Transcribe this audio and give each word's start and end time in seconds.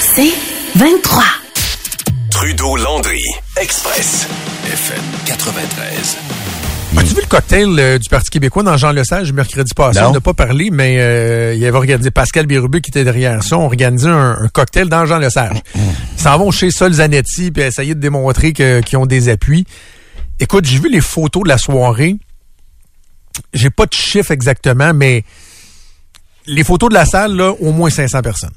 C'est 0.00 0.32
23. 0.76 1.22
Trudeau-Landry, 2.30 3.22
Express, 3.60 4.26
FM 4.66 5.02
93. 5.26 6.16
As-tu 6.96 7.14
vu 7.14 7.20
le 7.22 7.26
cocktail 7.26 7.68
euh, 7.78 7.98
du 7.98 8.08
Parti 8.08 8.30
québécois 8.30 8.62
dans 8.62 8.76
Jean 8.76 8.92
Lesage 8.92 9.32
mercredi 9.32 9.72
passé? 9.74 10.00
Non. 10.00 10.08
On 10.08 10.12
n'a 10.12 10.20
pas 10.20 10.34
parlé, 10.34 10.70
mais 10.70 10.96
euh, 11.00 11.54
il 11.54 11.64
avait 11.64 11.76
organisé 11.76 12.10
Pascal 12.10 12.46
Bérubé 12.46 12.80
qui 12.80 12.90
était 12.90 13.04
derrière 13.04 13.42
ça. 13.42 13.56
On 13.56 13.64
organisé 13.64 14.08
un, 14.08 14.36
un 14.40 14.48
cocktail 14.48 14.88
dans 14.88 15.06
Jean 15.06 15.18
Lesage. 15.18 15.62
Ils 15.74 16.20
s'en 16.20 16.38
vont 16.38 16.50
chez 16.50 16.70
Sol 16.70 16.92
Zanetti 16.92 17.50
puis 17.50 17.62
essayer 17.62 17.94
de 17.94 18.00
démontrer 18.00 18.52
qu'ils 18.52 18.96
ont 18.98 19.06
des 19.06 19.28
appuis. 19.28 19.64
Écoute, 20.38 20.66
j'ai 20.66 20.78
vu 20.78 20.90
les 20.90 21.00
photos 21.00 21.44
de 21.44 21.48
la 21.48 21.58
soirée. 21.58 22.16
J'ai 23.54 23.70
pas 23.70 23.86
de 23.86 23.94
chiffre 23.94 24.30
exactement, 24.30 24.92
mais 24.92 25.24
les 26.46 26.64
photos 26.64 26.90
de 26.90 26.94
la 26.94 27.06
salle, 27.06 27.34
là, 27.36 27.52
au 27.52 27.72
moins 27.72 27.88
500 27.88 28.20
personnes. 28.20 28.50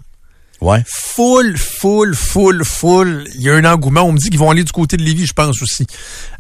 Ouais. 0.62 0.84
Full, 0.88 1.58
full, 1.58 2.16
full, 2.16 2.64
full. 2.64 3.28
Il 3.36 3.42
y 3.42 3.50
a 3.50 3.56
un 3.56 3.66
engouement. 3.66 4.04
On 4.04 4.14
me 4.14 4.18
dit 4.18 4.30
qu'ils 4.30 4.40
vont 4.40 4.50
aller 4.50 4.64
du 4.64 4.72
côté 4.72 4.98
de 4.98 5.04
Lévis, 5.04 5.26
je 5.26 5.34
pense 5.34 5.62
aussi. 5.62 5.86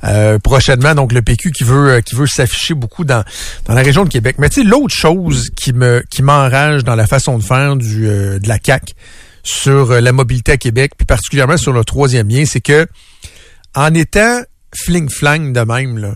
Euh, 0.03 0.39
prochainement, 0.39 0.95
donc 0.95 1.11
le 1.11 1.22
PQ 1.22 1.52
qui 1.52 1.63
veut 1.63 1.89
euh, 1.89 2.02
qui 2.02 2.16
veut 2.16 2.27
s'afficher 2.27 2.73
beaucoup 2.73 3.03
dans 3.03 3.23
dans 3.66 3.73
la 3.73 3.81
région 3.81 4.03
de 4.03 4.09
Québec. 4.09 4.38
Mais 4.39 4.49
tu 4.49 4.61
sais, 4.61 4.67
l'autre 4.67 4.95
chose 4.95 5.49
qui 5.55 5.73
me 5.73 6.03
qui 6.09 6.23
m'enrage 6.23 6.83
dans 6.83 6.95
la 6.95 7.07
façon 7.07 7.38
de 7.38 7.44
faire 7.44 7.75
du 7.75 8.07
euh, 8.07 8.39
de 8.39 8.47
la 8.47 8.59
CAC 8.59 8.95
sur 9.44 9.91
euh, 9.91 10.02
la 10.02 10.11
mobilité 10.11 10.53
à 10.53 10.57
Québec, 10.57 10.94
puis 10.97 11.05
particulièrement 11.05 11.57
sur 11.57 11.72
le 11.72 11.83
troisième 11.83 12.27
lien, 12.27 12.45
c'est 12.45 12.61
que 12.61 12.88
en 13.75 13.94
étant 13.94 14.41
fling-flang 14.75 15.53
de 15.53 15.61
même 15.61 15.97
là. 15.97 16.16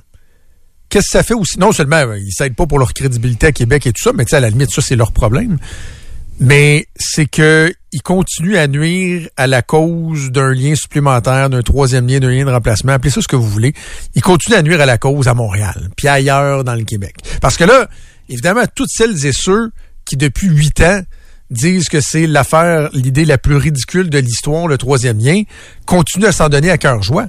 Qu'est-ce 0.90 1.06
que 1.06 1.12
ça 1.12 1.24
fait 1.24 1.36
aussi? 1.36 1.60
Non 1.60 1.72
seulement, 1.72 1.98
euh, 1.98 2.18
ils 2.18 2.32
s'aident 2.32 2.56
pas 2.56 2.66
pour 2.66 2.80
leur 2.80 2.94
crédibilité 2.94 3.48
à 3.48 3.52
Québec 3.52 3.86
et 3.86 3.94
tout 3.94 4.02
ça, 4.02 4.12
mais 4.12 4.26
tu 4.26 4.32
sais, 4.32 4.38
à 4.38 4.40
la 4.40 4.50
limite, 4.50 4.72
ça, 4.72 4.82
c'est 4.82 4.96
leur 4.96 5.12
problème 5.12 5.60
mais 6.40 6.88
c'est 6.96 7.26
que 7.26 7.74
il 7.92 8.02
continue 8.02 8.58
à 8.58 8.68
nuire 8.68 9.28
à 9.36 9.48
la 9.48 9.62
cause 9.62 10.32
d'un 10.32 10.54
lien 10.54 10.76
supplémentaire, 10.76 11.50
d'un 11.50 11.64
troisième 11.64 12.08
lien, 12.08 12.20
d'un 12.20 12.30
lien 12.30 12.46
de 12.46 12.52
remplacement, 12.52 12.94
appelez 12.94 13.10
ça 13.10 13.22
ce 13.22 13.28
que 13.28 13.36
vous 13.36 13.48
voulez. 13.48 13.74
Il 14.14 14.22
continue 14.22 14.56
à 14.56 14.62
nuire 14.62 14.80
à 14.80 14.86
la 14.86 14.98
cause 14.98 15.28
à 15.28 15.34
Montréal, 15.34 15.90
puis 15.96 16.08
ailleurs 16.08 16.64
dans 16.64 16.76
le 16.76 16.84
Québec. 16.84 17.16
Parce 17.42 17.58
que 17.58 17.64
là, 17.64 17.90
évidemment, 18.30 18.64
toutes 18.74 18.90
celles 18.92 19.26
et 19.26 19.32
ceux 19.34 19.72
qui, 20.06 20.18
depuis 20.18 20.48
huit 20.48 20.80
ans, 20.82 21.02
disent 21.50 21.90
que 21.90 22.00
c'est 22.00 22.28
l'affaire, 22.28 22.90
l'idée 22.94 23.26
la 23.26 23.38
plus 23.38 23.56
ridicule 23.56 24.10
de 24.10 24.20
l'histoire, 24.20 24.68
le 24.68 24.78
troisième 24.78 25.18
lien, 25.18 25.42
continuent 25.86 26.28
à 26.28 26.32
s'en 26.32 26.50
donner 26.50 26.70
à 26.70 26.78
cœur 26.78 27.02
joie. 27.02 27.28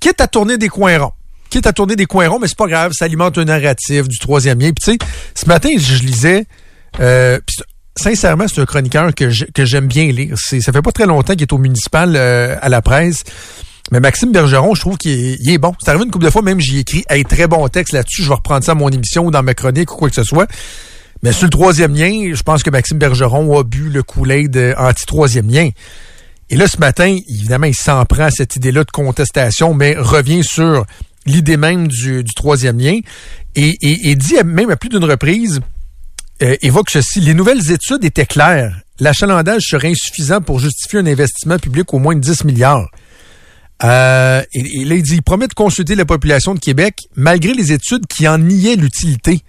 Quitte 0.00 0.20
à 0.20 0.26
tourner 0.26 0.56
des 0.56 0.68
coins 0.68 0.98
ronds. 0.98 1.12
Quitte 1.50 1.66
à 1.66 1.72
tourner 1.72 1.96
des 1.96 2.06
coins 2.06 2.28
ronds, 2.28 2.38
mais 2.38 2.48
c'est 2.48 2.56
pas 2.56 2.68
grave, 2.68 2.92
ça 2.94 3.04
alimente 3.04 3.36
un 3.36 3.44
narratif 3.44 4.08
du 4.08 4.18
troisième 4.18 4.60
lien. 4.60 4.70
Puis 4.72 4.84
tu 4.84 4.92
sais, 4.92 4.98
ce 5.34 5.46
matin, 5.46 5.70
je 5.76 6.02
lisais, 6.02 6.46
euh, 7.00 7.38
sincèrement, 7.96 8.46
c'est 8.48 8.60
un 8.60 8.66
chroniqueur 8.66 9.14
que 9.14 9.64
j'aime 9.64 9.86
bien 9.86 10.06
lire. 10.06 10.36
Ça 10.38 10.72
fait 10.72 10.82
pas 10.82 10.92
très 10.92 11.06
longtemps 11.06 11.32
qu'il 11.32 11.42
est 11.42 11.52
au 11.52 11.58
municipal 11.58 12.14
euh, 12.16 12.56
à 12.60 12.68
la 12.68 12.82
presse. 12.82 13.24
Mais 13.90 13.98
Maxime 13.98 14.30
Bergeron, 14.30 14.74
je 14.74 14.80
trouve 14.80 14.96
qu'il 14.96 15.50
est, 15.50 15.58
bon. 15.58 15.74
C'est 15.80 15.88
arrivé 15.90 16.04
une 16.04 16.10
couple 16.10 16.26
de 16.26 16.30
fois, 16.30 16.42
même 16.42 16.60
j'y 16.60 16.76
ai 16.76 16.80
écrit 16.80 17.04
hey, 17.08 17.24
très 17.24 17.48
bon 17.48 17.66
texte 17.68 17.92
là-dessus. 17.92 18.22
Je 18.22 18.28
vais 18.28 18.34
reprendre 18.34 18.64
ça 18.64 18.72
à 18.72 18.74
mon 18.74 18.88
émission 18.88 19.26
ou 19.26 19.30
dans 19.30 19.42
ma 19.42 19.54
chronique 19.54 19.92
ou 19.92 19.96
quoi 19.96 20.08
que 20.08 20.14
ce 20.14 20.24
soit. 20.24 20.46
Mais 21.22 21.32
sur 21.32 21.44
le 21.44 21.50
troisième 21.50 21.94
lien, 21.94 22.32
je 22.32 22.42
pense 22.42 22.62
que 22.62 22.70
Maxime 22.70 22.98
Bergeron 22.98 23.58
a 23.58 23.64
bu 23.64 23.90
le 23.90 24.02
Kool-Aid 24.02 24.56
euh, 24.56 24.74
anti-troisième 24.78 25.50
lien. 25.50 25.70
Et 26.50 26.56
là, 26.56 26.66
ce 26.66 26.78
matin, 26.78 27.16
évidemment, 27.28 27.66
il 27.66 27.74
s'en 27.74 28.04
prend 28.06 28.24
à 28.24 28.30
cette 28.30 28.56
idée-là 28.56 28.84
de 28.84 28.90
contestation, 28.90 29.74
mais 29.74 29.94
revient 29.96 30.42
sur 30.42 30.84
l'idée 31.26 31.56
même 31.56 31.88
du, 31.88 32.24
troisième 32.34 32.78
lien 32.78 32.98
et, 33.54 34.14
dit 34.16 34.34
même 34.44 34.70
à 34.70 34.76
plus 34.76 34.88
d'une 34.88 35.04
reprise, 35.04 35.60
euh, 36.42 36.56
évoque 36.62 36.90
ceci, 36.90 37.20
les 37.20 37.34
nouvelles 37.34 37.70
études 37.70 38.04
étaient 38.04 38.26
claires. 38.26 38.80
L'achalandage 38.98 39.62
serait 39.68 39.90
insuffisant 39.90 40.40
pour 40.40 40.60
justifier 40.60 40.98
un 41.00 41.06
investissement 41.06 41.58
public 41.58 41.92
au 41.94 41.98
moins 41.98 42.14
de 42.14 42.20
10 42.20 42.44
milliards. 42.44 42.88
Euh, 43.82 44.42
et, 44.52 44.80
et 44.80 44.84
là, 44.84 44.94
il 44.96 45.02
dit, 45.02 45.14
il 45.14 45.22
promet 45.22 45.48
de 45.48 45.54
consulter 45.54 45.94
la 45.94 46.04
population 46.04 46.54
de 46.54 46.60
Québec, 46.60 46.96
malgré 47.16 47.54
les 47.54 47.72
études 47.72 48.06
qui 48.06 48.28
en 48.28 48.38
niaient 48.38 48.76
l'utilité. 48.76 49.40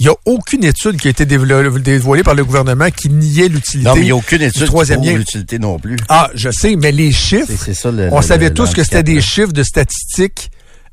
Il 0.00 0.04
n'y 0.06 0.12
a 0.12 0.14
aucune 0.26 0.62
étude 0.62 0.96
qui 0.96 1.08
a 1.08 1.10
été 1.10 1.24
dévo- 1.26 1.76
dévoilée 1.80 2.22
par 2.22 2.36
le 2.36 2.44
gouvernement 2.44 2.88
qui 2.90 3.08
niait 3.08 3.48
l'utilité 3.48 3.88
Non, 3.88 3.96
mais 3.96 4.02
il 4.02 4.04
n'y 4.04 4.10
a 4.12 4.16
aucune 4.16 4.42
étude 4.42 4.68
qui 4.68 4.92
lien. 4.94 5.18
l'utilité 5.18 5.58
non 5.58 5.76
plus. 5.80 5.96
Ah, 6.08 6.30
je 6.34 6.50
sais, 6.52 6.76
mais 6.76 6.92
les 6.92 7.10
chiffres, 7.10 7.50
ça 7.74 7.90
le- 7.90 8.08
on 8.12 8.20
le- 8.20 8.22
savait 8.24 8.50
le- 8.50 8.54
tous 8.54 8.72
que 8.74 8.84
c'était 8.84 9.02
des 9.02 9.20
chiffres 9.20 9.52
de 9.52 9.64
statistiques 9.64 10.52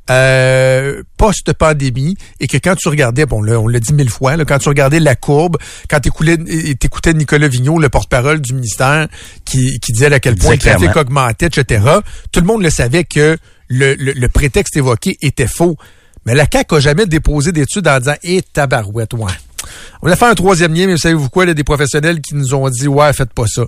euh, 0.10 1.04
post-pandémie 1.18 2.16
et 2.40 2.48
que 2.48 2.58
quand 2.58 2.76
tu 2.76 2.90
regardais, 2.90 3.26
bon, 3.26 3.42
là, 3.42 3.60
on 3.60 3.68
l'a 3.68 3.80
dit 3.80 3.94
mille 3.94 4.10
fois, 4.10 4.38
là, 4.38 4.46
quand 4.46 4.60
tu 4.60 4.70
regardais 4.70 5.00
la 5.00 5.16
courbe, 5.16 5.58
quand 5.90 6.00
tu 6.00 6.10
écoutais 6.10 7.14
Nicolas 7.14 7.48
Vigneault, 7.48 7.80
le 7.80 7.90
porte-parole 7.90 8.40
du 8.40 8.54
ministère, 8.54 9.08
qui, 9.46 9.80
qui 9.80 9.92
disait 9.92 10.14
à 10.14 10.20
quel 10.20 10.36
point 10.36 10.52
le 10.54 10.58
trafic 10.58 10.96
augmentait, 10.96 11.48
etc., 11.48 11.84
tout 12.32 12.40
le 12.40 12.46
monde 12.46 12.62
le 12.62 12.70
savait 12.70 13.04
que 13.04 13.38
le, 13.68 13.96
le, 13.96 14.14
le 14.14 14.30
prétexte 14.30 14.78
évoqué 14.78 15.18
était 15.22 15.48
faux. 15.48 15.78
Mais 16.26 16.34
la 16.34 16.46
CAQ 16.52 16.76
a 16.76 16.80
jamais 16.80 17.06
déposé 17.06 17.52
d'études 17.52 17.88
en 17.88 18.00
disant 18.00 18.16
«Eh, 18.24 18.42
tabarouette, 18.42 19.14
ouais.» 19.14 19.32
On 20.02 20.10
a 20.10 20.16
fait 20.16 20.26
un 20.26 20.36
troisième 20.36 20.74
lien, 20.74 20.88
mais 20.88 20.98
savez-vous 20.98 21.30
quoi, 21.30 21.46
il 21.46 21.48
y 21.48 21.52
a 21.52 21.54
des 21.54 21.64
professionnels 21.64 22.22
qui 22.22 22.36
nous 22.36 22.54
ont 22.54 22.70
dit 22.70 22.88
«Ouais, 22.90 23.12
faites 23.14 23.34
pas 23.34 23.46
ça.» 23.48 23.64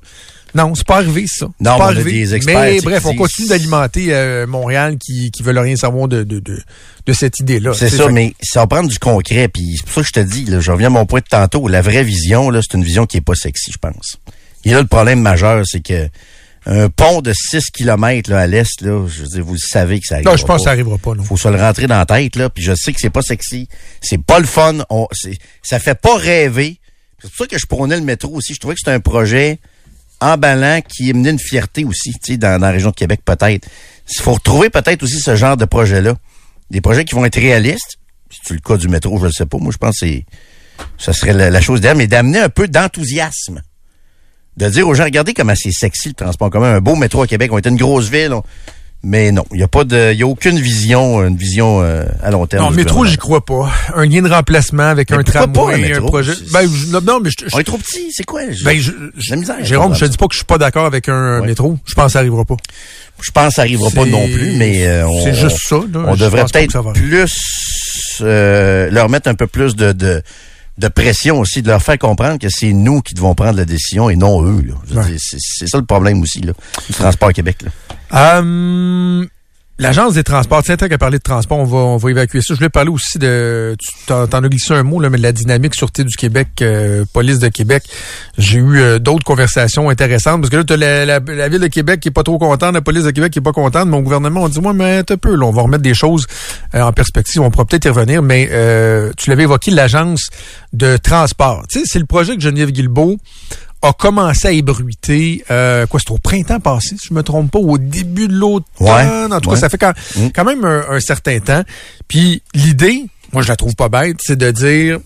Non, 0.56 0.74
c'est 0.75 0.88
pas 0.88 0.97
arrivé, 0.97 1.25
ça. 1.28 1.47
Non, 1.59 1.78
pas 1.78 1.78
on 1.78 1.81
a 1.81 1.85
arrivé. 1.88 2.12
des 2.12 2.35
experts, 2.35 2.59
Mais 2.59 2.81
bref, 2.81 3.06
on 3.06 3.16
continue 3.16 3.47
d'alimenter 3.47 4.13
euh, 4.13 4.47
Montréal 4.47 4.97
qui, 4.97 5.31
qui 5.31 5.44
veulent 5.44 5.59
rien 5.59 5.75
savoir 5.75 6.08
de, 6.08 6.24
de, 6.24 6.40
de, 6.40 6.59
de 7.06 7.13
cette 7.13 7.40
idée-là. 7.40 7.74
C'est 7.74 7.90
ça, 7.90 8.09
mais 8.09 8.34
ça 8.41 8.62
va 8.62 8.68
prendre 8.68 8.90
du 8.90 9.00
concret. 9.00 9.47
Puis 9.47 9.75
c'est 9.78 9.84
pour 9.86 9.94
ça 9.94 10.02
que 10.02 10.07
je 10.07 10.13
te 10.13 10.19
dis, 10.19 10.46
là, 10.46 10.59
je 10.59 10.72
reviens 10.72 10.88
à 10.88 10.91
mon 10.91 11.06
point 11.06 11.19
de 11.19 11.25
tantôt. 11.25 11.68
La 11.68 11.81
vraie 11.81 12.03
vision, 12.03 12.50
là, 12.50 12.62
c'est 12.62 12.78
une 12.78 12.84
vision 12.84 13.06
qui 13.06 13.18
est 13.18 13.22
pas 13.22 13.36
sexy, 13.36 13.72
je 13.72 13.78
pense. 13.78 14.18
Et 14.66 14.72
là, 14.72 14.81
le 14.81 14.88
problème 14.88 15.22
majeur, 15.22 15.63
c'est 15.66 15.81
que 15.81 16.09
un 16.69 16.90
pont 16.90 17.22
de 17.22 17.31
6 17.34 17.72
km 17.72 18.30
là, 18.30 18.41
à 18.41 18.47
l'est, 18.47 18.81
là, 18.81 19.07
je 19.07 19.22
veux 19.22 19.28
dire, 19.28 19.46
vous 19.46 19.53
le 19.53 19.59
savez 19.59 20.02
que 20.02 20.06
ça 20.06 20.16
arrive. 20.16 20.28
Non, 20.28 20.36
je 20.36 20.44
pense 20.44 20.57
que 20.57 20.63
ça 20.66 20.72
arrivera 20.72 20.97
pas, 20.97 21.13
non. 21.13 21.24
faut 21.24 21.38
se 21.38 21.47
le 21.47 21.56
rentrer 21.56 21.88
dans 21.88 21.97
la 21.97 22.06
tête, 22.06 22.36
là. 22.36 22.50
Puis 22.50 22.62
je 22.62 22.75
sais 22.75 22.91
que 22.91 23.00
c'est 23.00 23.09
pas 23.09 23.22
sexy. 23.22 23.69
C'est 24.02 24.22
pas 24.22 24.40
le 24.40 24.46
fun. 24.46 24.80
On, 24.90 25.07
c'est, 25.13 25.38
ça 25.63 25.80
fait 25.80 25.97
pas 25.97 26.18
rêver. 26.18 26.80
C'est 27.22 27.30
pour 27.30 27.38
ça 27.38 27.47
que 27.47 27.57
je 27.57 27.66
prônais 27.66 27.96
le 27.96 28.03
métro 28.03 28.31
aussi. 28.34 28.53
Je 28.53 28.59
trouvais 28.59 28.75
que 28.75 28.81
c'était 28.81 28.91
un 28.91 29.00
projet 29.00 29.59
emballant 30.22 30.81
qui 30.81 31.09
émenait 31.09 31.31
une 31.31 31.39
fierté 31.39 31.85
aussi, 31.85 32.11
tu 32.13 32.33
sais, 32.33 32.38
dans, 32.38 32.59
la 32.59 32.72
région 32.72 32.89
de 32.89 32.95
Québec, 32.95 33.22
peut-être. 33.23 33.67
Il 34.09 34.22
faut 34.22 34.33
retrouver 34.33 34.69
peut-être 34.69 35.03
aussi 35.03 35.19
ce 35.19 35.35
genre 35.35 35.57
de 35.57 35.66
projet-là. 35.66 36.16
Des 36.69 36.81
projets 36.81 37.05
qui 37.05 37.16
vont 37.16 37.25
être 37.25 37.39
réalistes. 37.39 37.97
C'est 38.44 38.53
le 38.53 38.59
cas 38.59 38.77
du 38.77 38.88
métro, 38.88 39.17
je 39.19 39.27
ne 39.27 39.31
sais 39.31 39.45
pas. 39.45 39.57
Moi, 39.57 39.72
je 39.72 39.77
pense 39.77 40.00
que 40.00 40.06
ça 40.97 41.13
serait 41.13 41.33
la, 41.33 41.61
chose 41.61 41.81
derrière, 41.81 41.97
mais 41.97 42.07
d'amener 42.07 42.39
un 42.39 42.50
peu 42.50 42.67
d'enthousiasme. 42.67 43.61
De 44.57 44.69
dire 44.69 44.88
aux 44.88 44.94
gens, 44.94 45.03
regardez 45.03 45.33
comment 45.33 45.53
c'est 45.56 45.72
sexy 45.72 46.09
le 46.09 46.13
transport 46.16 46.50
commun. 46.50 46.75
Un 46.75 46.81
beau 46.81 46.95
métro 46.95 47.22
à 47.22 47.27
Québec. 47.27 47.51
On 47.53 47.57
est 47.57 47.67
une 47.67 47.77
grosse 47.77 48.09
ville. 48.09 48.33
Mais 49.03 49.31
non, 49.31 49.46
il 49.52 49.58
n'y 49.58 49.63
a 49.63 49.68
pas 49.68 49.84
de, 49.84 50.12
y 50.13 50.24
a 50.24 50.28
aucune 50.28 50.59
vision, 50.59 51.24
une 51.25 51.38
vision 51.38 51.81
euh, 51.81 52.03
à 52.24 52.31
long 52.31 52.46
terme. 52.47 52.66
Non, 52.66 52.72
métro, 52.72 53.06
j'y 53.06 53.16
crois 53.18 53.46
pas. 53.46 53.69
Un 53.96 54.06
lien 54.06 54.22
de 54.24 54.28
remplacement 54.30 54.84
avec 54.90 55.12
Mais 55.12 55.18
un 55.18 55.24
pourquoi 55.24 55.47
pas 55.47 55.53
tramway, 55.53 55.74
un 55.74 55.85
un, 55.85 55.90
métro? 55.90 56.08
projet? 56.08 56.34
C'est- 56.34 56.52
Ben, 56.52 56.68
je- 56.68 56.97
non, 56.97 57.19
mais 57.22 57.30
je, 57.30 57.36
je- 57.47 57.56
On 57.56 57.59
est 57.59 57.63
trop 57.63 57.78
petit, 57.78 58.12
c'est 58.12 58.25
quoi? 58.25 58.41
Je, 58.50 58.66
ben, 58.66 58.78
je- 58.80 59.36
misère. 59.36 59.56
Jérôme, 59.63 59.94
je 59.96 60.02
te 60.06 60.06
dis 60.12 60.18
pas 60.18 60.27
que 60.27 60.33
je 60.33 60.39
suis 60.39 60.45
pas 60.45 60.57
d'accord 60.57 60.86
avec 60.86 61.07
un 61.10 61.39
Ouais. 61.42 61.48
métro. 61.48 61.77
Je 61.86 61.94
pense 61.94 62.06
que 62.07 62.12
ça 62.13 62.19
arrivera 62.19 62.44
pas. 62.44 62.56
Je 63.21 63.31
pense 63.31 63.50
que 63.50 63.54
ça 63.54 63.62
arrivera 63.62 63.92
pas 63.92 64.06
non 64.06 64.25
plus, 64.27 64.54
mais 64.57 64.86
euh, 64.88 65.07
on, 65.07 65.24
c'est 65.24 65.33
juste 65.36 65.57
ça, 65.68 65.75
là. 65.75 66.04
on 66.07 66.16
devrait 66.16 66.45
peut-être 66.45 66.92
plus 66.94 67.25
euh, 68.21 68.89
leur 68.92 69.10
mettre 69.10 69.30
un 69.30 69.36
peu 69.36 69.48
plus 69.48 69.75
de, 69.75 69.92
de, 69.92 70.21
de 70.77 70.88
pression 70.88 71.39
aussi, 71.39 71.62
de 71.62 71.69
leur 71.69 71.81
faire 71.81 71.97
comprendre 71.97 72.38
que 72.38 72.47
c'est 72.50 72.74
nous 72.74 73.01
qui 73.01 73.13
devons 73.13 73.33
prendre 73.33 73.57
la 73.57 73.65
décision 73.65 74.09
et 74.09 74.15
non 74.15 74.44
eux. 74.45 74.63
Ouais. 74.94 75.15
C'est 75.18 75.68
ça 75.68 75.77
le 75.77 75.85
problème 75.85 76.21
aussi, 76.21 76.41
là, 76.41 76.53
du 76.88 76.94
transport 76.94 77.33
Québec. 77.33 77.57
Là. 77.63 78.38
Hum, 78.39 79.27
L'Agence 79.79 80.15
des 80.15 80.24
transports, 80.24 80.63
tiens, 80.63 80.75
tant 80.75 80.88
qu'à 80.88 80.97
parler 80.97 81.19
de 81.19 81.24
transport, 81.24 81.59
on 81.59 81.63
va, 81.63 81.77
on 81.77 81.97
va 81.97 82.09
évacuer 82.09 82.41
ça. 82.41 82.56
Je 82.56 82.57
voulais 82.57 82.69
parler 82.69 82.89
aussi 82.89 83.19
de, 83.19 83.75
tu 83.77 83.94
t'en, 84.07 84.25
as 84.25 84.50
glissé 84.50 84.74
un 84.74 84.81
mot, 84.81 85.00
là, 85.00 85.12
mais 85.12 85.19
de 85.19 85.24
la 85.24 85.31
dynamique 85.31 85.75
Sûreté 85.75 86.03
du 86.03 86.15
Québec, 86.15 86.47
euh, 86.62 87.06
Police 87.13 87.38
de 87.38 87.47
Québec. 87.50 87.83
J'ai 88.39 88.57
eu 88.57 88.79
euh, 88.79 88.97
d'autres 88.97 89.24
conversations 89.24 89.89
intéressantes, 89.89 90.41
parce 90.41 90.50
que 90.50 90.57
là, 90.57 90.63
t'as 90.63 90.77
la, 90.77 91.06
la, 91.06 91.19
la 91.19 91.47
Ville 91.47 91.59
de 91.59 91.68
Québec 91.68 92.00
qui 92.00 92.07
est 92.07 92.12
pas 92.12 92.24
trop 92.24 92.39
contente, 92.39 92.74
la 92.74 92.81
Police 92.81 93.03
de 93.03 93.12
Québec 93.12 93.31
qui 93.31 93.38
est 93.38 93.44
pas 93.44 93.51
contente, 93.51 93.88
mon 93.88 94.01
gouvernement, 94.01 94.41
on 94.41 94.50
dit, 94.50 94.59
moi, 94.59 94.74
mais 94.74 95.03
un 95.07 95.18
peu, 95.18 95.35
là, 95.35 95.45
on 95.45 95.51
va 95.51 95.62
remettre 95.62 95.83
des 95.83 95.94
choses 95.94 96.25
euh, 96.73 96.81
en 96.81 96.91
perspective, 96.91 97.41
on 97.41 97.51
pourra 97.51 97.65
peut-être 97.65 97.85
y 97.85 97.89
revenir, 97.89 98.23
mais 98.23 98.50
euh, 98.51 99.12
tu 99.15 99.30
l'avais 99.30 99.44
évoqué, 99.44 99.69
l'Agence 99.69 100.30
de 100.73 100.97
transport. 100.97 101.65
Tu 101.69 101.80
sais, 101.80 101.85
c'est 101.85 102.00
le 102.00 102.06
projet 102.06 102.35
que 102.35 102.41
Geneviève 102.41 102.71
Guilbeault 102.71 103.18
a 103.81 103.94
commencé 103.94 104.47
à 104.47 104.51
ébruiter, 104.51 105.44
euh, 105.51 105.85
quoi, 105.85 106.00
c'est 106.00 106.12
au 106.12 106.18
printemps 106.18 106.59
passé, 106.59 106.95
si 107.00 107.07
je 107.09 107.13
me 107.13 107.21
trompe 107.24 107.51
pas, 107.51 107.59
au 107.59 107.77
début 107.77 108.27
de 108.27 108.33
l'automne. 108.33 108.65
Ouais, 108.79 109.33
en 109.33 109.39
tout 109.39 109.50
ouais. 109.50 109.56
cas, 109.56 109.62
ça 109.62 109.69
fait 109.69 109.77
quand, 109.77 109.94
Mm. 110.15 110.27
quand 110.33 110.44
même 110.45 110.65
un, 110.65 110.83
un 110.89 111.00
certain 111.00 111.39
temps. 111.39 111.63
Puis 112.07 112.41
l'idée, 112.53 113.06
moi 113.33 113.41
je 113.44 113.47
la 113.50 113.56
trouve 113.56 113.75
pas 113.75 113.89
bête, 113.89 114.18
c'est 114.21 114.38
de 114.38 114.50
dire 114.51 115.00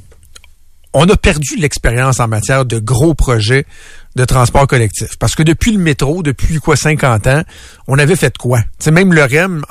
on 0.93 1.05
a 1.07 1.15
perdu 1.15 1.55
l'expérience 1.57 2.19
en 2.19 2.27
matière 2.27 2.65
de 2.65 2.77
gros 2.79 3.13
projets 3.13 3.65
de 4.15 4.25
transport 4.25 4.67
collectif. 4.67 5.17
Parce 5.17 5.35
que 5.35 5.43
depuis 5.43 5.71
le 5.71 5.77
métro, 5.77 6.21
depuis 6.21 6.59
quoi 6.59 6.75
50 6.75 7.27
ans, 7.27 7.43
on 7.87 7.97
avait 7.97 8.15
fait 8.15 8.37
quoi? 8.37 8.61
C'est 8.77 8.91
même 8.91 9.13
le 9.13 9.23
REM 9.23 9.63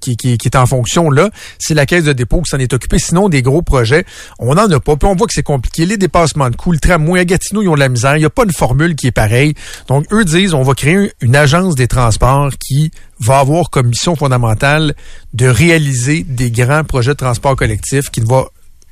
qui 0.00 0.16
est 0.22 0.56
en 0.56 0.66
fonction 0.66 1.10
là, 1.10 1.30
c'est 1.58 1.74
la 1.74 1.84
caisse 1.84 2.04
de 2.04 2.12
dépôt 2.12 2.42
qui 2.42 2.50
s'en 2.50 2.58
est 2.58 2.72
occupée. 2.72 2.98
Sinon, 2.98 3.28
des 3.28 3.42
gros 3.42 3.62
projets, 3.62 4.04
on 4.38 4.54
n'en 4.54 4.70
a 4.70 4.80
pas. 4.80 4.96
Puis 4.96 5.08
on 5.08 5.16
voit 5.16 5.26
que 5.26 5.34
c'est 5.34 5.42
compliqué. 5.42 5.84
Les 5.84 5.96
dépassements 5.96 6.50
de 6.50 6.56
coûts, 6.56 6.72
le 6.72 6.78
tramway 6.78 7.20
à 7.20 7.24
Gatineau, 7.24 7.62
ils 7.62 7.68
ont 7.68 7.74
de 7.74 7.80
la 7.80 7.88
misère. 7.88 8.16
Il 8.16 8.20
n'y 8.20 8.26
a 8.26 8.30
pas 8.30 8.44
une 8.44 8.52
formule 8.52 8.94
qui 8.94 9.08
est 9.08 9.12
pareille. 9.12 9.54
Donc, 9.88 10.06
eux 10.12 10.24
disent, 10.24 10.54
on 10.54 10.62
va 10.62 10.74
créer 10.74 11.12
une 11.20 11.34
agence 11.34 11.74
des 11.74 11.88
transports 11.88 12.50
qui 12.58 12.90
va 13.18 13.38
avoir 13.38 13.70
comme 13.70 13.88
mission 13.88 14.14
fondamentale 14.14 14.94
de 15.34 15.46
réaliser 15.46 16.22
des 16.22 16.50
grands 16.50 16.84
projets 16.84 17.12
de 17.12 17.16
transport 17.16 17.56
collectif, 17.56 18.10
qui 18.10 18.20
ne 18.20 18.26
va 18.26 18.44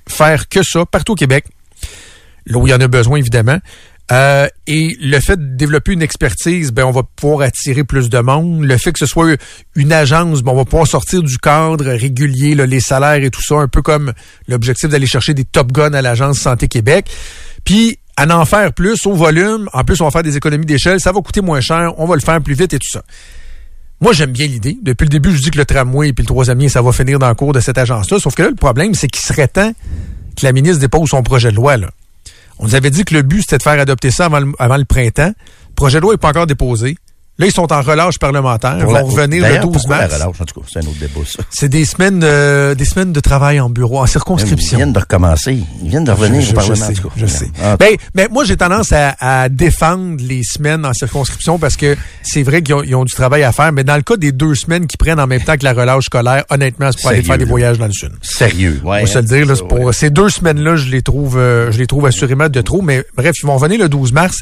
faire 0.09 0.49
que 0.49 0.63
ça 0.63 0.85
partout 0.85 1.13
au 1.13 1.17
Québec, 1.17 1.47
là 2.47 2.59
où 2.59 2.67
il 2.67 2.71
y 2.71 2.75
en 2.75 2.81
a 2.81 2.89
besoin, 2.89 3.19
évidemment. 3.19 3.59
Euh, 4.13 4.49
et 4.67 4.97
le 5.01 5.19
fait 5.19 5.37
de 5.37 5.57
développer 5.57 5.93
une 5.93 6.03
expertise, 6.03 6.73
ben 6.73 6.85
on 6.85 6.91
va 6.91 7.03
pouvoir 7.03 7.41
attirer 7.41 7.85
plus 7.85 8.11
de 8.11 8.19
monde. 8.19 8.65
Le 8.65 8.77
fait 8.77 8.93
que 8.93 8.99
ce 8.99 9.07
soit 9.07 9.37
une 9.75 9.93
agence, 9.93 10.43
ben 10.43 10.53
on 10.53 10.57
va 10.57 10.65
pouvoir 10.65 10.87
sortir 10.87 11.23
du 11.23 11.39
cadre 11.39 11.87
régulier, 11.87 12.55
là, 12.55 12.67
les 12.67 12.81
salaires 12.81 13.23
et 13.23 13.31
tout 13.31 13.43
ça, 13.43 13.57
un 13.57 13.69
peu 13.69 13.81
comme 13.81 14.13
l'objectif 14.47 14.91
d'aller 14.91 15.07
chercher 15.07 15.33
des 15.33 15.45
top 15.45 15.73
guns 15.73 15.95
à 15.95 16.03
l'agence 16.03 16.39
Santé 16.39 16.69
Québec. 16.69 17.07
Puis 17.65 17.99
à 18.17 18.27
en 18.37 18.45
faire 18.45 18.73
plus 18.73 19.07
au 19.07 19.15
volume, 19.15 19.69
en 19.73 19.85
plus 19.85 20.01
on 20.01 20.05
va 20.05 20.11
faire 20.11 20.23
des 20.23 20.37
économies 20.37 20.67
d'échelle, 20.67 21.01
ça 21.01 21.11
va 21.11 21.21
coûter 21.21 21.41
moins 21.41 21.61
cher, 21.61 21.93
on 21.97 22.07
va 22.07 22.15
le 22.15 22.21
faire 22.21 22.41
plus 22.41 22.55
vite 22.55 22.75
et 22.75 22.79
tout 22.79 22.91
ça. 22.91 23.03
Moi, 24.01 24.13
j'aime 24.13 24.33
bien 24.33 24.47
l'idée. 24.47 24.77
Depuis 24.83 25.05
le 25.05 25.09
début, 25.09 25.35
je 25.35 25.41
dis 25.41 25.51
que 25.51 25.57
le 25.57 25.65
tramway 25.65 26.09
et 26.09 26.13
puis 26.13 26.25
le 26.25 26.27
troisième 26.27 26.59
lien, 26.59 26.69
ça 26.69 26.83
va 26.83 26.93
finir 26.93 27.19
dans 27.19 27.29
le 27.29 27.35
cours 27.35 27.53
de 27.53 27.61
cette 27.61 27.79
agence-là. 27.79 28.19
Sauf 28.19 28.35
que 28.35 28.43
là, 28.43 28.51
le 28.51 28.55
problème, 28.55 28.95
c'est 28.95 29.09
qu'il 29.09 29.23
serait 29.23 29.49
temps 29.49 29.73
que 30.37 30.45
la 30.45 30.53
ministre 30.53 30.81
dépose 30.81 31.09
son 31.09 31.23
projet 31.23 31.51
de 31.51 31.57
loi. 31.57 31.77
Là. 31.77 31.91
On 32.59 32.65
nous 32.65 32.75
avait 32.75 32.91
dit 32.91 33.05
que 33.05 33.15
le 33.15 33.23
but, 33.23 33.43
c'était 33.43 33.59
de 33.59 33.63
faire 33.63 33.81
adopter 33.81 34.11
ça 34.11 34.27
avant 34.27 34.77
le, 34.77 34.85
printemps. 34.85 35.33
Le 35.69 35.75
projet 35.75 35.99
de 35.99 36.03
loi 36.03 36.15
n'est 36.15 36.19
pas 36.19 36.29
encore 36.29 36.47
déposé. 36.47 36.97
Là, 37.37 37.47
ils 37.47 37.53
sont 37.53 37.73
en 37.73 37.83
relâche 37.83 38.17
parlementaire. 38.21 38.77
Ils 38.79 38.85
vont 38.87 38.93
la- 38.93 39.03
revenir 39.03 39.43
le 39.43 39.49
D'ailleurs, 39.49 39.65
12 39.65 39.73
pourquoi 39.73 39.97
mars. 39.97 40.11
la 40.13 40.25
relâche? 40.27 40.41
En 40.41 40.45
tout 40.45 40.61
cas, 40.61 40.67
c'est 40.73 40.79
un 40.79 40.83
autre 40.83 41.01
débat, 41.01 41.21
ça. 41.27 41.43
C'est 41.51 41.69
des 41.69 41.85
semaines, 41.85 42.21
euh, 42.23 42.77
des 42.77 42.85
semaines 42.85 43.13
de 43.13 43.19
travail 43.19 43.59
en 43.59 43.69
bureau, 43.69 43.99
en 43.99 44.05
Ils 44.05 44.09
circonscription. 44.09 44.77
viennent 44.77 44.93
de 44.93 45.01
recommencer. 45.01 45.59
Ils 45.83 45.89
viennent 45.91 46.05
de 46.05 46.13
revenir 46.13 46.41
Je- 46.43 46.47
je- 46.47 46.51
au 46.53 46.55
Parlement. 46.55 46.75
je 46.77 46.83
en 46.83 46.87
sais, 46.87 46.93
tout 46.95 47.09
cas. 47.09 47.15
je 47.17 47.27
sais. 47.27 47.51
Ah, 47.61 47.77
Ben, 47.77 47.97
ben, 48.15 48.29
moi, 48.31 48.45
j'ai 48.45 48.57
tendance 48.57 48.93
à, 48.93 49.17
à 49.19 49.49
défendre 49.49 50.17
les 50.21 50.43
semaines 50.45 50.87
en 50.87 50.93
circonscription 50.93 51.59
parce 51.59 51.77
que 51.77 51.97
c'est 52.23 52.45
vrai 52.45 52.63
qu'ils 52.63 52.75
ont, 52.77 52.85
ils 52.85 52.95
ont 52.95 53.05
du 53.05 53.13
travail 53.13 53.43
à 53.43 53.51
faire, 53.51 53.73
mais 53.73 53.83
dans 53.83 53.97
le 53.97 54.03
cas 54.03 54.17
des 54.17 54.31
deux 54.31 54.55
semaines 54.55 54.87
qui 54.87 54.97
prennent 54.97 55.19
en 55.19 55.27
même 55.27 55.43
temps 55.43 55.57
que 55.57 55.65
la 55.65 55.73
relâche 55.73 56.05
scolaire, 56.05 56.45
honnêtement, 56.51 56.93
c'est 56.93 57.01
pour 57.01 57.11
aller 57.11 57.23
faire 57.25 57.39
des 57.39 57.45
voyages 57.45 57.79
dans 57.79 57.87
le 57.87 57.93
sud. 57.93 58.13
Sérieux. 58.23 58.81
Ouais, 58.85 58.99
On 59.03 59.07
va 59.07 59.07
se 59.07 59.19
le 59.19 59.25
dire, 59.25 59.45
là, 59.47 59.57
c'est 59.57 59.67
pour 59.67 59.81
ouais. 59.81 59.93
ces 59.93 60.11
deux 60.11 60.29
semaines-là, 60.29 60.77
je 60.77 60.89
les 60.89 61.03
trouve, 61.03 61.37
euh, 61.37 61.73
je 61.73 61.79
les 61.79 61.89
trouve 61.89 62.07
assurément 62.07 62.49
de 62.49 62.61
trop. 62.61 62.81
Mais 62.81 63.05
bref, 63.17 63.35
ils 63.43 63.47
vont 63.47 63.57
revenir 63.57 63.81
le 63.81 63.89
12 63.89 64.13
mars. 64.13 64.37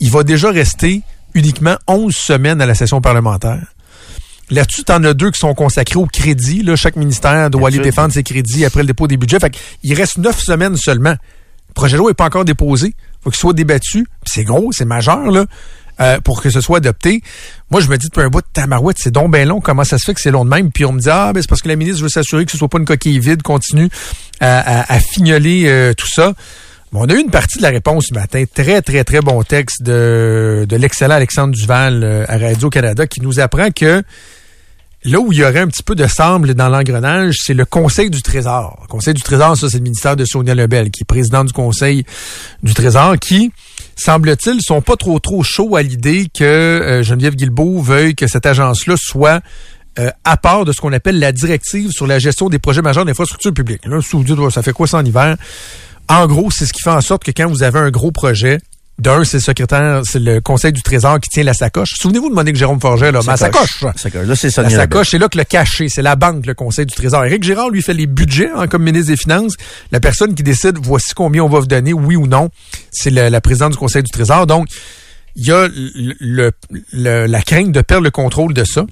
Il 0.00 0.12
va 0.12 0.22
déjà 0.22 0.48
rester 0.52 1.02
uniquement 1.36 1.76
11 1.86 2.14
semaines 2.14 2.60
à 2.60 2.66
la 2.66 2.74
session 2.74 3.00
parlementaire. 3.00 3.62
Là-dessus, 4.50 4.84
t'en 4.84 5.02
as 5.04 5.12
deux 5.14 5.30
qui 5.30 5.38
sont 5.40 5.54
consacrés 5.54 5.98
au 5.98 6.06
crédit. 6.06 6.62
Là, 6.62 6.76
chaque 6.76 6.96
ministère 6.96 7.50
doit 7.50 7.68
aller 7.68 7.78
défendre 7.84 8.12
ses 8.12 8.22
crédits 8.22 8.64
après 8.64 8.80
le 8.80 8.86
dépôt 8.86 9.06
des 9.08 9.16
budgets. 9.16 9.40
Fait 9.40 9.52
il 9.82 9.94
reste 9.94 10.18
neuf 10.18 10.38
semaines 10.40 10.76
seulement. 10.76 11.10
Le 11.68 11.74
projet 11.74 11.94
de 11.94 11.98
loi 11.98 12.10
n'est 12.10 12.14
pas 12.14 12.26
encore 12.26 12.44
déposé. 12.44 12.94
faut 13.22 13.30
qu'il 13.30 13.38
soit 13.40 13.52
débattu. 13.52 14.06
C'est 14.24 14.44
gros, 14.44 14.70
c'est 14.72 14.84
majeur, 14.84 15.30
là, 15.32 15.46
euh, 16.00 16.20
pour 16.20 16.40
que 16.42 16.48
ce 16.50 16.60
soit 16.60 16.76
adopté. 16.78 17.22
Moi, 17.70 17.80
je 17.80 17.88
me 17.88 17.98
dis 17.98 18.06
depuis 18.06 18.22
un 18.22 18.28
bout 18.28 18.40
de 18.40 18.46
tamarouette, 18.52 18.98
c'est 19.00 19.10
donc 19.10 19.32
bien 19.32 19.44
long. 19.44 19.60
Comment 19.60 19.82
ça 19.84 19.98
se 19.98 20.04
fait 20.04 20.14
que 20.14 20.20
c'est 20.20 20.30
long 20.30 20.44
de 20.44 20.50
même? 20.50 20.70
Puis 20.70 20.84
on 20.84 20.92
me 20.92 21.00
dit, 21.00 21.10
ah, 21.10 21.32
ben, 21.34 21.40
c'est 21.42 21.48
parce 21.48 21.60
que 21.60 21.68
la 21.68 21.74
ministre 21.76 22.02
veut 22.04 22.08
s'assurer 22.08 22.44
que 22.46 22.52
ce 22.52 22.56
soit 22.56 22.68
pas 22.68 22.78
une 22.78 22.84
coquille 22.84 23.18
vide, 23.18 23.42
continue 23.42 23.88
à, 24.40 24.60
à- 24.82 24.94
à 24.94 25.00
fignoler 25.00 25.64
euh, 25.66 25.92
tout 25.92 26.08
ça. 26.08 26.34
On 26.98 27.04
a 27.10 27.14
eu 27.14 27.20
une 27.20 27.30
partie 27.30 27.58
de 27.58 27.62
la 27.62 27.68
réponse 27.68 28.06
ce 28.08 28.14
matin. 28.14 28.44
Très, 28.52 28.80
très, 28.80 29.04
très 29.04 29.20
bon 29.20 29.42
texte 29.42 29.82
de, 29.82 30.64
de 30.66 30.76
l'excellent 30.76 31.16
Alexandre 31.16 31.54
Duval 31.54 32.02
euh, 32.02 32.24
à 32.26 32.38
Radio-Canada 32.38 33.06
qui 33.06 33.20
nous 33.20 33.38
apprend 33.38 33.70
que 33.70 34.02
là 35.04 35.20
où 35.20 35.30
il 35.30 35.38
y 35.38 35.44
aurait 35.44 35.60
un 35.60 35.66
petit 35.66 35.82
peu 35.82 35.94
de 35.94 36.06
semble 36.06 36.54
dans 36.54 36.70
l'engrenage, 36.70 37.34
c'est 37.44 37.52
le 37.52 37.66
Conseil 37.66 38.08
du 38.08 38.22
Trésor. 38.22 38.78
Le 38.80 38.88
Conseil 38.88 39.12
du 39.12 39.20
Trésor, 39.20 39.58
ça, 39.58 39.68
c'est 39.68 39.76
le 39.76 39.82
ministère 39.82 40.16
de 40.16 40.24
Sonia 40.24 40.54
Lebel, 40.54 40.90
qui 40.90 41.02
est 41.02 41.04
président 41.04 41.44
du 41.44 41.52
Conseil 41.52 42.06
du 42.62 42.72
Trésor, 42.72 43.18
qui, 43.18 43.52
semble-t-il, 43.94 44.62
sont 44.62 44.80
pas 44.80 44.96
trop, 44.96 45.18
trop 45.18 45.42
chauds 45.42 45.76
à 45.76 45.82
l'idée 45.82 46.28
que 46.32 46.44
euh, 46.44 47.02
Geneviève 47.02 47.36
Guilbeault 47.36 47.82
veuille 47.82 48.14
que 48.14 48.26
cette 48.26 48.46
agence-là 48.46 48.94
soit 48.96 49.42
euh, 49.98 50.10
à 50.24 50.36
part 50.38 50.64
de 50.64 50.72
ce 50.72 50.80
qu'on 50.80 50.92
appelle 50.94 51.18
la 51.18 51.32
directive 51.32 51.90
sur 51.90 52.06
la 52.06 52.18
gestion 52.18 52.48
des 52.48 52.58
projets 52.58 52.82
majeurs 52.82 53.04
d'infrastructures 53.04 53.52
publiques. 53.52 53.84
Là, 53.84 54.00
si 54.00 54.16
ça 54.50 54.62
fait 54.62 54.72
quoi 54.72 54.86
ça 54.86 54.96
en 54.96 55.04
hiver? 55.04 55.36
En 56.08 56.26
gros, 56.26 56.50
c'est 56.50 56.66
ce 56.66 56.72
qui 56.72 56.82
fait 56.82 56.90
en 56.90 57.00
sorte 57.00 57.24
que 57.24 57.30
quand 57.32 57.48
vous 57.48 57.62
avez 57.62 57.78
un 57.78 57.90
gros 57.90 58.12
projet, 58.12 58.58
d'un, 58.98 59.24
c'est 59.24 59.36
le 59.38 59.42
secrétaire, 59.42 60.00
c'est 60.04 60.18
le 60.20 60.40
Conseil 60.40 60.72
du 60.72 60.80
Trésor 60.82 61.20
qui 61.20 61.28
tient 61.28 61.42
la 61.42 61.52
sacoche. 61.52 61.90
Souvenez-vous 62.00 62.30
de 62.30 62.34
Monique 62.34 62.56
Jérôme 62.56 62.80
Forget, 62.80 63.12
là, 63.12 63.20
ma 63.26 63.36
sacoche. 63.36 63.84
Sacoche. 63.96 64.26
Là, 64.26 64.36
c'est 64.36 64.56
La 64.62 64.70
sacoche, 64.76 65.10
c'est 65.10 65.18
là 65.18 65.28
que 65.28 65.36
le 65.36 65.44
cachet, 65.44 65.88
c'est 65.90 66.00
la 66.02 66.16
banque, 66.16 66.46
le 66.46 66.54
Conseil 66.54 66.86
du 66.86 66.94
Trésor. 66.94 67.24
Éric 67.26 67.42
Girard, 67.42 67.68
lui, 67.68 67.82
fait 67.82 67.92
les 67.92 68.06
budgets 68.06 68.48
hein, 68.56 68.66
comme 68.68 68.84
ministre 68.84 69.08
des 69.08 69.16
Finances. 69.18 69.52
La 69.92 70.00
personne 70.00 70.34
qui 70.34 70.42
décide, 70.42 70.78
voici 70.80 71.12
combien 71.14 71.42
on 71.42 71.48
va 71.48 71.60
vous 71.60 71.66
donner, 71.66 71.92
oui 71.92 72.16
ou 72.16 72.26
non, 72.26 72.48
c'est 72.90 73.10
la 73.10 73.40
présidente 73.42 73.72
du 73.72 73.78
Conseil 73.78 74.02
du 74.02 74.10
Trésor. 74.10 74.46
Donc, 74.46 74.68
il 75.34 75.46
y 75.46 75.52
a 75.52 75.68
le- 75.68 76.14
le- 76.18 76.52
le- 76.94 77.26
la 77.26 77.42
crainte 77.42 77.72
de 77.72 77.82
perdre 77.82 78.04
le 78.04 78.10
contrôle 78.10 78.54
de 78.54 78.64
ça. 78.64 78.86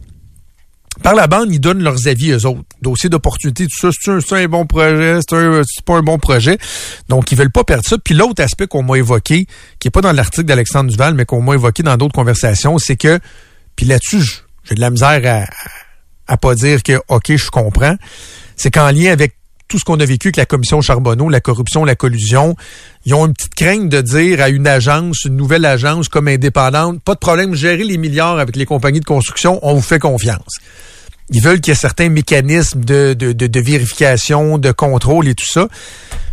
Par 1.03 1.15
la 1.15 1.27
bande, 1.27 1.53
ils 1.53 1.61
donnent 1.61 1.83
leurs 1.83 2.07
avis 2.07 2.35
aux 2.35 2.47
autres. 2.47 2.63
Dossier 2.81 3.11
d'opportunité, 3.11 3.67
tout 3.67 3.91
ça, 3.91 4.21
c'est 4.27 4.37
un, 4.37 4.47
bon 4.47 4.67
projet, 4.67 5.19
c'est 5.29 5.85
pas 5.85 5.97
un 5.97 6.03
bon 6.03 6.19
projet. 6.19 6.59
Donc, 7.09 7.33
ils 7.33 7.39
veulent 7.39 7.51
pas 7.51 7.65
perdre 7.65 7.85
ça. 7.87 7.99
Puis 7.99 8.15
l'autre 8.15 8.43
aspect 8.43 8.67
qu'on 8.67 8.83
m'a 8.83 8.97
évoqué, 8.97 9.47
qui 9.79 9.89
est 9.89 9.91
pas 9.91 10.01
dans 10.01 10.13
l'article 10.13 10.47
d'Alexandre 10.47 10.91
Duval, 10.91 11.15
mais 11.15 11.25
qu'on 11.25 11.43
m'a 11.43 11.55
évoqué 11.55 11.83
dans 11.83 11.97
d'autres 11.97 12.15
conversations, 12.15 12.79
c'est 12.79 12.97
que, 12.97 13.19
puis 13.77 13.87
là-dessus, 13.87 14.45
j'ai 14.65 14.75
de 14.75 14.81
la 14.81 14.91
misère 14.91 15.21
à, 15.25 16.33
à 16.33 16.37
pas 16.37 16.55
dire 16.55 16.83
que, 16.83 17.01
OK, 17.09 17.35
je 17.35 17.51
comprends, 17.51 17.97
c'est 18.57 18.71
qu'en 18.71 18.91
lien 18.91 19.11
avec 19.13 19.35
tout 19.69 19.79
ce 19.79 19.85
qu'on 19.85 19.99
a 20.01 20.05
vécu 20.05 20.29
avec 20.29 20.37
la 20.37 20.47
commission 20.47 20.81
Charbonneau, 20.81 21.29
la 21.29 21.41
corruption, 21.41 21.85
la 21.85 21.95
collusion, 21.95 22.57
ils 23.07 23.15
ont 23.15 23.27
une 23.27 23.33
petite 23.33 23.55
crainte 23.55 23.89
de 23.89 24.01
dire 24.01 24.41
à 24.41 24.49
une 24.49 24.67
agence, 24.67 25.25
une 25.25 25.37
nouvelle 25.37 25.65
agence 25.65 26.09
comme 26.09 26.29
indépendante, 26.29 27.03
pas 27.03 27.15
de 27.15 27.19
problème, 27.19 27.55
gérez 27.55 27.85
les 27.85 27.97
milliards 27.97 28.39
avec 28.39 28.57
les 28.57 28.67
compagnies 28.67 29.01
de 29.01 29.05
construction, 29.05 29.59
on 29.63 29.75
vous 29.75 29.83
fait 29.83 29.99
confiance. 29.99 30.59
Ils 31.31 31.43
veulent 31.43 31.61
qu'il 31.61 31.73
y 31.73 31.77
ait 31.77 31.79
certains 31.79 32.11
mécanismes 32.11 32.85
de, 32.85 33.61
vérification, 33.61 34.59
de 34.59 34.73
contrôle 34.73 35.27
et 35.27 35.35
tout 35.35 35.47
ça. 35.51 35.69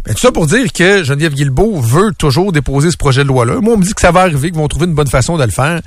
Mais 0.06 0.14
tout 0.14 0.20
ça 0.20 0.32
pour 0.32 0.48
dire 0.48 0.72
que 0.74 1.04
Geneviève 1.04 1.34
Guilbeault 1.34 1.80
veut 1.80 2.12
toujours 2.18 2.52
déposer 2.52 2.92
ce 2.92 2.98
projet 2.98 3.24
de 3.24 3.28
loi-là. 3.28 3.62
Moi, 3.62 3.76
on 3.76 3.78
me 3.78 3.84
dit 3.84 3.94
que 3.94 4.02
ça 4.02 4.12
va 4.12 4.22
arriver, 4.22 4.50
qu'ils 4.50 4.60
vont 4.60 4.68
trouver 4.68 4.88
une 4.88 4.96
bonne 4.96 5.08
façon 5.08 5.38
de 5.38 5.44
le 5.44 5.52
faire. 5.52 5.82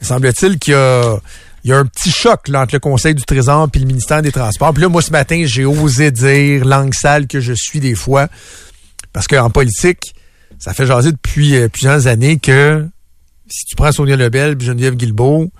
Mais 0.00 0.06
semble-t-il 0.06 0.58
qu'il 0.58 0.74
y 0.74 0.76
a, 0.76 1.20
il 1.64 1.70
y 1.70 1.72
a 1.72 1.78
un 1.78 1.86
petit 1.86 2.10
choc 2.10 2.48
là, 2.48 2.62
entre 2.62 2.74
le 2.74 2.80
Conseil 2.80 3.14
du 3.14 3.22
Trésor 3.22 3.68
et 3.74 3.78
le 3.78 3.86
ministère 3.86 4.22
des 4.22 4.32
Transports. 4.32 4.72
Puis 4.72 4.82
là, 4.82 4.88
moi, 4.88 5.02
ce 5.02 5.10
matin, 5.10 5.42
j'ai 5.44 5.64
osé 5.64 6.10
dire, 6.10 6.64
langue 6.64 6.94
sale 6.94 7.26
que 7.26 7.40
je 7.40 7.52
suis 7.52 7.80
des 7.80 7.94
fois, 7.94 8.28
parce 9.12 9.26
qu'en 9.26 9.50
politique, 9.50 10.14
ça 10.58 10.74
fait 10.74 10.86
jaser 10.86 11.12
depuis 11.12 11.56
euh, 11.56 11.68
plusieurs 11.68 12.06
années 12.06 12.38
que 12.38 12.86
si 13.48 13.64
tu 13.64 13.76
prends 13.76 13.92
Sonia 13.92 14.16
Lebel 14.16 14.56
et 14.60 14.64
Geneviève 14.64 14.94
Guilbeault, 14.94 15.50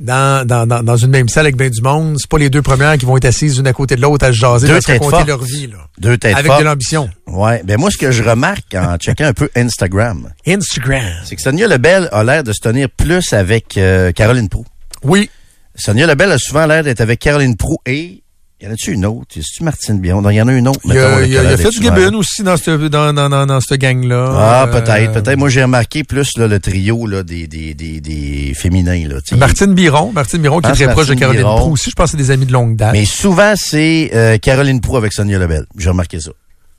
dans, 0.00 0.46
dans, 0.46 0.66
dans, 0.66 0.96
une 0.96 1.10
même 1.10 1.28
salle 1.28 1.46
avec 1.46 1.56
bien 1.56 1.70
du 1.70 1.80
monde, 1.80 2.16
c'est 2.18 2.28
pas 2.28 2.38
les 2.38 2.50
deux 2.50 2.62
premières 2.62 2.98
qui 2.98 3.06
vont 3.06 3.16
être 3.16 3.24
assises 3.26 3.56
l'une 3.56 3.66
à 3.66 3.72
côté 3.72 3.94
de 3.94 4.00
l'autre 4.00 4.26
à 4.26 4.32
se 4.32 4.38
jaser, 4.38 4.66
Deux 4.66 4.76
à 4.76 4.80
se 4.80 4.92
raconter 4.92 5.10
fortes. 5.10 5.28
leur 5.28 5.42
vie, 5.42 5.68
là. 5.68 5.78
Deux 5.98 6.18
têtes 6.18 6.34
Avec 6.34 6.46
fortes. 6.46 6.60
de 6.60 6.64
l'ambition. 6.64 7.08
Ouais. 7.28 7.62
Ben, 7.64 7.78
moi, 7.78 7.90
ce 7.90 7.96
que 7.96 8.10
je 8.10 8.22
remarque 8.22 8.74
en 8.74 8.96
checkant 8.96 9.26
un 9.26 9.32
peu 9.32 9.48
Instagram, 9.56 10.30
Instagram. 10.46 11.04
c'est 11.24 11.36
que 11.36 11.42
Sonia 11.42 11.68
Lebel 11.68 12.08
a 12.10 12.24
l'air 12.24 12.42
de 12.42 12.52
se 12.52 12.60
tenir 12.60 12.90
plus 12.90 13.32
avec 13.32 13.78
euh, 13.78 14.10
Caroline 14.12 14.48
Proux. 14.48 14.66
Oui. 15.04 15.30
Sonia 15.76 16.06
Lebel 16.06 16.32
a 16.32 16.38
souvent 16.38 16.66
l'air 16.66 16.84
d'être 16.84 17.00
avec 17.00 17.18
Caroline 17.20 17.56
Proux 17.56 17.78
et 17.86 18.22
y 18.60 18.66
en 18.66 18.70
a-tu 18.70 18.92
une 18.92 19.04
autre? 19.04 19.26
C'est-tu 19.34 19.62
Martine 19.64 19.98
Bion? 20.00 20.22
Il 20.30 20.36
y 20.36 20.40
en 20.40 20.48
a 20.48 20.52
une 20.52 20.68
autre. 20.68 20.80
Il 20.84 20.92
y 20.92 20.94
mettons, 20.94 21.16
a, 21.16 21.22
il 21.22 21.32
y 21.32 21.36
a- 21.36 21.42
y 21.42 21.46
a 21.48 21.56
fait. 21.56 21.70
Gibbon 21.72 22.14
aussi 22.14 22.42
dans 22.44 22.56
cette, 22.56 22.80
dans, 22.84 23.12
dans, 23.12 23.28
dans, 23.28 23.44
dans 23.46 23.60
cette 23.60 23.80
gang-là. 23.80 24.32
Ah, 24.38 24.64
Euh, 24.68 24.80
peut-être, 24.80 25.12
peut-être. 25.12 25.36
Moi, 25.36 25.48
j'ai 25.50 25.62
remarqué 25.62 26.04
plus 26.04 26.30
là, 26.38 26.46
le 26.46 26.60
trio 26.60 27.06
là, 27.06 27.22
des, 27.24 27.46
des, 27.48 27.74
des, 27.74 28.00
des 28.00 28.54
féminins. 28.54 29.06
Là. 29.08 29.16
Martine 29.36 29.74
Biron. 29.74 30.12
Martine 30.12 30.40
Biron 30.40 30.60
qui 30.60 30.70
est 30.70 30.74
très 30.74 30.90
proche 30.92 31.08
de 31.08 31.14
Caroline. 31.14 31.42
Proux 31.42 31.72
aussi. 31.72 31.90
Je 31.90 31.94
pense 31.96 32.12
que 32.12 32.16
c'est 32.16 32.24
des 32.24 32.30
amis 32.30 32.46
de 32.46 32.52
longue 32.52 32.76
date. 32.76 32.92
Mais 32.92 33.04
souvent, 33.04 33.52
c'est 33.56 34.10
euh, 34.14 34.38
Caroline 34.38 34.80
Proux 34.80 34.96
avec 34.96 35.12
Sonia 35.12 35.38
Lebel. 35.38 35.66
J'ai 35.76 35.88
remarqué 35.90 36.20
ça. 36.20 36.30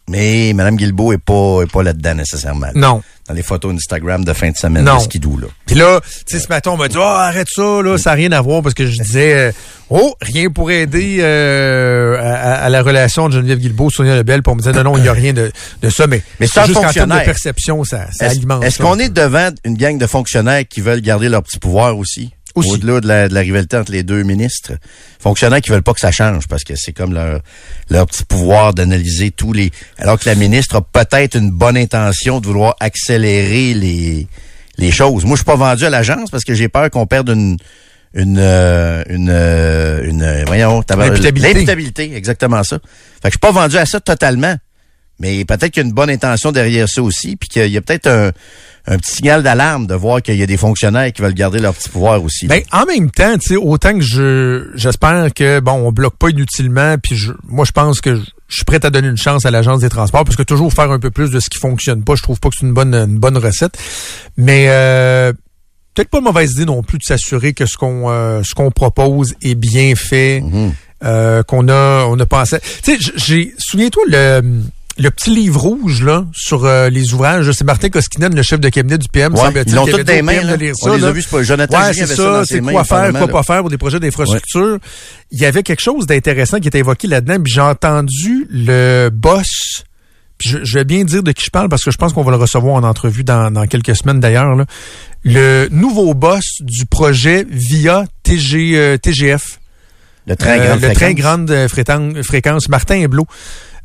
Mais 0.07 0.53
Mme 0.53 0.75
Guilbeault 0.75 1.13
est 1.13 1.17
pas, 1.17 1.61
est 1.63 1.71
pas 1.71 1.81
là-dedans 1.81 2.13
nécessairement. 2.15 2.67
Non. 2.75 3.01
Dans 3.27 3.33
les 3.33 3.41
photos 3.41 3.73
Instagram 3.73 4.23
de 4.23 4.33
fin 4.33 4.51
de 4.51 4.55
semaine 4.55 4.83
Non. 4.85 4.97
de 4.97 5.01
skidoo, 5.01 5.37
là. 5.39 5.47
Puis 5.65 5.75
là, 5.75 5.99
tu 6.27 6.37
sais, 6.37 6.39
ce 6.43 6.47
matin, 6.47 6.71
on 6.71 6.77
m'a 6.77 6.87
dit, 6.87 6.97
oh, 6.99 7.01
arrête 7.01 7.47
ça, 7.49 7.81
là, 7.81 7.97
ça 7.97 8.11
n'a 8.11 8.15
rien 8.17 8.31
à 8.33 8.39
voir, 8.41 8.61
parce 8.61 8.75
que 8.75 8.85
je 8.85 9.01
disais, 9.01 9.33
euh, 9.33 9.51
oh, 9.89 10.13
rien 10.21 10.51
pour 10.51 10.69
aider 10.69 11.17
euh, 11.21 12.17
à, 12.21 12.65
à 12.65 12.69
la 12.69 12.83
relation 12.83 13.27
de 13.27 13.33
Geneviève 13.33 13.57
Guilbeault, 13.57 13.89
Sonia 13.89 14.15
Lebel, 14.15 14.43
pour 14.43 14.55
me 14.55 14.61
dire, 14.61 14.73
non, 14.75 14.83
non, 14.83 14.97
il 14.97 15.01
n'y 15.01 15.07
a 15.09 15.13
rien 15.13 15.33
de, 15.33 15.51
de 15.81 15.89
ça, 15.89 16.05
mais, 16.05 16.21
Mais 16.39 16.45
c'est 16.45 16.65
juste 16.67 16.79
qu'en 16.79 16.91
termes 16.91 17.09
de 17.09 17.25
perception, 17.25 17.83
ça, 17.83 18.05
ça 18.11 18.27
alimente 18.27 18.63
est-ce 18.63 18.77
qu'on 18.77 18.99
est 18.99 19.09
devant 19.09 19.49
une 19.63 19.75
gang 19.75 19.97
de 19.97 20.05
fonctionnaires 20.05 20.63
qui 20.69 20.81
veulent 20.81 21.01
garder 21.01 21.27
leur 21.27 21.41
petit 21.41 21.57
pouvoir 21.57 21.97
aussi? 21.97 22.29
Au-delà 22.55 23.01
de 23.01 23.07
la, 23.07 23.27
de 23.27 23.33
la 23.33 23.41
rivalité 23.41 23.77
entre 23.77 23.91
les 23.91 24.03
deux 24.03 24.23
ministres. 24.23 24.73
Fonctionnaires 25.19 25.61
qui 25.61 25.69
veulent 25.69 25.83
pas 25.83 25.93
que 25.93 25.99
ça 25.99 26.11
change 26.11 26.47
parce 26.47 26.63
que 26.63 26.73
c'est 26.75 26.93
comme 26.93 27.13
leur, 27.13 27.41
leur 27.89 28.05
petit 28.05 28.23
pouvoir 28.23 28.73
d'analyser 28.73 29.31
tous 29.31 29.51
les... 29.51 29.71
Alors 29.97 30.17
que 30.17 30.27
la 30.29 30.35
ministre 30.35 30.77
a 30.77 30.81
peut-être 30.81 31.35
une 31.35 31.51
bonne 31.51 31.75
intention 31.77 32.39
de 32.39 32.47
vouloir 32.47 32.75
accélérer 32.79 33.73
les, 33.73 34.27
les 34.77 34.91
choses. 34.91 35.25
Moi, 35.25 35.35
je 35.35 35.39
suis 35.39 35.45
pas 35.45 35.55
vendu 35.55 35.85
à 35.85 35.89
l'agence 35.89 36.31
parce 36.31 36.43
que 36.45 36.53
j'ai 36.53 36.69
peur 36.69 36.89
qu'on 36.89 37.05
perde 37.05 37.29
une... 37.29 37.57
Une, 38.17 38.37
euh, 38.39 39.03
une, 39.09 39.29
euh, 39.29 40.01
une, 40.05 40.45
voyons, 40.45 40.81
l'imputabilité, 40.89 42.15
exactement 42.15 42.63
ça. 42.63 42.79
Fait 43.21 43.23
que 43.23 43.27
je 43.27 43.29
suis 43.31 43.39
pas 43.39 43.51
vendu 43.51 43.75
à 43.75 43.85
ça 43.85 43.99
totalement. 43.99 44.55
Mais 45.19 45.45
peut-être 45.45 45.71
qu'il 45.71 45.83
y 45.83 45.85
a 45.85 45.87
une 45.87 45.93
bonne 45.93 46.09
intention 46.09 46.51
derrière 46.51 46.87
ça 46.89 47.01
aussi, 47.01 47.35
puis 47.35 47.47
qu'il 47.47 47.67
y 47.67 47.77
a 47.77 47.81
peut-être 47.81 48.07
un, 48.07 48.31
un 48.87 48.97
petit 48.97 49.15
signal 49.15 49.43
d'alarme 49.43 49.87
de 49.87 49.95
voir 49.95 50.21
qu'il 50.21 50.35
y 50.35 50.43
a 50.43 50.45
des 50.45 50.57
fonctionnaires 50.57 51.11
qui 51.11 51.21
veulent 51.21 51.33
garder 51.33 51.59
leur 51.59 51.73
petit 51.73 51.89
pouvoir 51.89 52.23
aussi. 52.23 52.47
Ben, 52.47 52.61
en 52.71 52.85
même 52.85 53.09
temps, 53.09 53.37
tu 53.37 53.49
sais, 53.49 53.55
autant 53.55 53.93
que 53.93 54.01
je, 54.01 54.71
j'espère 54.75 55.33
que, 55.33 55.59
bon, 55.59 55.73
on 55.73 55.91
bloque 55.91 56.17
pas 56.17 56.29
inutilement, 56.29 56.95
puis 57.01 57.15
je, 57.15 57.31
moi, 57.47 57.65
je 57.65 57.71
pense 57.71 58.01
que 58.01 58.15
je, 58.15 58.21
je 58.47 58.55
suis 58.55 58.65
prêt 58.65 58.85
à 58.85 58.89
donner 58.89 59.07
une 59.07 59.17
chance 59.17 59.45
à 59.45 59.51
l'agence 59.51 59.79
des 59.79 59.89
transports, 59.89 60.23
parce 60.23 60.35
que 60.35 60.43
toujours 60.43 60.71
faire 60.73 60.91
un 60.91 60.99
peu 60.99 61.11
plus 61.11 61.31
de 61.31 61.39
ce 61.39 61.49
qui 61.49 61.57
fonctionne 61.57 62.03
pas, 62.03 62.15
je 62.15 62.21
trouve 62.21 62.39
pas 62.39 62.49
que 62.49 62.55
c'est 62.59 62.65
une 62.65 62.73
bonne, 62.73 62.93
une 62.93 63.17
bonne 63.17 63.37
recette. 63.37 63.77
Mais, 64.37 64.65
euh, 64.69 65.33
peut-être 65.95 66.09
pas 66.09 66.19
une 66.19 66.25
mauvaise 66.25 66.51
idée 66.51 66.65
non 66.65 66.83
plus 66.83 66.97
de 66.97 67.03
s'assurer 67.03 67.53
que 67.53 67.65
ce 67.65 67.77
qu'on, 67.77 68.09
euh, 68.09 68.43
ce 68.43 68.53
qu'on 68.53 68.69
propose 68.69 69.33
est 69.41 69.55
bien 69.55 69.95
fait, 69.95 70.43
euh, 71.03 71.41
qu'on 71.43 71.69
a, 71.69 72.05
on 72.05 72.19
a 72.19 72.25
pensé. 72.25 72.57
Tu 72.83 72.97
sais, 72.99 73.11
j'ai, 73.15 73.55
souviens-toi 73.57 74.03
le, 74.09 74.41
le 74.97 75.09
petit 75.11 75.29
livre 75.29 75.59
rouge 75.59 76.03
là 76.03 76.25
sur 76.33 76.63
euh, 76.65 76.89
les 76.89 77.13
ouvrages, 77.13 77.51
c'est 77.51 77.63
Martin 77.65 77.89
Koskinen, 77.89 78.33
le 78.33 78.41
chef 78.43 78.59
de 78.59 78.69
cabinet 78.69 78.97
du 78.97 79.07
PM, 79.09 79.33
Ouais, 79.33 79.39
semble-t-il, 79.41 79.69
ils 79.69 79.75
l'ont 79.75 79.85
tous 79.85 79.93
au 79.93 80.23
mains, 80.23 80.41
de 80.51 80.55
lire 80.55 80.73
On 80.81 80.85
ça, 80.91 80.97
les 80.97 81.03
a 81.03 81.11
vus, 81.11 81.21
c'est 81.23 81.29
pas- 81.31 81.43
Jonathan 81.43 81.77
Ouais, 81.77 81.93
c'est 81.93 82.05
ça 82.07 82.15
ça, 82.15 82.45
c'est 82.45 82.61
quoi 82.61 82.83
faire, 82.85 83.11
quoi 83.11 83.19
là. 83.19 83.27
pas 83.27 83.43
faire 83.43 83.59
pour 83.61 83.69
des 83.69 83.77
projets 83.77 83.99
d'infrastructure. 83.99 84.77
Il 85.31 85.39
y 85.39 85.45
avait 85.45 85.63
quelque 85.63 85.81
chose 85.81 86.05
d'intéressant 86.07 86.59
qui 86.59 86.67
était 86.69 86.79
évoqué 86.79 87.07
là-dedans, 87.07 87.41
puis 87.43 87.51
j'ai 87.53 87.61
entendu 87.61 88.47
le 88.49 89.09
boss 89.11 89.83
puis 90.37 90.49
je, 90.49 90.57
je 90.65 90.77
vais 90.79 90.83
bien 90.83 91.05
dire 91.05 91.23
de 91.23 91.31
qui 91.31 91.45
je 91.45 91.49
parle 91.49 91.69
parce 91.69 91.81
que 91.83 91.91
je 91.91 91.97
pense 91.97 92.11
qu'on 92.11 92.23
va 92.23 92.31
le 92.31 92.37
recevoir 92.37 92.75
en 92.75 92.83
entrevue 92.83 93.23
dans, 93.23 93.51
dans 93.51 93.65
quelques 93.67 93.95
semaines 93.95 94.19
d'ailleurs. 94.19 94.53
Le 95.23 95.67
nouveau 95.71 96.13
boss 96.13 96.43
du 96.59 96.85
projet 96.85 97.45
via 97.49 98.03
TG, 98.23 98.77
euh, 98.77 98.97
TGF. 98.97 99.59
Le 100.27 100.35
train 100.35 100.59
Euh, 100.59 100.67
grande 100.67 100.81
le 100.81 100.87
train 100.87 100.93
fréquence. 100.95 101.15
grande 101.21 101.51
euh, 101.51 101.67
fréquence, 101.69 102.25
fréquence. 102.25 102.67
Martin 102.69 102.95
Héblot, 102.95 103.27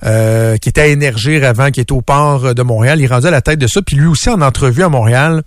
euh, 0.03 0.57
qui 0.57 0.69
était 0.69 0.81
à 0.81 0.87
Énergir 0.87 1.45
avant, 1.45 1.71
qui 1.71 1.81
était 1.81 1.93
au 1.93 2.01
port 2.01 2.55
de 2.55 2.63
Montréal, 2.63 3.01
il 3.01 3.05
est 3.05 3.13
à 3.13 3.31
la 3.31 3.43
tête 3.43 3.59
de 3.59 3.67
ça. 3.67 3.83
Puis 3.83 3.97
lui 3.97 4.07
aussi, 4.07 4.29
en 4.31 4.41
entrevue 4.41 4.83
à 4.83 4.89
Montréal, 4.89 5.43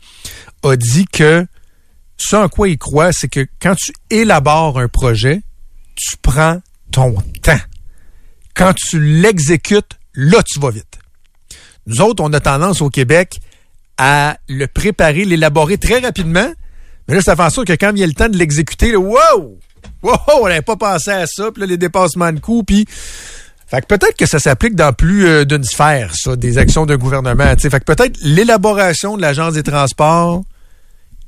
a 0.64 0.76
dit 0.76 1.06
que 1.06 1.46
ce 2.18 2.36
en 2.36 2.50
quoi 2.50 2.70
il 2.70 2.78
croit, 2.78 3.12
c'est 3.12 3.28
que 3.28 3.46
quand 3.62 3.76
tu 3.76 3.92
élabores 4.10 4.80
un 4.80 4.88
projet, 4.88 5.42
tu 5.96 6.16
prends 6.22 6.62
ton 6.92 7.16
temps. 7.42 7.60
Quand 8.54 8.74
tu 8.74 9.00
l'exécutes, 9.00 9.98
là, 10.14 10.44
tu 10.44 10.60
vas 10.60 10.70
vite. 10.70 11.00
Nous 11.88 12.02
autres, 12.02 12.24
on 12.24 12.32
a 12.34 12.40
tendance 12.40 12.82
au 12.82 12.90
Québec 12.90 13.40
à 13.98 14.38
le 14.48 14.68
préparer, 14.68 15.26
l'élaborer 15.26 15.78
très 15.78 16.00
rapidement. 16.00 16.52
Mais 17.08 17.16
là, 17.16 17.22
ça 17.22 17.36
fait 17.36 17.44
en 17.44 17.50
sorte 17.50 17.68
que 17.68 17.74
quand 17.74 17.92
vient 17.94 18.08
le 18.08 18.14
temps 18.14 18.30
de 18.30 18.38
l'exécuter, 18.38 18.96
wow! 18.96 19.60
Wow! 20.02 20.18
On 20.42 20.48
n'avait 20.48 20.62
pas 20.62 20.76
pensé 20.76 21.12
à 21.12 21.26
ça. 21.28 21.52
Puis 21.52 21.62
là, 21.62 21.68
les 21.68 21.78
dépassements 21.78 22.32
de 22.32 22.40
coûts, 22.40 22.64
puis... 22.64 22.86
Fait 23.74 23.82
que 23.82 23.88
peut-être 23.88 24.16
que 24.16 24.28
ça 24.28 24.38
s'applique 24.38 24.76
dans 24.76 24.94
plus 24.94 25.26
euh, 25.26 25.46
d'une 25.46 25.64
sphère, 25.64 26.14
ça, 26.14 26.36
des 26.36 26.60
actions 26.60 26.86
d'un 26.86 26.98
gouvernement. 26.98 27.56
tu 27.56 27.64
sais. 27.64 27.72
Fait 27.72 27.80
que 27.80 27.86
peut-être 27.86 28.20
l'élaboration 28.22 29.18
de 29.18 29.24
l'Agence 29.24 29.56
des 29.56 29.64
transports, 29.64 30.44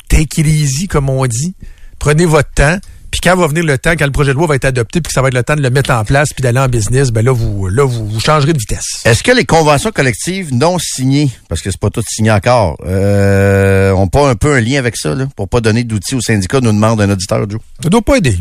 take 0.10 0.42
it 0.42 0.46
easy, 0.46 0.88
comme 0.88 1.10
on 1.10 1.26
dit. 1.26 1.56
Prenez 1.98 2.26
votre 2.26 2.52
temps. 2.52 2.78
Puis 3.10 3.20
quand 3.24 3.36
va 3.36 3.48
venir 3.48 3.64
le 3.64 3.80
temps, 3.80 3.94
quand 3.98 4.06
le 4.06 4.12
projet 4.12 4.34
de 4.34 4.38
loi 4.38 4.46
va 4.46 4.56
être 4.58 4.66
adopté, 4.66 5.02
puis 5.02 5.08
que 5.08 5.14
ça 5.14 5.24
va 5.24 5.30
être 5.30 5.34
le 5.34 5.42
temps 5.42 5.56
de 5.56 5.64
le 5.64 5.72
mettre 5.72 5.90
en 5.90 6.06
place, 6.06 6.34
puis 6.34 6.44
d'aller 6.44 6.60
en 6.60 6.68
business, 6.68 7.10
ben 7.10 7.26
là, 7.26 7.32
vous, 7.32 7.68
là, 7.68 7.84
vous, 7.84 8.08
vous 8.08 8.20
changerez 8.20 8.54
de 8.54 8.60
vitesse. 8.60 9.02
Est-ce 9.06 9.24
que 9.24 9.32
les 9.32 9.46
conventions 9.46 9.90
collectives 9.92 10.54
non 10.54 10.78
signées, 10.78 11.32
parce 11.50 11.62
que 11.62 11.72
c'est 11.72 11.80
pas 11.80 11.90
tout 11.90 12.04
signé 12.08 12.30
encore, 12.30 12.78
euh, 12.86 13.92
ont 13.94 14.08
pas 14.08 14.30
un 14.30 14.36
peu 14.36 14.54
un 14.54 14.60
lien 14.60 14.78
avec 14.78 14.98
ça, 14.98 15.16
là, 15.16 15.26
pour 15.36 15.50
pas 15.50 15.62
donner 15.62 15.84
d'outils 15.84 16.14
aux 16.14 16.22
syndicats, 16.22 16.60
nous 16.62 16.74
demande 16.74 17.02
un 17.02 17.10
auditeur, 17.10 17.50
Joe? 17.50 17.60
Ça 17.82 17.90
doit 17.90 18.04
pas 18.04 18.18
aider. 18.18 18.38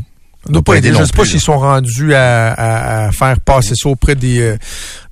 Pas 0.62 0.76
aider. 0.76 0.88
Je 0.92 0.98
non 0.98 1.06
sais 1.06 1.12
pas 1.12 1.24
s'ils 1.24 1.40
sont 1.40 1.58
rendus 1.58 2.14
à, 2.14 2.52
à- 2.52 3.06
à 3.06 3.12
faire 3.12 3.40
passer 3.40 3.74
ça 3.74 3.88
auprès 3.88 4.14
des, 4.14 4.40
euh, 4.40 4.56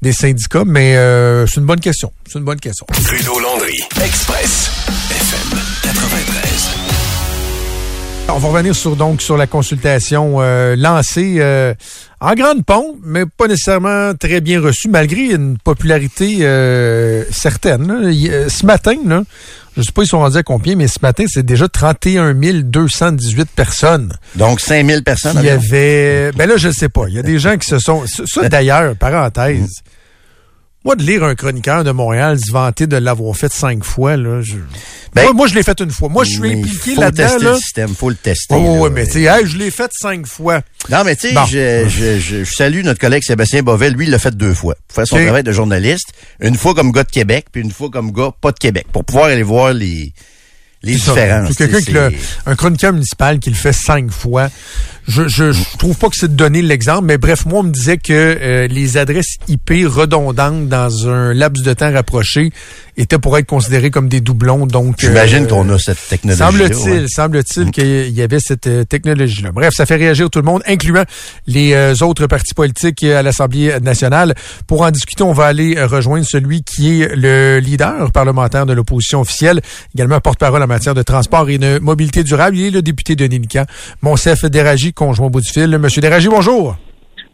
des 0.02 0.12
syndicats, 0.12 0.64
mais 0.66 0.96
euh, 0.96 1.46
c'est 1.46 1.60
une 1.60 1.66
bonne 1.66 1.80
question. 1.80 2.12
C'est 2.30 2.38
une 2.38 2.44
bonne 2.44 2.60
question. 2.60 2.86
Trudeau-Landry, 2.92 3.74
Express, 4.02 4.70
FM 5.10 5.58
93. 5.82 6.81
On 8.34 8.38
va 8.38 8.48
revenir 8.48 8.74
sur 8.74 8.96
donc 8.96 9.20
sur 9.20 9.36
la 9.36 9.46
consultation 9.46 10.36
euh, 10.40 10.74
lancée 10.74 11.36
euh, 11.38 11.74
en 12.20 12.34
grande 12.34 12.64
pompe, 12.64 12.96
mais 13.04 13.24
pas 13.26 13.46
nécessairement 13.46 14.14
très 14.14 14.40
bien 14.40 14.60
reçue, 14.60 14.88
malgré 14.88 15.26
une 15.34 15.58
popularité 15.58 16.38
euh, 16.40 17.24
certaine. 17.30 17.86
là. 17.88 18.10
Il- 18.10 18.50
ce 18.50 18.64
matin, 18.64 18.94
là, 19.06 19.22
je 19.76 19.82
sais 19.82 19.92
pas 19.92 20.02
ils 20.02 20.06
sont 20.08 20.20
rendus 20.20 20.38
à 20.38 20.42
combien, 20.42 20.76
mais 20.76 20.88
ce 20.88 20.98
matin, 21.02 21.24
c'est 21.28 21.44
déjà 21.44 21.68
31 21.68 22.32
218 22.34 23.50
personnes. 23.54 24.14
Donc, 24.34 24.60
5000 24.60 25.04
personnes. 25.04 25.36
Il 25.40 25.44
y 25.44 25.50
avait. 25.50 26.32
Ben 26.32 26.48
là, 26.48 26.56
je 26.56 26.70
sais 26.70 26.88
pas. 26.88 27.04
Il 27.08 27.14
y 27.14 27.18
a 27.18 27.22
des 27.22 27.38
gens 27.38 27.56
qui 27.58 27.68
se 27.68 27.78
sont. 27.78 28.06
Ça, 28.06 28.22
ça, 28.26 28.48
d'ailleurs, 28.48 28.96
parenthèse. 28.96 29.80
Moi, 30.84 30.96
de 30.96 31.02
lire 31.04 31.22
un 31.22 31.36
chroniqueur 31.36 31.84
de 31.84 31.92
Montréal 31.92 32.40
se 32.40 32.50
vanter 32.50 32.88
de 32.88 32.96
l'avoir 32.96 33.36
fait 33.36 33.52
cinq 33.52 33.84
fois, 33.84 34.16
là. 34.16 34.42
Je... 34.42 34.56
Ben, 35.14 35.24
moi, 35.24 35.32
moi, 35.32 35.46
je 35.46 35.54
l'ai 35.54 35.62
fait 35.62 35.78
une 35.80 35.90
fois. 35.92 36.08
Moi, 36.08 36.24
je 36.24 36.30
suis 36.30 36.52
impliqué 36.52 36.94
faut 36.96 37.00
là-dedans, 37.02 37.22
tester 37.28 37.44
là. 37.44 37.50
le 37.52 37.56
système, 37.58 37.94
faut 37.94 38.10
le 38.10 38.16
tester. 38.16 38.54
Oh, 38.58 38.78
ouais, 38.80 38.90
mais 38.90 39.06
tu 39.06 39.12
sais, 39.12 39.22
hey, 39.22 39.46
je 39.46 39.58
l'ai 39.58 39.70
fait 39.70 39.90
cinq 39.94 40.26
fois. 40.26 40.62
Non, 40.90 41.04
mais 41.04 41.14
tu 41.14 41.28
sais, 41.28 41.34
Bon. 41.34 41.44
je, 41.44 41.84
je, 41.88 42.18
je, 42.18 42.44
je 42.44 42.52
salue 42.52 42.82
notre 42.82 42.98
collègue 42.98 43.22
Sébastien 43.22 43.62
Bovet. 43.62 43.90
Lui, 43.90 44.06
il 44.06 44.10
l'a 44.10 44.18
fait 44.18 44.36
deux 44.36 44.54
fois. 44.54 44.74
Pour 44.88 44.96
faire 44.96 45.06
son 45.06 45.22
travail 45.22 45.44
de 45.44 45.52
journaliste. 45.52 46.12
Une 46.40 46.56
fois 46.56 46.74
comme 46.74 46.90
gars 46.90 47.04
de 47.04 47.10
Québec, 47.10 47.46
puis 47.52 47.62
une 47.62 47.70
fois 47.70 47.88
comme 47.90 48.10
gars 48.10 48.30
pas 48.40 48.50
de 48.50 48.58
Québec. 48.58 48.86
Pour 48.92 49.04
pouvoir 49.04 49.26
aller 49.26 49.42
voir 49.44 49.72
les, 49.72 50.12
les 50.82 50.94
différences. 50.94 51.54
Quelqu'un 51.54 52.10
un 52.46 52.56
chroniqueur 52.56 52.92
municipal 52.92 53.38
qui 53.38 53.50
le 53.50 53.56
fait 53.56 53.72
cinq 53.72 54.10
fois. 54.10 54.48
Je, 55.08 55.26
je, 55.26 55.52
je 55.52 55.76
trouve 55.78 55.96
pas 55.96 56.08
que 56.08 56.16
c'est 56.16 56.28
de 56.28 56.36
donner 56.36 56.62
l'exemple, 56.62 57.04
mais 57.04 57.18
bref, 57.18 57.44
moi, 57.44 57.60
on 57.60 57.62
me 57.64 57.72
disait 57.72 57.98
que 57.98 58.12
euh, 58.12 58.66
les 58.68 58.96
adresses 58.96 59.36
IP 59.48 59.72
redondantes 59.86 60.68
dans 60.68 61.08
un 61.08 61.34
laps 61.34 61.64
de 61.64 61.72
temps 61.72 61.92
rapproché 61.92 62.52
étaient 62.96 63.18
pour 63.18 63.36
être 63.38 63.46
considérées 63.46 63.90
comme 63.90 64.08
des 64.08 64.20
doublons. 64.20 64.66
Donc, 64.66 64.96
J'imagine 65.00 65.44
euh, 65.44 65.48
qu'on 65.48 65.68
a 65.70 65.78
cette 65.78 65.98
technologie. 66.08 66.38
Semble-t-il, 66.38 67.08
semble-t-il 67.08 67.70
qu'il 67.70 68.10
y 68.10 68.22
avait 68.22 68.40
cette 68.40 68.66
euh, 68.66 68.84
technologie-là. 68.84 69.50
Bref, 69.52 69.72
ça 69.74 69.86
fait 69.86 69.96
réagir 69.96 70.28
tout 70.30 70.38
le 70.38 70.44
monde, 70.44 70.62
incluant 70.66 71.04
les 71.46 71.72
euh, 71.72 71.94
autres 72.02 72.26
partis 72.26 72.54
politiques 72.54 73.02
à 73.04 73.22
l'Assemblée 73.22 73.80
nationale. 73.80 74.34
Pour 74.66 74.82
en 74.82 74.90
discuter, 74.90 75.22
on 75.22 75.32
va 75.32 75.46
aller 75.46 75.82
rejoindre 75.82 76.26
celui 76.26 76.62
qui 76.62 77.02
est 77.02 77.14
le 77.14 77.58
leader 77.60 78.12
parlementaire 78.12 78.66
de 78.66 78.72
l'opposition 78.72 79.20
officielle, 79.20 79.60
également 79.94 80.20
porte-parole 80.20 80.62
en 80.62 80.66
matière 80.66 80.94
de 80.94 81.02
transport 81.02 81.48
et 81.48 81.58
de 81.58 81.78
mobilité 81.78 82.24
durable. 82.24 82.56
Il 82.56 82.66
est 82.66 82.70
le 82.70 82.82
député 82.82 83.16
de 83.16 83.26
Nélican, 83.26 83.64
Monsef 84.02 84.44
Déragi, 84.92 84.94
conjoint 84.94 85.26
au 85.26 85.30
bout 85.30 85.40
du 85.40 85.48
fil. 85.48 85.66
Monsieur 85.78 86.00
Déragi, 86.00 86.28
bonjour. 86.28 86.76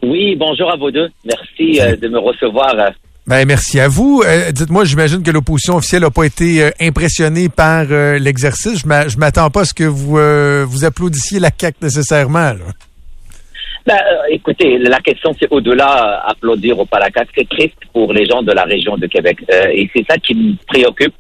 Oui, 0.03 0.37
bonjour 0.37 0.71
à 0.73 0.77
vous 0.77 0.91
deux. 0.91 1.09
Merci 1.25 1.81
euh, 1.81 1.97
de 1.97 2.09
me 2.09 2.19
recevoir. 2.19 2.75
euh. 2.79 2.91
Ben, 3.27 3.47
merci 3.47 3.79
à 3.81 3.89
vous. 3.89 4.23
Euh, 4.27 4.53
Dites-moi, 4.53 4.85
j'imagine 4.85 5.23
que 5.23 5.31
l'opposition 5.31 5.77
officielle 5.77 6.03
n'a 6.03 6.11
pas 6.11 6.25
été 6.25 6.71
impressionnée 6.81 7.49
par 7.49 7.85
l'exercice. 8.19 8.81
Je 8.83 8.87
m'a- 8.87 9.09
je 9.09 9.19
m'attends 9.19 9.51
pas 9.51 9.63
à 9.63 9.65
ce 9.65 9.75
que 9.75 9.85
vous 9.85 10.17
vous 10.67 10.85
applaudissiez 10.85 11.39
la 11.41 11.51
CAQ 11.57 11.77
nécessairement. 11.83 12.53
là. 12.53 12.67
Ben, 13.87 13.99
écoutez, 14.31 14.79
la 14.79 14.99
question 15.01 15.35
c'est 15.39 15.49
au-delà 15.51 16.23
applaudir 16.27 16.79
au 16.79 16.85
Palacac. 16.87 17.29
C'est 17.37 17.49
triste 17.49 17.77
pour 17.93 18.13
les 18.13 18.27
gens 18.27 18.43
de 18.43 18.53
la 18.53 18.65
région 18.65 18.97
de 18.97 19.07
Québec. 19.07 19.39
Et 19.73 19.89
c'est 19.95 20.05
ça 20.09 20.17
qui 20.19 20.35
me 20.35 20.53
préoccupe. 20.67 21.15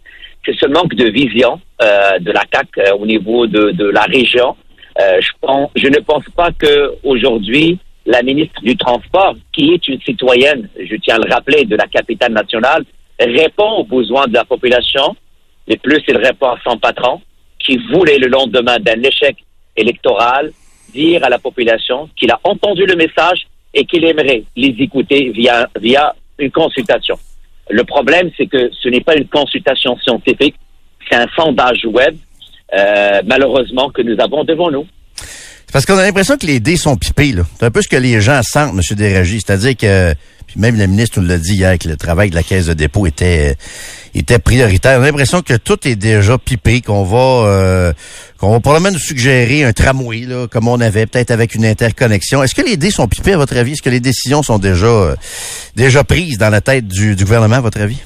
C'est 0.46 0.54
ce 0.58 0.66
manque 0.66 0.94
de 0.94 1.06
vision 1.10 1.60
de 1.80 2.30
la 2.32 2.44
CAC 2.50 2.68
euh, 2.78 2.92
au 2.98 3.06
niveau 3.06 3.46
de, 3.46 3.70
de 3.72 3.84
la 3.90 4.02
région. 4.02 4.56
Euh, 5.00 5.20
je, 5.20 5.30
pense, 5.40 5.70
je 5.76 5.86
ne 5.86 6.00
pense 6.00 6.24
pas 6.34 6.50
que 6.52 6.94
aujourd'hui 7.04 7.78
la 8.06 8.22
ministre 8.22 8.60
du 8.62 8.76
Transport, 8.76 9.36
qui 9.52 9.74
est 9.74 9.86
une 9.86 10.00
citoyenne, 10.00 10.68
je 10.78 10.96
tiens 10.96 11.16
à 11.16 11.18
le 11.18 11.32
rappeler, 11.32 11.64
de 11.64 11.76
la 11.76 11.86
capitale 11.86 12.32
nationale, 12.32 12.84
répond 13.20 13.70
aux 13.78 13.84
besoins 13.84 14.26
de 14.26 14.34
la 14.34 14.44
population, 14.44 15.14
mais 15.68 15.76
plus 15.76 16.02
il 16.08 16.16
répond 16.16 16.48
à 16.48 16.58
son 16.66 16.78
patron, 16.78 17.20
qui 17.58 17.78
voulait 17.92 18.18
le 18.18 18.28
lendemain 18.28 18.78
d'un 18.78 19.02
échec 19.02 19.36
électoral 19.76 20.52
dire 20.94 21.22
à 21.22 21.28
la 21.28 21.38
population 21.38 22.08
qu'il 22.16 22.30
a 22.30 22.40
entendu 22.44 22.86
le 22.86 22.96
message 22.96 23.46
et 23.74 23.84
qu'il 23.84 24.04
aimerait 24.04 24.44
les 24.56 24.74
écouter 24.78 25.30
via, 25.30 25.68
via 25.78 26.14
une 26.38 26.50
consultation. 26.50 27.18
Le 27.68 27.84
problème, 27.84 28.30
c'est 28.36 28.46
que 28.46 28.70
ce 28.72 28.88
n'est 28.88 29.02
pas 29.02 29.16
une 29.16 29.28
consultation 29.28 29.98
scientifique, 29.98 30.54
c'est 31.08 31.16
un 31.16 31.26
sondage 31.36 31.84
web, 31.84 32.16
euh, 32.76 33.22
malheureusement, 33.26 33.90
que 33.90 34.02
nous 34.02 34.16
avons 34.20 34.44
devant 34.44 34.70
nous. 34.70 34.86
Parce 35.72 35.84
qu'on 35.84 35.98
a 35.98 36.02
l'impression 36.02 36.38
que 36.38 36.46
les 36.46 36.60
dés 36.60 36.76
sont 36.76 36.96
pipés, 36.96 37.32
là. 37.32 37.42
C'est 37.58 37.66
un 37.66 37.70
peu 37.70 37.82
ce 37.82 37.88
que 37.88 37.96
les 37.96 38.20
gens 38.20 38.40
sentent, 38.42 38.72
M. 38.74 38.96
Déragi. 38.96 39.40
C'est-à-dire 39.44 39.76
que, 39.76 40.14
puis 40.46 40.58
même 40.58 40.78
la 40.78 40.86
ministre 40.86 41.20
nous 41.20 41.28
l'a 41.28 41.36
dit 41.36 41.56
hier, 41.56 41.78
que 41.78 41.88
le 41.88 41.96
travail 41.96 42.30
de 42.30 42.34
la 42.34 42.42
caisse 42.42 42.66
de 42.66 42.72
dépôt 42.72 43.06
était 43.06 43.56
était 44.14 44.38
prioritaire. 44.38 44.98
On 44.98 45.02
a 45.02 45.06
l'impression 45.06 45.42
que 45.42 45.54
tout 45.54 45.86
est 45.86 45.94
déjà 45.94 46.38
pipé, 46.38 46.80
qu'on 46.80 47.04
va 47.04 47.46
euh, 47.46 47.92
qu'on 48.38 48.50
va 48.52 48.60
probablement 48.60 48.92
nous 48.92 48.98
suggérer 48.98 49.64
un 49.64 49.74
tramway, 49.74 50.20
là, 50.20 50.46
comme 50.48 50.68
on 50.68 50.80
avait, 50.80 51.04
peut-être 51.04 51.30
avec 51.30 51.54
une 51.54 51.66
interconnexion. 51.66 52.42
Est-ce 52.42 52.54
que 52.54 52.62
les 52.62 52.78
dés 52.78 52.90
sont 52.90 53.06
pipés, 53.06 53.34
à 53.34 53.36
votre 53.36 53.56
avis? 53.56 53.72
Est-ce 53.72 53.82
que 53.82 53.90
les 53.90 54.00
décisions 54.00 54.42
sont 54.42 54.58
déjà 54.58 54.86
euh, 54.86 55.16
déjà 55.76 56.02
prises 56.02 56.38
dans 56.38 56.50
la 56.50 56.62
tête 56.62 56.88
du, 56.88 57.14
du 57.14 57.24
gouvernement, 57.24 57.56
à 57.56 57.60
votre 57.60 57.80
avis? 57.80 57.98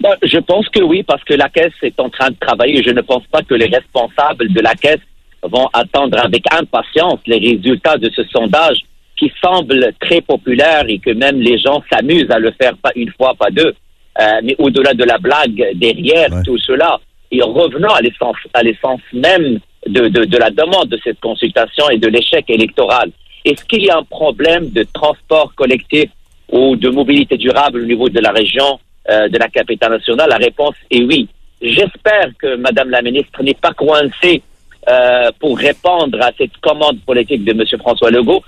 Bon, 0.00 0.14
je 0.22 0.38
pense 0.38 0.68
que 0.68 0.82
oui, 0.82 1.02
parce 1.02 1.24
que 1.24 1.34
la 1.34 1.48
Caisse 1.48 1.72
est 1.82 1.98
en 1.98 2.10
train 2.10 2.30
de 2.30 2.36
travailler. 2.38 2.82
Je 2.82 2.90
ne 2.90 3.00
pense 3.00 3.24
pas 3.30 3.42
que 3.42 3.54
les 3.54 3.66
responsables 3.66 4.52
de 4.52 4.60
la 4.60 4.74
Caisse 4.74 5.00
vont 5.42 5.68
attendre 5.72 6.18
avec 6.18 6.42
impatience 6.52 7.20
les 7.26 7.38
résultats 7.38 7.96
de 7.96 8.10
ce 8.14 8.22
sondage 8.24 8.78
qui 9.16 9.32
semble 9.42 9.92
très 10.00 10.20
populaire 10.20 10.84
et 10.88 10.98
que 10.98 11.10
même 11.10 11.40
les 11.40 11.58
gens 11.58 11.82
s'amusent 11.90 12.30
à 12.30 12.38
le 12.38 12.52
faire 12.60 12.76
pas 12.76 12.92
une 12.94 13.10
fois, 13.12 13.34
pas 13.34 13.50
deux. 13.50 13.74
Euh, 14.20 14.40
mais 14.42 14.54
au-delà 14.58 14.92
de 14.94 15.04
la 15.04 15.18
blague 15.18 15.72
derrière 15.74 16.28
tout 16.44 16.58
cela, 16.58 16.98
et 17.30 17.42
revenons 17.42 17.90
à 17.90 18.00
l'essence, 18.00 18.36
à 18.54 18.62
l'essence 18.62 19.00
même 19.12 19.58
de, 19.86 20.08
de, 20.08 20.24
de 20.24 20.36
la 20.36 20.50
demande 20.50 20.88
de 20.88 20.98
cette 21.02 21.20
consultation 21.20 21.88
et 21.90 21.98
de 21.98 22.08
l'échec 22.08 22.44
électoral. 22.48 23.10
Est-ce 23.44 23.64
qu'il 23.64 23.84
y 23.84 23.90
a 23.90 23.98
un 23.98 24.02
problème 24.02 24.70
de 24.70 24.84
transport 24.92 25.54
collectif 25.54 26.10
ou 26.50 26.76
de 26.76 26.88
mobilité 26.90 27.36
durable 27.36 27.80
au 27.82 27.86
niveau 27.86 28.08
de 28.08 28.20
la 28.20 28.30
région 28.30 28.78
euh, 29.10 29.28
de 29.28 29.38
la 29.38 29.48
capitale 29.48 29.92
nationale? 29.92 30.28
La 30.30 30.36
réponse 30.36 30.74
est 30.90 31.02
oui. 31.02 31.28
J'espère 31.60 32.30
que 32.38 32.56
Madame 32.56 32.90
la 32.90 33.02
ministre 33.02 33.42
n'est 33.42 33.54
pas 33.54 33.72
coincée 33.72 34.42
euh, 34.88 35.30
pour 35.40 35.58
répondre 35.58 36.20
à 36.20 36.30
cette 36.38 36.56
commande 36.58 37.00
politique 37.00 37.44
de 37.44 37.52
M. 37.52 37.64
François 37.80 38.10
Legault. 38.10 38.44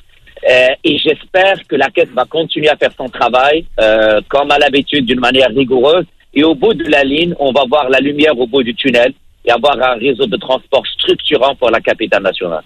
Euh, 0.48 0.68
et 0.84 0.98
j'espère 0.98 1.66
que 1.66 1.74
la 1.74 1.90
Caisse 1.90 2.10
va 2.14 2.24
continuer 2.26 2.68
à 2.68 2.76
faire 2.76 2.92
son 2.96 3.08
travail, 3.08 3.66
euh, 3.80 4.20
comme 4.28 4.50
à 4.50 4.58
l'habitude, 4.58 5.04
d'une 5.06 5.20
manière 5.20 5.48
rigoureuse. 5.48 6.04
Et 6.34 6.44
au 6.44 6.54
bout 6.54 6.74
de 6.74 6.84
la 6.84 7.02
ligne, 7.02 7.34
on 7.40 7.50
va 7.50 7.64
voir 7.68 7.88
la 7.88 7.98
lumière 7.98 8.38
au 8.38 8.46
bout 8.46 8.62
du 8.62 8.74
tunnel 8.74 9.12
et 9.44 9.50
avoir 9.50 9.82
un 9.82 9.94
réseau 9.94 10.26
de 10.26 10.36
transport 10.36 10.86
structurant 10.86 11.54
pour 11.56 11.70
la 11.70 11.80
capitale 11.80 12.22
nationale. 12.22 12.62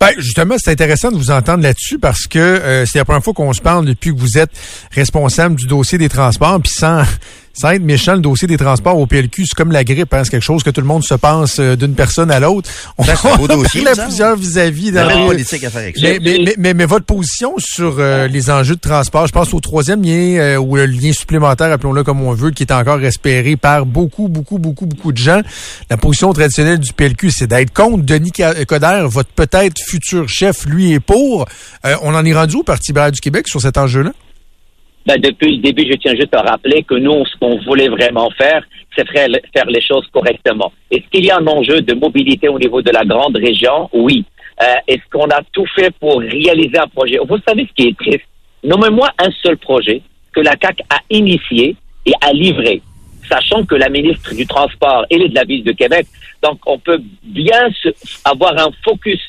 Ben, 0.00 0.10
justement, 0.18 0.56
c'est 0.58 0.70
intéressant 0.70 1.10
de 1.10 1.16
vous 1.16 1.30
entendre 1.30 1.62
là-dessus 1.62 1.98
parce 1.98 2.26
que 2.26 2.38
euh, 2.38 2.86
c'est 2.86 2.98
la 2.98 3.04
première 3.04 3.22
fois 3.22 3.34
qu'on 3.34 3.52
se 3.52 3.60
parle 3.60 3.84
depuis 3.84 4.14
que 4.14 4.18
vous 4.18 4.38
êtes 4.38 4.50
responsable 4.92 5.56
du 5.56 5.66
dossier 5.66 5.98
des 5.98 6.08
transports, 6.08 6.60
puis 6.60 6.72
sans 6.74 7.02
sans 7.56 7.70
être 7.70 7.82
méchant, 7.82 8.14
le 8.14 8.20
dossier 8.20 8.46
des 8.46 8.58
transports 8.58 8.98
au 8.98 9.06
PLQ, 9.06 9.46
c'est 9.46 9.54
comme 9.54 9.72
la 9.72 9.82
grippe, 9.82 10.12
hein, 10.12 10.24
c'est 10.24 10.30
quelque 10.30 10.42
chose 10.42 10.62
que 10.62 10.70
tout 10.70 10.82
le 10.82 10.86
monde 10.86 11.02
se 11.02 11.14
pense 11.14 11.58
euh, 11.58 11.74
d'une 11.74 11.94
personne 11.94 12.30
à 12.30 12.38
l'autre. 12.38 12.68
On 12.98 13.04
a 13.04 13.16
plusieurs 14.06 14.36
vis-à-vis. 14.36 14.92
politique 15.26 15.64
à 15.64 15.70
faire 15.70 15.92
mais, 16.02 16.18
mais, 16.20 16.54
mais, 16.58 16.74
mais, 16.74 16.84
votre 16.84 17.06
position 17.06 17.54
sur 17.58 17.96
euh, 17.98 18.28
les 18.28 18.50
enjeux 18.50 18.74
de 18.74 18.80
transport, 18.80 19.26
je 19.26 19.32
pense 19.32 19.54
au 19.54 19.60
troisième 19.60 20.02
lien, 20.02 20.38
euh, 20.38 20.56
ou 20.56 20.76
le 20.76 20.86
lien 20.86 21.12
supplémentaire, 21.12 21.72
appelons-le 21.72 22.04
comme 22.04 22.20
on 22.20 22.32
veut, 22.32 22.50
qui 22.50 22.64
est 22.64 22.72
encore 22.72 23.02
espéré 23.02 23.56
par 23.56 23.86
beaucoup, 23.86 24.28
beaucoup, 24.28 24.58
beaucoup, 24.58 24.86
beaucoup 24.86 25.12
de 25.12 25.18
gens. 25.18 25.40
La 25.88 25.96
position 25.96 26.32
traditionnelle 26.34 26.78
du 26.78 26.92
PLQ, 26.92 27.30
c'est 27.30 27.46
d'être 27.46 27.72
contre. 27.72 28.04
Denis 28.04 28.32
Coderre, 28.66 29.08
votre 29.08 29.30
peut-être 29.30 29.80
futur 29.80 30.28
chef, 30.28 30.66
lui, 30.66 30.92
est 30.92 31.00
pour. 31.00 31.46
on 32.02 32.14
en 32.14 32.24
est 32.24 32.34
rendu 32.34 32.56
au 32.56 32.62
Parti 32.62 32.90
libéral 32.90 33.12
du 33.12 33.20
Québec 33.20 33.48
sur 33.48 33.60
cet 33.60 33.78
enjeu-là? 33.78 34.12
Ben, 35.06 35.20
depuis 35.20 35.56
le 35.56 35.62
début, 35.62 35.86
je 35.88 35.96
tiens 35.96 36.16
juste 36.16 36.34
à 36.34 36.42
rappeler 36.42 36.82
que 36.82 36.94
nous, 36.94 37.24
ce 37.26 37.36
qu'on 37.38 37.58
voulait 37.60 37.88
vraiment 37.88 38.28
faire, 38.30 38.64
c'est 38.96 39.08
faire, 39.08 39.28
les 39.28 39.80
choses 39.80 40.06
correctement. 40.12 40.72
Est-ce 40.90 41.06
qu'il 41.10 41.24
y 41.24 41.30
a 41.30 41.38
un 41.38 41.46
enjeu 41.46 41.80
de 41.80 41.94
mobilité 41.94 42.48
au 42.48 42.58
niveau 42.58 42.82
de 42.82 42.90
la 42.90 43.04
grande 43.04 43.36
région? 43.36 43.88
Oui. 43.92 44.24
Euh, 44.60 44.74
Est-ce 44.88 45.02
qu'on 45.12 45.28
a 45.28 45.42
tout 45.52 45.66
fait 45.76 45.92
pour 46.00 46.18
réaliser 46.20 46.78
un 46.78 46.88
projet? 46.88 47.18
Vous 47.28 47.38
savez 47.46 47.68
ce 47.68 47.74
qui 47.74 47.88
est 47.88 47.96
triste? 47.96 48.26
Nommez-moi 48.64 49.08
un 49.18 49.30
seul 49.42 49.56
projet 49.58 50.02
que 50.34 50.40
la 50.40 50.56
CAC 50.56 50.80
a 50.90 50.98
initié 51.10 51.76
et 52.04 52.12
a 52.20 52.32
livré, 52.32 52.82
sachant 53.28 53.64
que 53.64 53.76
la 53.76 53.88
ministre 53.88 54.34
du 54.34 54.46
Transport, 54.46 55.06
elle 55.10 55.22
est 55.22 55.28
de 55.28 55.34
la 55.34 55.44
ville 55.44 55.62
de 55.62 55.72
Québec. 55.72 56.06
Donc, 56.42 56.58
on 56.66 56.78
peut 56.78 57.00
bien 57.22 57.68
avoir 58.24 58.58
un 58.58 58.70
focus 58.84 59.20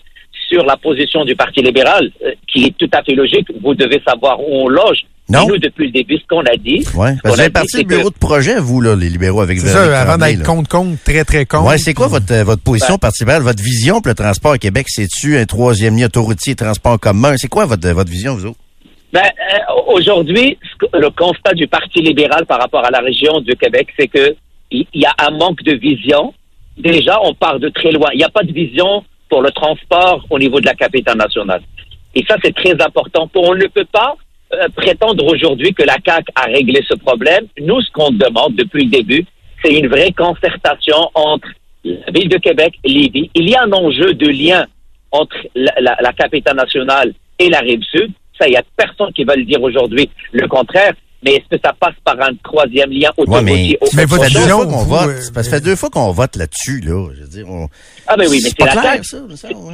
sur 0.50 0.66
la 0.66 0.78
position 0.78 1.24
du 1.24 1.36
Parti 1.36 1.62
libéral, 1.62 2.10
euh, 2.24 2.32
qui 2.48 2.66
est 2.66 2.78
tout 2.78 2.90
à 2.94 3.04
fait 3.04 3.14
logique. 3.14 3.48
Vous 3.62 3.76
devez 3.76 4.02
savoir 4.08 4.40
où 4.40 4.64
on 4.64 4.68
loge. 4.70 5.06
Non. 5.30 5.46
nous, 5.48 5.58
depuis 5.58 5.88
le 5.88 5.92
début, 5.92 6.18
ce 6.18 6.26
qu'on 6.28 6.42
a 6.42 6.56
dit. 6.56 6.86
Ouais. 6.96 7.16
Parce 7.22 7.36
vous 7.36 7.42
avez 7.42 7.50
parti 7.50 7.78
du 7.78 7.84
bureau 7.84 8.10
de 8.10 8.18
projet, 8.18 8.60
vous, 8.60 8.80
là, 8.80 8.96
les 8.96 9.10
libéraux, 9.10 9.42
avec 9.42 9.60
C'est 9.60 9.68
ça, 9.68 10.02
avant 10.02 10.18
d'être 10.18 10.44
contre-contre, 10.44 11.04
très, 11.04 11.26
très 11.26 11.46
contre. 11.46 11.68
Ouais, 11.68 11.78
c'est 11.78 11.94
quoi 11.94 12.08
votre, 12.08 12.34
votre 12.44 12.64
position 12.64 12.98
ben, 13.26 13.40
votre 13.40 13.62
vision 13.62 13.96
pour 13.96 14.08
le 14.08 14.16
transport 14.16 14.54
au 14.54 14.58
Québec? 14.58 14.86
C'est-tu 14.90 15.38
un 15.38 15.46
troisième 15.46 15.98
lien 15.98 16.06
autoroutier, 16.06 16.56
transport 16.56 16.98
commun? 16.98 17.36
C'est 17.38 17.50
quoi 17.50 17.66
votre, 17.66 17.90
votre 17.90 18.10
vision, 18.10 18.36
vous 18.36 18.46
autres? 18.46 18.60
Ben, 19.12 19.22
euh, 19.22 19.82
aujourd'hui, 19.88 20.58
le 20.94 21.10
constat 21.10 21.54
du 21.54 21.68
Parti 21.68 22.02
libéral 22.02 22.46
par 22.46 22.60
rapport 22.60 22.86
à 22.86 22.92
la 22.92 23.00
région 23.00 23.42
du 23.42 23.56
Québec, 23.56 23.90
c'est 24.00 24.08
que 24.08 24.36
il 24.72 24.86
y 24.94 25.06
a 25.06 25.14
un 25.20 25.32
manque 25.32 25.64
de 25.64 25.74
vision. 25.74 26.34
Déjà, 26.78 27.20
on 27.24 27.34
part 27.34 27.60
de 27.60 27.70
très 27.70 27.92
loin. 27.92 28.10
Il 28.14 28.18
n'y 28.18 28.24
a 28.24 28.30
pas 28.30 28.44
de 28.44 28.52
vision 28.52 29.04
pour 29.30 29.42
le 29.42 29.52
transport 29.52 30.26
au 30.30 30.40
niveau 30.40 30.60
de 30.60 30.66
la 30.66 30.74
capitale 30.74 31.18
nationale. 31.18 31.62
Et 32.16 32.24
ça, 32.28 32.36
c'est 32.44 32.54
très 32.54 32.74
important. 32.82 33.30
On 33.36 33.56
ne 33.56 33.68
peut 33.68 33.88
pas 33.92 34.16
euh, 34.54 34.68
prétendre 34.76 35.26
aujourd'hui 35.26 35.74
que 35.74 35.84
la 35.84 35.98
CAQ 36.06 36.32
a 36.36 36.44
réglé 36.44 36.82
ce 36.88 36.96
problème. 36.96 37.46
Nous, 37.60 37.82
ce 37.82 37.92
qu'on 37.92 38.12
demande 38.12 38.56
depuis 38.56 38.86
le 38.86 38.90
début, 38.90 39.26
c'est 39.64 39.74
une 39.74 39.88
vraie 39.88 40.12
concertation 40.12 41.10
entre 41.14 41.48
la 41.84 42.12
Ville 42.14 42.30
de 42.30 42.38
Québec 42.38 42.74
et 42.84 42.90
Lévis. 42.90 43.30
Il 43.36 43.50
y 43.50 43.56
a 43.56 43.64
un 43.64 43.72
enjeu 43.72 44.14
de 44.14 44.28
lien 44.28 44.66
entre 45.12 45.36
la, 45.56 45.74
la, 45.80 45.98
la 46.02 46.14
capitale 46.14 46.56
nationale 46.56 47.14
et 47.40 47.50
la 47.50 47.60
rive 47.60 47.84
sud. 47.84 48.12
Ça, 48.40 48.48
il 48.48 48.52
n'y 48.52 48.58
a 48.58 48.64
personne 48.76 49.12
qui 49.14 49.24
va 49.24 49.36
le 49.36 49.44
dire 49.46 49.62
aujourd'hui 49.62 50.10
le 50.32 50.48
contraire. 50.48 50.94
Mais 51.24 51.32
est-ce 51.32 51.58
que 51.58 51.62
ça 51.64 51.74
passe 51.74 51.96
par 52.04 52.22
un 52.22 52.36
troisième 52.44 52.92
lien 52.92 53.10
autoroutier? 53.18 53.78
Ouais, 53.82 53.90
mais, 53.94 54.02
mais 54.02 54.06
votre 54.06 54.26
vision, 54.26 54.60
qu'on 54.68 54.84
vote, 54.84 55.10
euh, 55.10 55.42
ça 55.42 55.44
fait 55.44 55.62
deux 55.62 55.76
fois 55.76 55.90
qu'on 55.90 56.12
vote 56.12 56.36
là-dessus, 56.36 56.80
là. 56.82 57.10
Je 57.16 57.22
veux 57.22 57.28
dire, 57.28 57.50
on... 57.50 57.68
Ah 58.06 58.16
ben 58.16 58.28
oui, 58.30 58.40
mais 58.44 58.52
c'est 58.56 58.66
la 58.66 58.82
CAQ. 58.82 59.08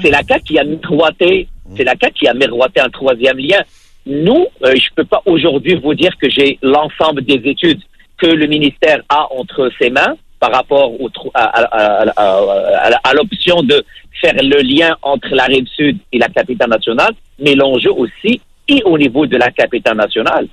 C'est 0.01 0.09
la 0.09 0.21
CAQ 0.23 0.43
qui 0.45 0.57
a 0.57 0.63
miroité, 0.63 1.49
c'est 1.75 1.83
la 1.83 1.95
CAQ 1.99 2.13
qui 2.13 2.27
a 2.29 2.33
miroité 2.33 2.79
un 2.79 2.89
troisième 2.89 3.37
lien. 3.37 3.61
Nous, 4.05 4.47
euh, 4.63 4.73
je 4.75 4.89
peux 4.95 5.05
pas 5.05 5.21
aujourd'hui 5.25 5.75
vous 5.75 5.93
dire 5.93 6.11
que 6.17 6.29
j'ai 6.29 6.59
l'ensemble 6.61 7.23
des 7.23 7.41
études 7.49 7.81
que 8.17 8.27
le 8.27 8.47
ministère 8.47 9.01
a 9.09 9.27
entre 9.33 9.71
ses 9.79 9.89
mains 9.89 10.15
par 10.39 10.51
rapport 10.51 10.91
à, 11.33 13.13
l'option 13.13 13.63
de 13.63 13.83
faire 14.19 14.33
le 14.35 14.61
lien 14.61 14.95
entre 15.01 15.29
la 15.29 15.45
rive 15.45 15.67
sud 15.67 15.97
et 16.11 16.19
la 16.19 16.27
capitale 16.27 16.69
nationale, 16.69 17.13
mais 17.39 17.55
l'enjeu 17.55 17.91
aussi 17.91 18.41
et 18.67 18.83
au 18.83 18.97
niveau 18.97 19.25
de 19.25 19.37
la 19.37 19.51
capitale 19.51 19.95
nationale 19.97 20.47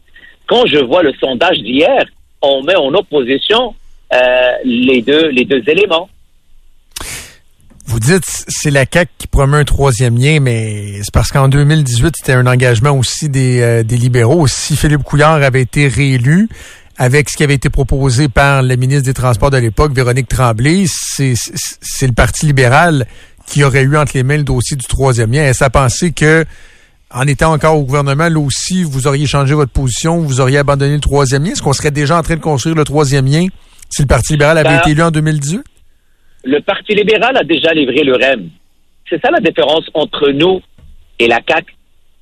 quand 0.51 0.67
je 0.67 0.79
vois 0.79 1.03
le 1.05 1.13
sondage 1.21 1.59
d'hier, 1.59 2.05
on 2.43 2.65
met 2.65 2.75
en 2.75 2.93
opposition 2.93 3.73
euh, 4.13 4.53
les 4.65 5.01
deux 5.01 5.63
éléments. 5.69 6.09
Vous 7.91 7.99
dites 7.99 8.45
c'est 8.47 8.71
la 8.71 8.87
CAC 8.87 9.09
qui 9.19 9.27
promet 9.27 9.57
un 9.57 9.65
troisième 9.65 10.17
lien, 10.17 10.39
mais 10.39 11.01
c'est 11.03 11.13
parce 11.13 11.33
qu'en 11.33 11.49
2018 11.49 12.15
c'était 12.17 12.35
un 12.35 12.47
engagement 12.47 12.93
aussi 12.93 13.29
des, 13.29 13.61
euh, 13.61 13.83
des 13.83 13.97
libéraux. 13.97 14.47
Si 14.47 14.77
Philippe 14.77 15.03
Couillard 15.03 15.43
avait 15.43 15.63
été 15.63 15.89
réélu, 15.89 16.49
avec 16.99 17.29
ce 17.29 17.37
qui 17.37 17.43
avait 17.43 17.55
été 17.55 17.69
proposé 17.69 18.29
par 18.29 18.63
la 18.63 18.77
ministre 18.77 19.07
des 19.07 19.13
Transports 19.13 19.51
de 19.51 19.57
l'époque, 19.57 19.93
Véronique 19.93 20.29
Tremblay, 20.29 20.85
c'est 20.87 21.35
le 22.07 22.13
Parti 22.13 22.47
libéral 22.47 23.09
qui 23.47 23.65
aurait 23.65 23.83
eu 23.83 23.97
entre 23.97 24.13
les 24.15 24.23
mains 24.23 24.37
le 24.37 24.45
dossier 24.45 24.77
du 24.77 24.87
troisième 24.87 25.33
lien. 25.33 25.43
Est-ce 25.43 25.65
à 25.65 25.71
penser 25.71 26.13
que 26.13 26.45
en 27.11 27.27
étant 27.27 27.53
encore 27.53 27.77
au 27.77 27.83
gouvernement, 27.83 28.29
là 28.29 28.39
aussi, 28.39 28.85
vous 28.85 29.09
auriez 29.09 29.27
changé 29.27 29.53
votre 29.53 29.73
position, 29.73 30.21
vous 30.21 30.41
auriez 30.41 30.59
abandonné 30.59 30.95
le 30.95 31.01
troisième 31.01 31.43
lien? 31.43 31.51
Est-ce 31.51 31.63
qu'on 31.63 31.73
serait 31.73 31.91
déjà 31.91 32.17
en 32.17 32.23
train 32.23 32.37
de 32.37 32.41
construire 32.41 32.77
le 32.77 32.85
troisième 32.85 33.27
lien 33.27 33.47
si 33.89 34.03
le 34.03 34.07
Parti 34.07 34.35
libéral 34.35 34.59
avait 34.59 34.69
ben, 34.69 34.79
été 34.79 34.91
élu 34.91 35.03
en 35.03 35.11
2018? 35.11 35.61
Le 36.45 36.61
Parti 36.61 36.95
libéral 36.95 37.37
a 37.37 37.45
déjà 37.45 37.73
livré 37.73 38.03
le 38.03 38.15
REM. 38.15 38.49
C'est 39.09 39.21
ça 39.21 39.31
la 39.31 39.41
différence 39.41 39.85
entre 39.95 40.31
nous 40.31 40.61
et 41.19 41.27
la 41.27 41.41
CAQ. 41.47 41.75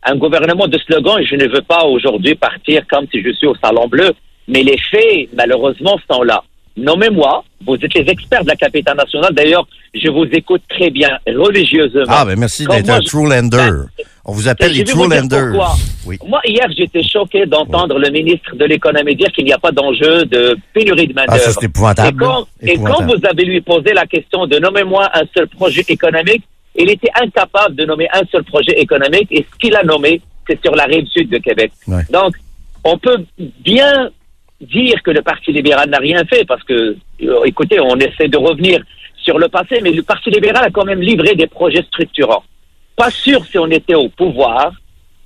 Un 0.04 0.16
gouvernement 0.16 0.68
de 0.68 0.78
slogan, 0.78 1.18
et 1.20 1.24
je 1.26 1.36
ne 1.36 1.46
veux 1.48 1.62
pas 1.62 1.84
aujourd'hui 1.84 2.34
partir 2.34 2.86
comme 2.88 3.06
si 3.12 3.22
je 3.22 3.32
suis 3.32 3.46
au 3.46 3.54
Salon 3.56 3.88
Bleu, 3.88 4.12
mais 4.46 4.62
les 4.62 4.78
faits, 4.78 5.28
malheureusement, 5.34 5.98
sont 6.10 6.22
là. 6.22 6.42
Nommez-moi, 6.76 7.44
vous 7.66 7.74
êtes 7.74 7.94
les 7.94 8.08
experts 8.08 8.44
de 8.44 8.48
la 8.48 8.56
capitale 8.56 8.96
nationale. 8.96 9.34
D'ailleurs, 9.34 9.66
je 9.94 10.08
vous 10.08 10.24
écoute 10.32 10.62
très 10.68 10.90
bien, 10.90 11.10
religieusement. 11.26 12.04
Ah, 12.08 12.24
ben 12.24 12.38
merci 12.38 12.64
d'être 12.66 12.88
un 12.88 13.00
true 13.00 13.28
lander. 13.28 13.56
Ben, 13.56 13.86
on 14.28 14.32
vous 14.32 14.46
appelle 14.46 14.72
les 14.72 14.84
True 14.84 15.08
Lenders. 15.08 15.54
Oui. 16.04 16.18
Moi, 16.26 16.40
hier, 16.44 16.66
j'étais 16.76 17.02
choqué 17.02 17.46
d'entendre 17.46 17.96
oui. 17.96 18.02
le 18.04 18.10
ministre 18.10 18.54
de 18.54 18.64
l'Économie 18.66 19.16
dire 19.16 19.32
qu'il 19.32 19.46
n'y 19.46 19.54
a 19.54 19.58
pas 19.58 19.72
d'enjeu 19.72 20.26
de 20.26 20.54
pénurie 20.74 21.08
de 21.08 21.14
main-d'œuvre. 21.14 21.40
Ah, 21.42 21.50
ça, 21.50 21.52
c'est 21.52 21.64
épouvantable. 21.64 22.22
Et 22.22 22.26
quand, 22.26 22.46
et 22.62 22.76
quand 22.76 23.04
vous 23.04 23.26
avez 23.26 23.44
lui 23.44 23.62
posé 23.62 23.94
la 23.94 24.04
question 24.04 24.46
de 24.46 24.58
nommer-moi 24.58 25.08
un 25.14 25.24
seul 25.34 25.48
projet 25.48 25.82
économique, 25.88 26.42
il 26.76 26.90
était 26.90 27.10
incapable 27.18 27.74
de 27.74 27.86
nommer 27.86 28.06
un 28.12 28.22
seul 28.30 28.44
projet 28.44 28.78
économique 28.78 29.28
et 29.30 29.46
ce 29.50 29.58
qu'il 29.58 29.74
a 29.74 29.82
nommé, 29.82 30.20
c'est 30.46 30.60
sur 30.62 30.76
la 30.76 30.84
rive 30.84 31.06
sud 31.06 31.30
de 31.30 31.38
Québec. 31.38 31.72
Ouais. 31.86 32.02
Donc, 32.10 32.34
on 32.84 32.98
peut 32.98 33.24
bien 33.38 34.10
dire 34.60 35.02
que 35.02 35.10
le 35.10 35.22
Parti 35.22 35.52
libéral 35.52 35.88
n'a 35.88 35.98
rien 35.98 36.22
fait 36.26 36.44
parce 36.46 36.62
que, 36.64 36.96
euh, 37.22 37.44
écoutez, 37.46 37.80
on 37.80 37.96
essaie 37.96 38.28
de 38.28 38.36
revenir 38.36 38.82
sur 39.16 39.38
le 39.38 39.48
passé, 39.48 39.80
mais 39.82 39.90
le 39.90 40.02
Parti 40.02 40.28
libéral 40.30 40.64
a 40.64 40.70
quand 40.70 40.84
même 40.84 41.00
livré 41.00 41.34
des 41.34 41.46
projets 41.46 41.82
structurants. 41.84 42.44
Pas 42.98 43.10
sûr 43.12 43.46
si 43.46 43.56
on 43.58 43.70
était 43.70 43.94
au 43.94 44.08
pouvoir 44.08 44.72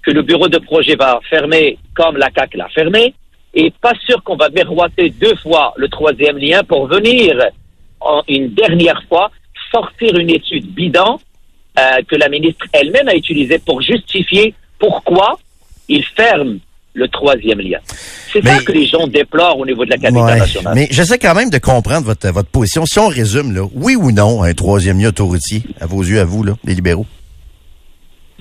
que 0.03 0.11
le 0.11 0.21
bureau 0.23 0.47
de 0.49 0.59
projet 0.59 0.95
va 0.95 1.19
fermer 1.31 1.79
comme 1.95 2.19
la 2.19 2.29
CAC 2.29 2.55
l'a 2.55 2.69
fermé, 2.69 3.15
et 3.55 3.73
pas 3.81 3.95
sûr 4.07 4.23
qu'on 4.23 4.37
va 4.37 4.51
miroiter 4.51 5.09
deux 5.09 5.35
fois 5.37 5.73
le 5.79 5.89
troisième 5.89 6.37
lien 6.37 6.63
pour 6.65 6.87
venir 6.87 7.35
en 8.01 8.23
une 8.29 8.53
dernière 8.53 9.03
fois 9.09 9.31
sortir 9.71 10.17
une 10.19 10.29
étude 10.29 10.67
bidon 10.67 11.19
euh, 11.79 11.83
que 12.07 12.17
la 12.17 12.29
ministre 12.29 12.67
elle-même 12.75 13.09
a 13.09 13.15
utilisée 13.15 13.59
pour 13.59 13.81
justifier 13.81 14.55
pourquoi 14.79 15.39
il 15.89 16.05
ferme 16.05 16.59
le 16.95 17.09
troisième 17.09 17.61
lien. 17.61 17.79
C'est 18.33 18.45
ça 18.45 18.59
que 18.59 18.73
les 18.73 18.87
gens 18.87 19.07
déplorent 19.07 19.59
au 19.59 19.65
niveau 19.65 19.87
de 19.87 19.91
la 19.91 19.97
capitale 19.97 20.39
nationale. 20.39 20.75
Mais 20.75 20.89
j'essaie 20.91 21.19
quand 21.19 21.35
même 21.35 21.49
de 21.49 21.57
comprendre 21.57 22.05
votre, 22.05 22.29
votre 22.29 22.51
position. 22.51 22.85
Si 22.85 22.99
on 22.99 23.09
résume, 23.09 23.55
là, 23.55 23.63
oui 23.73 23.97
ou 23.97 24.13
non, 24.13 24.43
un 24.43 24.53
troisième 24.53 25.01
lien 25.01 25.09
autoroutier, 25.09 25.63
à 25.81 25.87
vos 25.87 26.03
yeux, 26.03 26.21
à 26.21 26.25
vous, 26.25 26.43
là, 26.43 26.55
les 26.65 26.75
libéraux? 26.75 27.07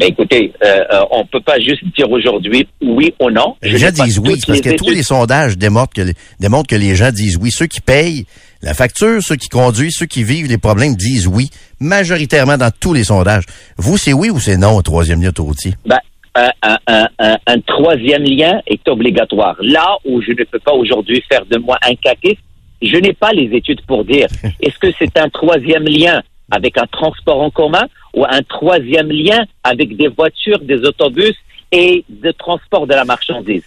Mais 0.01 0.07
écoutez, 0.07 0.51
euh, 0.63 0.83
euh, 0.91 1.05
on 1.11 1.27
peut 1.27 1.41
pas 1.41 1.59
juste 1.59 1.83
dire 1.95 2.09
aujourd'hui 2.09 2.67
oui 2.81 3.13
ou 3.19 3.29
non. 3.29 3.55
Les 3.61 3.77
gens 3.77 3.91
disent 3.91 4.17
oui, 4.17 4.33
parce 4.47 4.59
que 4.59 4.75
tous 4.75 4.89
les 4.89 5.03
sondages 5.03 5.59
démontrent 5.59 5.93
que, 5.93 6.01
démontrent 6.39 6.67
que 6.67 6.75
les 6.75 6.95
gens 6.95 7.11
disent 7.11 7.37
oui. 7.39 7.51
Ceux 7.51 7.67
qui 7.67 7.81
payent 7.81 8.25
la 8.63 8.73
facture, 8.73 9.21
ceux 9.21 9.35
qui 9.35 9.47
conduisent, 9.47 9.97
ceux 9.99 10.07
qui 10.07 10.23
vivent 10.23 10.47
les 10.47 10.57
problèmes 10.57 10.95
disent 10.95 11.27
oui, 11.27 11.51
majoritairement 11.79 12.57
dans 12.57 12.71
tous 12.71 12.95
les 12.95 13.03
sondages. 13.03 13.43
Vous, 13.77 13.95
c'est 13.95 14.11
oui 14.11 14.31
ou 14.31 14.39
c'est 14.39 14.57
non 14.57 14.75
au 14.75 14.81
troisième 14.81 15.21
lien 15.21 15.29
autoroutier? 15.29 15.75
Ben, 15.85 15.99
un, 16.33 17.59
troisième 17.67 18.23
lien 18.23 18.59
est 18.65 18.87
obligatoire. 18.87 19.55
Là 19.61 19.97
où 20.03 20.19
je 20.23 20.31
ne 20.31 20.43
peux 20.45 20.59
pas 20.59 20.73
aujourd'hui 20.73 21.23
faire 21.31 21.45
de 21.45 21.59
moi 21.59 21.77
un 21.87 21.93
caquiste, 21.93 22.41
je 22.81 22.97
n'ai 22.97 23.13
pas 23.13 23.33
les 23.33 23.55
études 23.55 23.81
pour 23.81 24.03
dire 24.03 24.25
est-ce 24.63 24.79
que 24.79 24.91
c'est 24.97 25.15
un 25.19 25.29
troisième 25.29 25.83
lien 25.83 26.23
avec 26.49 26.79
un 26.79 26.87
transport 26.91 27.39
en 27.39 27.51
commun 27.51 27.85
ou 28.13 28.25
un 28.25 28.41
troisième 28.43 29.09
lien 29.09 29.45
avec 29.63 29.95
des 29.95 30.07
voitures, 30.07 30.59
des 30.59 30.83
autobus 30.85 31.35
et 31.71 32.03
de 32.09 32.31
transport 32.31 32.87
de 32.87 32.93
la 32.93 33.05
marchandise. 33.05 33.63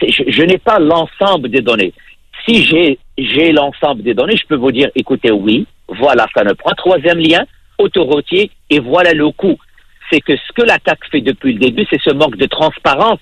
Je, 0.00 0.42
n'ai 0.42 0.58
pas 0.58 0.78
l'ensemble 0.78 1.48
des 1.48 1.60
données. 1.60 1.92
Si 2.46 2.64
j'ai 2.64 2.98
j'ai 3.18 3.50
l'ensemble 3.50 4.02
des 4.02 4.14
données, 4.14 4.36
je 4.36 4.46
peux 4.46 4.54
vous 4.54 4.70
dire, 4.70 4.90
écoutez, 4.94 5.32
oui, 5.32 5.66
voilà, 5.88 6.28
ça 6.34 6.44
ne 6.44 6.52
prend 6.52 6.70
troisième 6.76 7.18
lien, 7.18 7.44
autoroutier, 7.78 8.52
et 8.70 8.78
voilà 8.78 9.12
le 9.12 9.30
coût 9.32 9.58
c'est 10.10 10.20
que 10.20 10.36
ce 10.36 10.52
que 10.54 10.62
la 10.62 10.78
CAC 10.78 10.98
fait 11.10 11.20
depuis 11.20 11.54
le 11.54 11.58
début, 11.58 11.86
c'est 11.90 12.00
ce 12.00 12.10
manque 12.10 12.36
de 12.36 12.46
transparence 12.46 13.18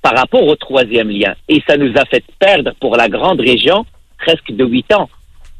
par 0.00 0.16
rapport 0.16 0.44
au 0.44 0.56
troisième 0.56 1.10
lien. 1.10 1.34
Et 1.48 1.62
ça 1.66 1.76
nous 1.76 1.92
a 1.96 2.04
fait 2.04 2.24
perdre 2.38 2.72
pour 2.80 2.96
la 2.96 3.08
grande 3.08 3.40
région 3.40 3.84
presque 4.18 4.52
de 4.52 4.64
huit 4.64 4.92
ans. 4.92 5.08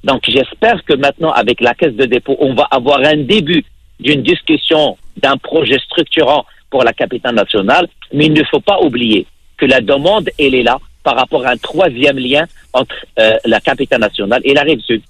Donc 0.05 0.23
j'espère 0.27 0.85
que 0.85 0.95
maintenant, 0.95 1.31
avec 1.31 1.61
la 1.61 1.75
caisse 1.75 1.95
de 1.95 2.07
dépôt, 2.07 2.37
on 2.41 2.55
va 2.55 2.65
avoir 2.71 3.01
un 3.01 3.19
début 3.19 3.65
d'une 4.03 4.23
discussion 4.23 4.99
d'un 5.17 5.37
projet 5.37 5.79
structurant 5.79 6.45
pour 6.71 6.85
la 6.85 6.93
capitale 6.93 7.35
nationale, 7.35 7.89
mais 8.13 8.27
il 8.27 8.33
ne 8.33 8.45
faut 8.45 8.61
pas 8.61 8.81
oublier 8.81 9.27
que 9.57 9.67
la 9.67 9.81
demande, 9.81 10.29
elle 10.39 10.55
est 10.55 10.63
là 10.63 10.79
par 11.03 11.17
rapport 11.17 11.47
à 11.47 11.51
un 11.51 11.57
troisième 11.57 12.19
lien 12.19 12.47
entre 12.73 12.95
euh, 13.19 13.37
la 13.45 13.61
capitale 13.61 14.01
nationale 14.01 14.41
et 14.45 14.55
la 14.55 14.63
rive 14.63 14.81
sud. 14.81 15.03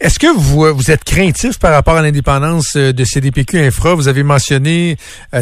Est-ce 0.00 0.18
que 0.18 0.34
vous, 0.34 0.64
euh, 0.64 0.72
vous 0.72 0.90
êtes 0.90 1.04
craintif 1.04 1.58
par 1.58 1.72
rapport 1.72 1.96
à 1.96 2.02
l'indépendance 2.02 2.76
euh, 2.76 2.92
de 2.92 3.04
CDPQ 3.04 3.58
Infra? 3.58 3.94
Vous 3.94 4.08
avez 4.08 4.22
mentionné 4.22 4.96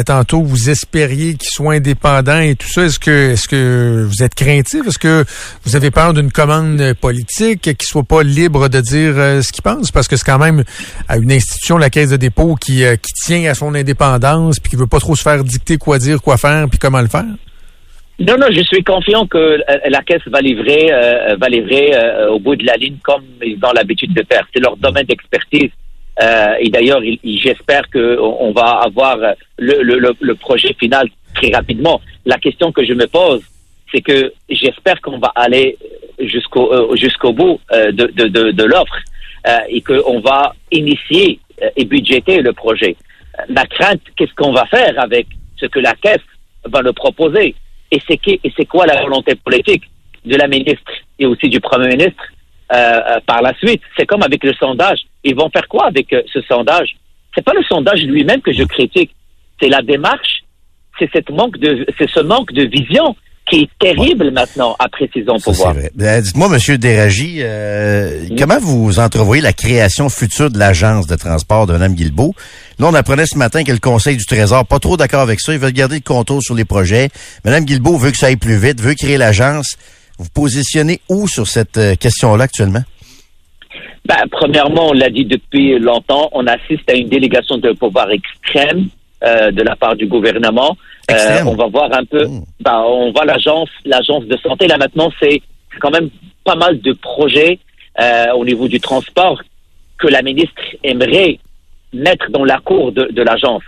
tantôt 0.05 0.41
vous 0.41 0.69
espériez 0.69 1.35
qu'ils 1.35 1.49
soient 1.49 1.75
indépendants 1.75 2.39
et 2.39 2.55
tout 2.55 2.67
ça. 2.67 2.83
Est-ce 2.83 2.99
que 2.99 3.31
est-ce 3.31 3.47
que 3.47 4.05
vous 4.07 4.23
êtes 4.23 4.35
craintif? 4.35 4.85
Est-ce 4.87 4.99
que 4.99 5.23
vous 5.63 5.75
avez 5.75 5.91
peur 5.91 6.13
d'une 6.13 6.31
commande 6.31 6.93
politique 6.99 7.61
qu'ils 7.61 7.87
soient 7.87 8.03
pas 8.03 8.23
libres 8.23 8.67
de 8.67 8.81
dire 8.81 9.13
ce 9.15 9.51
qu'ils 9.51 9.63
pensent? 9.63 9.91
Parce 9.91 10.07
que 10.07 10.17
c'est 10.17 10.25
quand 10.25 10.39
même 10.39 10.63
à 11.07 11.17
une 11.17 11.31
institution, 11.31 11.77
la 11.77 11.89
Caisse 11.89 12.09
de 12.09 12.17
dépôt, 12.17 12.55
qui, 12.55 12.83
qui 13.01 13.13
tient 13.25 13.49
à 13.49 13.53
son 13.53 13.73
indépendance 13.73 14.59
puis 14.59 14.71
qui 14.71 14.75
veut 14.75 14.87
pas 14.87 14.99
trop 14.99 15.15
se 15.15 15.21
faire 15.21 15.43
dicter 15.43 15.77
quoi 15.77 15.97
dire, 15.97 16.21
quoi 16.21 16.37
faire 16.37 16.67
puis 16.69 16.79
comment 16.79 17.01
le 17.01 17.07
faire. 17.07 17.25
Non, 18.19 18.35
non, 18.37 18.47
je 18.51 18.61
suis 18.63 18.83
confiant 18.83 19.25
que 19.27 19.37
euh, 19.37 19.59
la 19.89 20.01
Caisse 20.01 20.27
va 20.27 20.41
livrer, 20.41 20.91
euh, 20.91 21.37
va 21.37 21.47
livrer 21.47 21.95
euh, 21.95 22.31
au 22.31 22.39
bout 22.39 22.57
de 22.57 22.65
la 22.65 22.73
ligne 22.73 22.97
comme 23.01 23.23
ils 23.41 23.57
ont 23.63 23.71
l'habitude 23.71 24.13
de 24.13 24.25
faire. 24.29 24.45
C'est 24.53 24.59
leur 24.59 24.75
domaine 24.75 25.05
d'expertise. 25.05 25.71
et 26.59 26.69
d'ailleurs, 26.69 27.01
j'espère 27.23 27.83
qu'on 27.89 28.51
va 28.51 28.81
avoir 28.87 29.15
le, 29.57 29.81
le, 30.29 30.35
projet 30.35 30.73
final 30.77 31.07
très 31.33 31.51
rapidement. 31.59 32.01
La 32.25 32.37
question 32.37 32.73
que 32.73 32.83
je 32.83 32.93
me 32.93 33.07
pose, 33.07 33.41
c'est 33.89 34.01
que 34.01 34.33
j'espère 34.49 34.99
qu'on 34.99 35.17
va 35.17 35.31
aller 35.35 35.77
jusqu'au 36.19 36.93
jusqu'au 36.97 37.31
bout 37.31 37.61
de, 37.71 38.51
de 38.61 38.63
l'offre 38.65 38.99
et 39.69 39.81
qu'on 39.81 40.19
va 40.19 40.53
initier 40.71 41.39
et 41.77 41.85
budgéter 41.85 42.41
le 42.41 42.51
projet. 42.51 42.97
Ma 43.47 43.65
crainte, 43.65 44.01
qu'est-ce 44.17 44.35
qu'on 44.35 44.51
va 44.51 44.65
faire 44.65 44.93
avec 44.99 45.27
ce 45.55 45.67
que 45.67 45.79
la 45.79 45.93
Caisse 45.93 46.29
va 46.65 46.81
nous 46.81 46.97
proposer? 47.05 47.55
Et 47.91 47.99
c'est 48.07 48.19
et 48.27 48.53
c'est 48.55 48.65
quoi 48.65 48.85
la 48.85 49.01
volonté 49.01 49.35
politique 49.35 49.83
de 50.25 50.35
la 50.35 50.47
ministre 50.47 50.91
et 51.17 51.25
aussi 51.25 51.49
du 51.49 51.59
premier 51.59 51.87
ministre 51.87 52.23
euh, 52.71 52.75
euh, 52.75 53.19
par 53.25 53.41
la 53.41 53.53
suite? 53.55 53.81
C'est 53.97 54.05
comme 54.05 54.23
avec 54.23 54.43
le 54.43 54.53
sondage. 54.53 54.99
Ils 55.23 55.35
vont 55.35 55.49
faire 55.49 55.67
quoi 55.67 55.87
avec 55.87 56.11
euh, 56.13 56.21
ce 56.31 56.41
sondage? 56.41 56.95
C'est 57.35 57.43
pas 57.43 57.53
le 57.53 57.63
sondage 57.63 58.01
lui-même 58.03 58.41
que 58.41 58.53
je 58.53 58.63
critique, 58.63 59.11
c'est 59.61 59.69
la 59.69 59.81
démarche, 59.81 60.43
c'est 60.97 61.09
cette 61.13 61.29
manque 61.29 61.57
de, 61.57 61.85
c'est 61.97 62.09
ce 62.09 62.19
manque 62.19 62.51
de 62.53 62.63
vision 62.65 63.15
qui 63.49 63.61
est 63.61 63.69
terrible 63.79 64.31
maintenant 64.31 64.75
après 64.77 65.09
six 65.11 65.27
ans 65.27 65.37
pouvoir. 65.39 65.73
Ben, 65.95 66.21
dites-moi, 66.21 66.49
Monsieur 66.49 66.77
Déragi, 66.77 67.41
comment 68.37 68.59
vous 68.59 68.99
entrevoyez 68.99 69.41
la 69.41 69.53
création 69.53 70.09
future 70.09 70.51
de 70.51 70.59
l'agence 70.59 71.07
de 71.07 71.15
transport 71.15 71.65
de 71.65 71.73
Mme 71.73 71.95
Guilbeault? 71.95 72.35
Là, 72.79 72.87
on 72.87 72.93
apprenait 72.93 73.25
ce 73.25 73.37
matin 73.37 73.65
que 73.65 73.73
le 73.73 73.79
Conseil 73.79 74.15
du 74.15 74.25
Trésor, 74.25 74.65
pas 74.65 74.79
trop 74.79 74.95
d'accord 74.95 75.19
avec 75.19 75.41
ça, 75.41 75.51
ils 75.51 75.59
veulent 75.59 75.73
garder 75.73 75.95
le 75.95 76.01
contrôle 76.01 76.41
sur 76.41 76.55
les 76.55 76.63
projets. 76.63 77.09
Mme 77.43 77.65
Guilbeault 77.65 77.97
veut 77.97 78.11
que 78.11 78.17
ça 78.17 78.27
aille 78.27 78.37
plus 78.37 78.57
vite, 78.57 78.79
veut 78.79 78.93
créer 78.93 79.17
l'agence. 79.17 79.77
Vous 80.17 80.29
positionnez 80.33 81.01
où 81.09 81.27
sur 81.27 81.45
cette 81.45 81.77
euh, 81.77 81.95
question-là 81.95 82.45
actuellement? 82.45 82.79
Ben, 84.05 84.15
premièrement, 84.31 84.91
on 84.91 84.93
l'a 84.93 85.09
dit 85.09 85.25
depuis 85.25 85.77
longtemps, 85.77 86.29
on 86.31 86.47
assiste 86.47 86.89
à 86.89 86.93
une 86.93 87.09
délégation 87.09 87.57
de 87.57 87.73
pouvoir 87.73 88.09
extrême 88.11 88.87
euh, 89.25 89.51
de 89.51 89.61
la 89.61 89.75
part 89.75 89.97
du 89.97 90.07
gouvernement. 90.07 90.77
Euh, 91.11 91.43
on 91.45 91.55
va 91.55 91.67
voir 91.67 91.91
un 91.91 92.05
peu, 92.05 92.23
ben, 92.61 92.81
on 92.87 93.11
voit 93.11 93.25
l'agence, 93.25 93.69
l'agence 93.83 94.23
de 94.23 94.37
santé. 94.37 94.67
Là 94.67 94.77
maintenant, 94.77 95.11
c'est 95.21 95.41
quand 95.81 95.91
même 95.91 96.09
pas 96.45 96.55
mal 96.55 96.79
de 96.79 96.93
projets 96.93 97.59
au 98.33 98.45
niveau 98.45 98.69
du 98.69 98.79
transport 98.79 99.41
que 99.97 100.07
la 100.07 100.21
ministre 100.21 100.61
aimerait 100.85 101.37
mettre 101.93 102.29
dans 102.29 102.45
la 102.45 102.59
cour 102.59 102.91
de, 102.91 103.05
de 103.05 103.21
l'agence. 103.21 103.63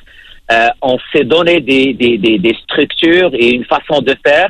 Euh, 0.52 0.68
on 0.82 0.98
s'est 1.12 1.24
donné 1.24 1.62
des, 1.62 1.94
des, 1.94 2.18
des, 2.18 2.38
des, 2.38 2.56
structures 2.64 3.32
et 3.34 3.52
une 3.52 3.66
façon 3.66 4.02
de 4.02 4.16
faire. 4.26 4.50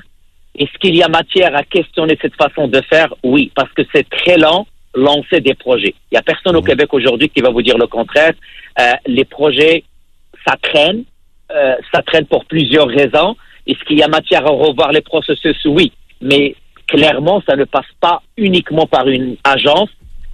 Est-ce 0.57 0.77
qu'il 0.79 0.95
y 0.95 1.03
a 1.03 1.07
matière 1.07 1.55
à 1.55 1.63
questionner 1.63 2.17
cette 2.21 2.35
façon 2.35 2.67
de 2.67 2.81
faire? 2.89 3.13
Oui, 3.23 3.51
parce 3.55 3.71
que 3.73 3.83
c'est 3.93 4.09
très 4.09 4.37
lent 4.37 4.67
lancer 4.95 5.39
des 5.39 5.53
projets. 5.53 5.93
Il 6.11 6.15
n'y 6.15 6.17
a 6.17 6.21
personne 6.21 6.55
au 6.55 6.61
mmh. 6.61 6.65
Québec 6.65 6.93
aujourd'hui 6.93 7.29
qui 7.29 7.41
va 7.41 7.49
vous 7.49 7.61
dire 7.61 7.77
le 7.77 7.87
contraire. 7.87 8.33
Euh, 8.79 8.93
les 9.05 9.25
projets, 9.25 9.83
ça 10.45 10.55
traîne. 10.61 11.03
Euh, 11.51 11.75
ça 11.93 12.01
traîne 12.01 12.25
pour 12.25 12.45
plusieurs 12.45 12.87
raisons. 12.87 13.35
Est-ce 13.67 13.83
qu'il 13.85 13.97
y 13.97 14.03
a 14.03 14.07
matière 14.07 14.45
à 14.45 14.49
revoir 14.49 14.91
les 14.91 15.01
processus? 15.01 15.57
Oui. 15.65 15.91
Mais 16.19 16.55
clairement, 16.87 17.41
ça 17.47 17.55
ne 17.55 17.65
passe 17.65 17.91
pas 17.99 18.21
uniquement 18.37 18.87
par 18.87 19.07
une 19.07 19.37
agence, 19.43 19.89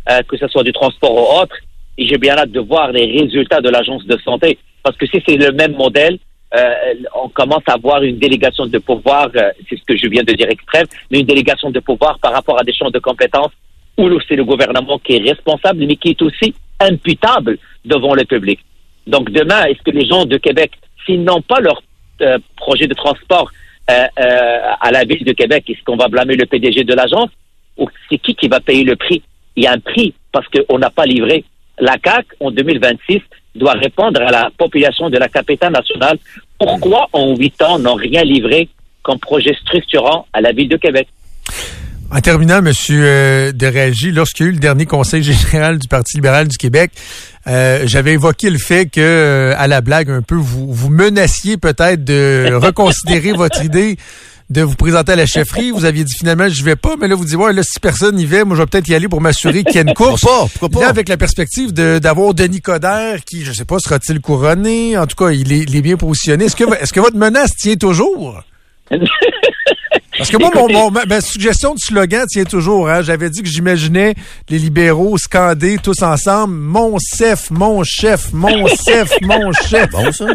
euh, 0.10 0.22
que 0.28 0.38
ce 0.38 0.48
soit 0.48 0.64
du 0.64 0.72
transport 0.72 1.14
ou 1.14 1.42
autre 1.42 1.56
et 1.98 2.08
j'ai 2.08 2.18
bien 2.18 2.38
hâte 2.38 2.52
de 2.52 2.60
voir 2.60 2.92
les 2.92 3.06
résultats 3.20 3.62
de 3.62 3.70
l'agence 3.70 4.06
de 4.06 4.18
santé. 4.20 4.58
Parce 4.84 4.96
que 4.98 5.08
si 5.08 5.22
c'est 5.28 5.38
le 5.38 5.52
même 5.52 5.74
modèle, 5.74 6.20
euh, 6.56 6.74
on 7.16 7.30
commence 7.30 7.64
à 7.68 7.74
avoir 7.74 8.04
une 8.04 8.20
délégation 8.20 8.68
de 8.68 8.78
pouvoir, 8.78 9.30
euh, 9.36 9.52
c'est 9.70 9.78
ce 9.78 9.84
que 9.84 9.98
je 9.98 10.08
viens 10.08 10.24
de 10.24 10.34
dire 10.34 10.50
extrême, 10.50 10.86
mais 11.12 11.20
une 11.20 11.26
délégation 11.26 11.72
de 11.72 11.80
pouvoir 11.80 12.20
par 12.20 12.32
rapport 12.32 12.60
à 12.60 12.64
des 12.64 12.74
champs 12.74 12.90
de 12.90 13.00
compétences 13.00 13.52
où 13.98 14.08
c'est 14.28 14.36
le 14.36 14.46
gouvernement 14.46 15.00
qui 15.00 15.16
est 15.16 15.30
responsable, 15.30 15.86
mais 15.86 15.96
qui 15.96 16.10
est 16.10 16.22
aussi 16.22 16.54
imputable 16.80 17.58
devant 17.84 18.14
le 18.14 18.24
public. 18.26 18.60
Donc 19.08 19.32
demain, 19.32 19.66
est-ce 19.66 19.82
que 19.82 19.92
les 19.92 20.06
gens 20.06 20.26
de 20.26 20.38
Québec, 20.38 20.72
s'ils 21.06 21.24
n'ont 21.24 21.42
pas 21.42 21.60
leur 21.60 21.82
euh, 22.22 22.38
projet 22.56 22.88
de 22.88 22.94
transport 22.94 23.52
à 23.90 24.92
la 24.92 25.06
ville 25.06 25.24
de 25.24 25.32
Québec, 25.32 25.64
est-ce 25.70 25.82
qu'on 25.86 25.96
va 25.96 26.10
blâmer 26.10 26.36
le 26.36 26.46
PDG 26.46 26.84
de 26.84 26.94
l'agence? 26.94 27.30
Ou 27.78 27.88
c'est 28.10 28.18
qui 28.18 28.36
qui 28.36 28.50
va 28.50 28.60
payer 28.60 28.84
le 28.84 28.98
prix? 28.98 29.24
Il 29.56 29.64
y 29.64 29.68
a 29.68 29.72
un 29.72 29.80
prix 29.80 30.14
parce 30.34 30.46
qu'on 30.50 30.78
n'a 30.78 30.90
pas 30.90 31.06
livré 31.06 31.46
la 31.80 31.98
CAC, 31.98 32.26
en 32.40 32.52
2026, 32.52 33.22
doit 33.56 33.74
répondre 33.74 34.22
à 34.22 34.32
la 34.32 34.50
population 34.58 35.10
de 35.10 35.18
la 35.18 35.28
capitale 35.28 35.74
nationale. 35.74 36.18
Pourquoi, 36.60 37.08
en 37.14 37.36
huit 37.36 37.62
ans, 37.62 37.80
n'ont 37.80 37.96
rien 37.96 38.24
livré 38.24 38.70
comme 39.04 39.20
projet 39.20 39.56
structurant 39.62 40.26
à 40.34 40.42
la 40.42 40.52
ville 40.52 40.70
de 40.70 40.78
Québec? 40.78 41.08
En 42.10 42.22
terminant, 42.22 42.60
M. 42.60 42.72
Euh, 42.90 43.52
de 43.52 43.68
Régie, 43.68 44.12
lorsqu'il 44.12 44.46
y 44.46 44.48
a 44.48 44.52
eu 44.52 44.54
le 44.54 44.60
dernier 44.60 44.86
conseil 44.86 45.24
général 45.24 45.78
du 45.78 45.90
Parti 45.90 46.16
libéral 46.18 46.48
du 46.48 46.58
Québec, 46.58 46.92
euh, 47.48 47.84
j'avais 47.86 48.14
évoqué 48.14 48.50
le 48.50 48.58
fait 48.58 48.86
que, 48.86 49.02
euh, 49.02 49.54
à 49.58 49.68
la 49.68 49.82
blague 49.82 50.10
un 50.10 50.22
peu, 50.22 50.36
vous, 50.36 50.72
vous 50.72 50.90
menaciez 50.90 51.58
peut-être 51.58 52.06
de 52.06 52.54
reconsidérer 52.62 53.34
votre 53.34 53.64
idée 53.64 53.98
de 54.50 54.62
vous 54.62 54.76
présenter 54.76 55.12
à 55.12 55.16
la 55.18 55.26
chefferie. 55.26 55.72
Vous 55.72 55.84
aviez 55.86 56.04
dit 56.06 56.14
finalement, 56.18 56.48
je 56.50 56.64
vais 56.64 56.76
pas, 56.78 56.96
mais 57.00 57.08
là, 57.08 57.16
vous 57.16 57.26
dites, 57.26 57.36
ouais, 57.36 57.52
là, 57.54 57.64
si 57.64 57.80
personne 57.80 58.18
y 58.20 58.26
va, 58.26 58.46
moi, 58.46 58.56
je 58.56 58.62
vais 58.62 58.66
peut-être 58.68 58.88
y 58.88 58.96
aller 58.96 59.08
pour 59.10 59.20
m'assurer 59.22 59.64
qu'il 59.64 59.76
y 59.76 59.80
a 59.80 59.82
une 59.82 59.94
course. 59.94 60.22
Pourquoi 60.22 60.44
pas? 60.46 60.50
Pourquoi 60.60 60.70
pas? 60.70 60.80
Là, 60.86 60.90
avec 60.90 61.10
la 61.10 61.18
perspective 61.18 61.74
de- 61.74 62.00
d'avoir 62.00 62.34
Denis 62.34 62.62
Coderre, 62.62 63.24
qui, 63.26 63.44
je 63.44 63.52
sais 63.52 63.66
pas, 63.66 63.80
sera-t-il 63.80 64.20
couronné? 64.22 64.98
En 64.98 65.06
tout 65.06 65.16
cas, 65.16 65.32
il 65.32 65.52
est, 65.52 65.60
il 65.64 65.76
est 65.76 65.82
bien 65.82 65.98
positionné. 65.98 66.46
Est-ce 66.46 66.56
que, 66.56 66.64
est-ce 66.82 66.94
que 66.94 67.00
votre 67.02 67.18
menace 67.18 67.56
tient 67.56 67.76
toujours? 67.76 68.42
Parce 70.18 70.32
que 70.32 70.38
moi, 70.38 70.50
mon, 70.56 70.62
Écoutez- 70.62 70.74
mon- 70.74 70.92
ma, 70.92 71.06
ma 71.06 71.22
suggestion 71.22 71.74
de 71.76 71.80
slogan 71.80 72.26
tient 72.28 72.46
toujours. 72.46 72.90
Hein? 72.90 73.02
J'avais 73.04 73.30
dit 73.30 73.44
que 73.44 73.50
j'imaginais 73.50 74.16
les 74.50 74.58
libéraux 74.58 75.18
scander 75.18 75.78
tous 75.78 76.02
ensemble 76.02 76.56
mon 76.56 76.98
chef, 76.98 77.52
mon 77.52 77.84
chef, 77.84 78.32
mon 78.34 78.66
chef, 78.68 79.12
mon 79.22 79.52
chef. 79.70 79.90
Bon, 79.92 80.12
ça. 80.12 80.26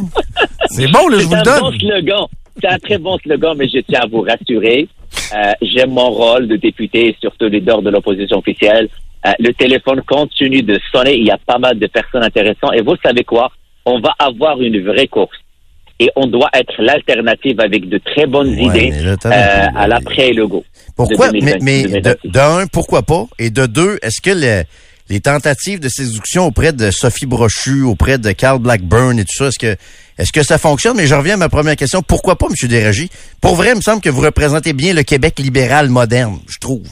C'est 0.71 0.87
bon, 0.89 1.09
là, 1.09 1.19
je 1.19 1.25
vous 1.25 1.31
C'est 1.31 1.35
le 1.35 1.41
un 1.41 1.43
donne. 1.43 1.61
bon 1.61 1.73
slogan. 1.79 2.27
C'est 2.61 2.69
un 2.69 2.79
très 2.79 2.99
bon 2.99 3.17
slogan, 3.19 3.55
mais 3.57 3.69
je 3.69 3.79
tiens 3.81 4.01
à 4.03 4.07
vous 4.07 4.23
rassurer. 4.23 4.89
Euh, 5.35 5.53
J'aime 5.63 5.91
mon 5.91 6.11
rôle 6.11 6.49
de 6.49 6.57
député 6.57 7.09
et 7.09 7.17
surtout 7.21 7.47
leader 7.47 7.83
de 7.83 7.91
l'opposition 7.91 8.39
officielle. 8.39 8.89
Euh, 9.27 9.31
le 9.39 9.53
téléphone 9.55 10.03
continue 10.07 10.63
de 10.63 10.79
sonner. 10.93 11.15
Il 11.17 11.27
y 11.27 11.31
a 11.31 11.39
pas 11.39 11.59
mal 11.59 11.79
de 11.79 11.87
personnes 11.87 12.23
intéressantes. 12.25 12.75
Et 12.75 12.83
vous 12.83 12.97
savez 13.03 13.25
quoi? 13.25 13.51
On 13.87 14.01
va 14.01 14.13
avoir 14.19 14.61
une 14.61 14.81
vraie 14.83 15.07
course. 15.09 15.37
Et 16.01 16.11
on 16.17 16.27
doit 16.27 16.51
être 16.55 16.75
l'alternative 16.83 17.61
avec 17.61 17.89
de 17.89 17.99
très 17.99 18.27
bonnes 18.27 18.49
Ouais, 18.55 18.65
idées 18.65 18.91
là, 19.05 19.17
euh, 19.27 19.67
à 19.77 19.87
l'après 19.87 20.33
logo. 20.33 20.65
Pourquoi? 20.97 21.29
de 21.29 21.35
Mais, 21.35 21.41
2020, 21.59 21.65
mais 21.65 21.83
de, 21.85 21.89
2026. 22.01 22.29
de 22.31 22.39
un, 22.39 22.67
pourquoi 22.67 23.03
pas? 23.03 23.27
Et 23.39 23.51
de 23.51 23.67
deux, 23.67 23.99
est-ce 24.03 24.21
que 24.21 24.31
le- 24.31 24.65
les 25.13 25.21
tentatives 25.21 25.79
de 25.79 25.91
séduction 25.91 26.47
auprès 26.47 26.73
de 26.73 26.91
Sophie 26.91 27.27
Brochu, 27.27 27.83
auprès 27.83 28.17
de 28.17 28.33
Carl 28.33 28.59
Blackburn 28.59 29.19
et 29.19 29.25
tout 29.25 29.37
ça, 29.37 29.49
est-ce 29.49 29.59
que 29.59 29.77
est-ce 30.17 30.33
que 30.33 30.43
ça 30.43 30.57
fonctionne? 30.57 30.97
Mais 30.97 31.07
je 31.07 31.15
reviens 31.15 31.35
à 31.35 31.37
ma 31.37 31.51
première 31.51 31.77
question. 31.77 32.01
Pourquoi 32.03 32.37
pas, 32.37 32.47
M. 32.47 32.69
Desragis? 32.69 33.11
Pour 33.41 33.55
vrai, 33.55 33.71
il 33.73 33.77
me 33.77 33.81
semble 33.83 34.01
que 34.01 34.09
vous 34.09 34.23
représentez 34.23 34.73
bien 34.73 34.95
le 34.95 35.03
Québec 35.03 35.39
libéral 35.39 35.91
moderne, 35.91 36.39
je 36.49 36.59
trouve. 36.59 36.89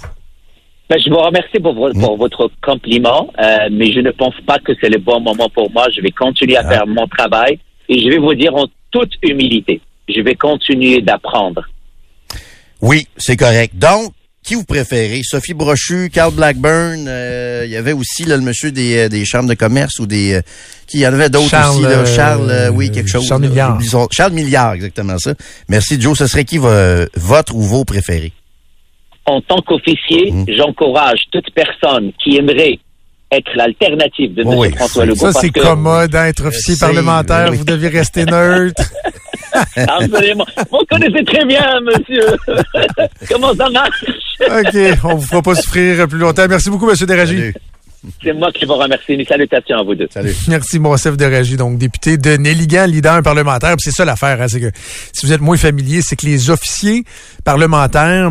Ben, 0.90 0.98
je 1.02 1.09
vous 1.09 1.16
remercie 1.18 1.61
pour, 1.62 1.72
vo- 1.74 1.92
pour 1.94 2.18
votre 2.18 2.50
compliment, 2.62 3.30
euh, 3.38 3.68
mais 3.72 3.90
je 3.90 4.00
ne 4.00 4.11
pense 4.11 4.35
pas 4.46 4.59
que 4.59 4.72
c'est 4.83 4.90
le 4.90 4.98
bon 4.98 5.20
moment 5.20 5.48
pour 5.48 5.70
moi. 5.70 5.87
Je 5.96 6.02
vais 6.02 6.11
continuer 6.11 6.59
à 6.59 6.68
faire 6.68 6.87
mon 6.87 7.06
travail 7.06 7.59
et 7.88 8.00
je 8.02 8.09
vais 8.11 8.18
vous 8.18 8.35
dire 8.35 8.54
en 8.54 8.66
toute 8.90 9.12
humilité, 9.22 9.80
je 10.14 10.20
vais 10.20 10.35
continuer 10.35 11.00
d'apprendre. 11.00 11.62
Oui, 12.83 13.06
c'est 13.16 13.37
correct. 13.37 13.76
Donc, 13.76 14.12
qui 14.42 14.55
vous 14.55 14.64
préférez? 14.64 15.20
Sophie 15.22 15.55
Brochu, 15.55 16.11
Carl 16.12 16.33
Blackburn, 16.35 17.07
euh, 17.09 17.62
il 17.66 17.70
y 17.70 17.76
avait 17.76 17.92
aussi 17.92 18.24
là, 18.24 18.37
le 18.37 18.42
monsieur 18.42 18.72
des, 18.72 18.96
euh, 18.98 19.09
des 19.09 19.24
chambres 19.24 19.48
de 19.48 19.55
commerce 19.55 19.98
ou 19.98 20.07
des... 20.07 20.35
euh, 20.35 20.42
qui 20.87 20.98
il 20.98 21.00
y 21.00 21.07
en 21.07 21.12
avait 21.12 21.29
d'autres 21.31 21.48
Charles, 21.48 21.72
aussi, 21.74 21.83
là. 21.83 21.88
euh, 21.90 22.07
Charles, 22.07 22.50
euh, 22.50 22.70
oui, 22.70 22.90
quelque 22.90 23.09
chose. 23.09 23.26
Charles. 23.26 23.42
Milliard. 23.42 23.79
Charles 24.11 24.33
Milliard, 24.33 24.72
exactement 24.74 25.18
ça. 25.18 25.35
Merci, 25.68 26.00
Joe. 26.00 26.18
Ce 26.18 26.26
serait 26.26 26.44
qui 26.44 26.59
vo- 26.59 26.68
votre 27.16 27.55
ou 27.55 27.61
vos 27.62 27.85
préférés? 27.85 28.33
En 29.26 29.40
tant 29.42 29.61
qu'officier, 29.61 30.33
Mhm. 30.33 30.46
j'encourage 30.57 31.20
toute 31.31 31.46
personne 31.55 32.11
qui 32.24 32.37
aimerait 32.38 32.79
être 33.31 33.50
l'alternative 33.55 34.35
de 34.35 34.42
M. 34.42 34.48
oui, 34.57 34.70
François 34.74 35.03
c'est- 35.03 35.07
Legault. 35.09 35.33
Ça, 35.33 35.40
c'est 35.40 35.50
commode 35.50 36.11
d'être 36.11 36.46
officier 36.46 36.74
sais, 36.74 36.81
parlementaire. 36.87 37.48
oui. 37.53 37.59
Vous 37.59 37.64
devez 37.64 37.87
rester 37.88 38.24
neutre. 38.24 38.83
Absolument. 39.76 40.46
Vous 40.70 40.79
connaissez 40.90 41.24
très 41.24 41.44
bien, 41.44 41.64
monsieur. 41.81 42.26
Comment 43.29 43.55
ça 43.55 43.68
marche? 43.70 44.05
OK, 44.40 44.98
on 45.05 45.14
vous 45.16 45.26
fera 45.26 45.42
pas 45.42 45.55
souffrir 45.55 46.09
plus 46.09 46.18
longtemps. 46.18 46.46
Merci 46.48 46.70
beaucoup, 46.70 46.90
M. 46.90 46.96
Déragi. 46.96 47.53
C'est 48.22 48.32
moi 48.32 48.50
qui 48.52 48.64
vous 48.64 48.74
remercie. 48.74 49.16
Mes 49.16 49.24
salutations 49.24 49.78
à 49.78 49.82
vous 49.82 49.94
deux. 49.94 50.08
Salut. 50.10 50.34
Merci, 50.48 50.78
Monsef 50.78 51.16
de 51.16 51.24
Régie, 51.24 51.56
donc 51.56 51.78
député 51.78 52.16
de 52.16 52.36
Néligan, 52.36 52.86
leader 52.86 53.22
parlementaire. 53.22 53.76
Puis 53.76 53.90
c'est 53.90 53.96
ça 53.96 54.04
l'affaire, 54.04 54.40
hein, 54.40 54.46
c'est 54.48 54.60
que 54.60 54.70
si 55.12 55.26
vous 55.26 55.32
êtes 55.32 55.40
moins 55.40 55.56
familier, 55.56 56.00
c'est 56.02 56.16
que 56.16 56.26
les 56.26 56.50
officiers 56.50 57.04
parlementaires, 57.44 58.30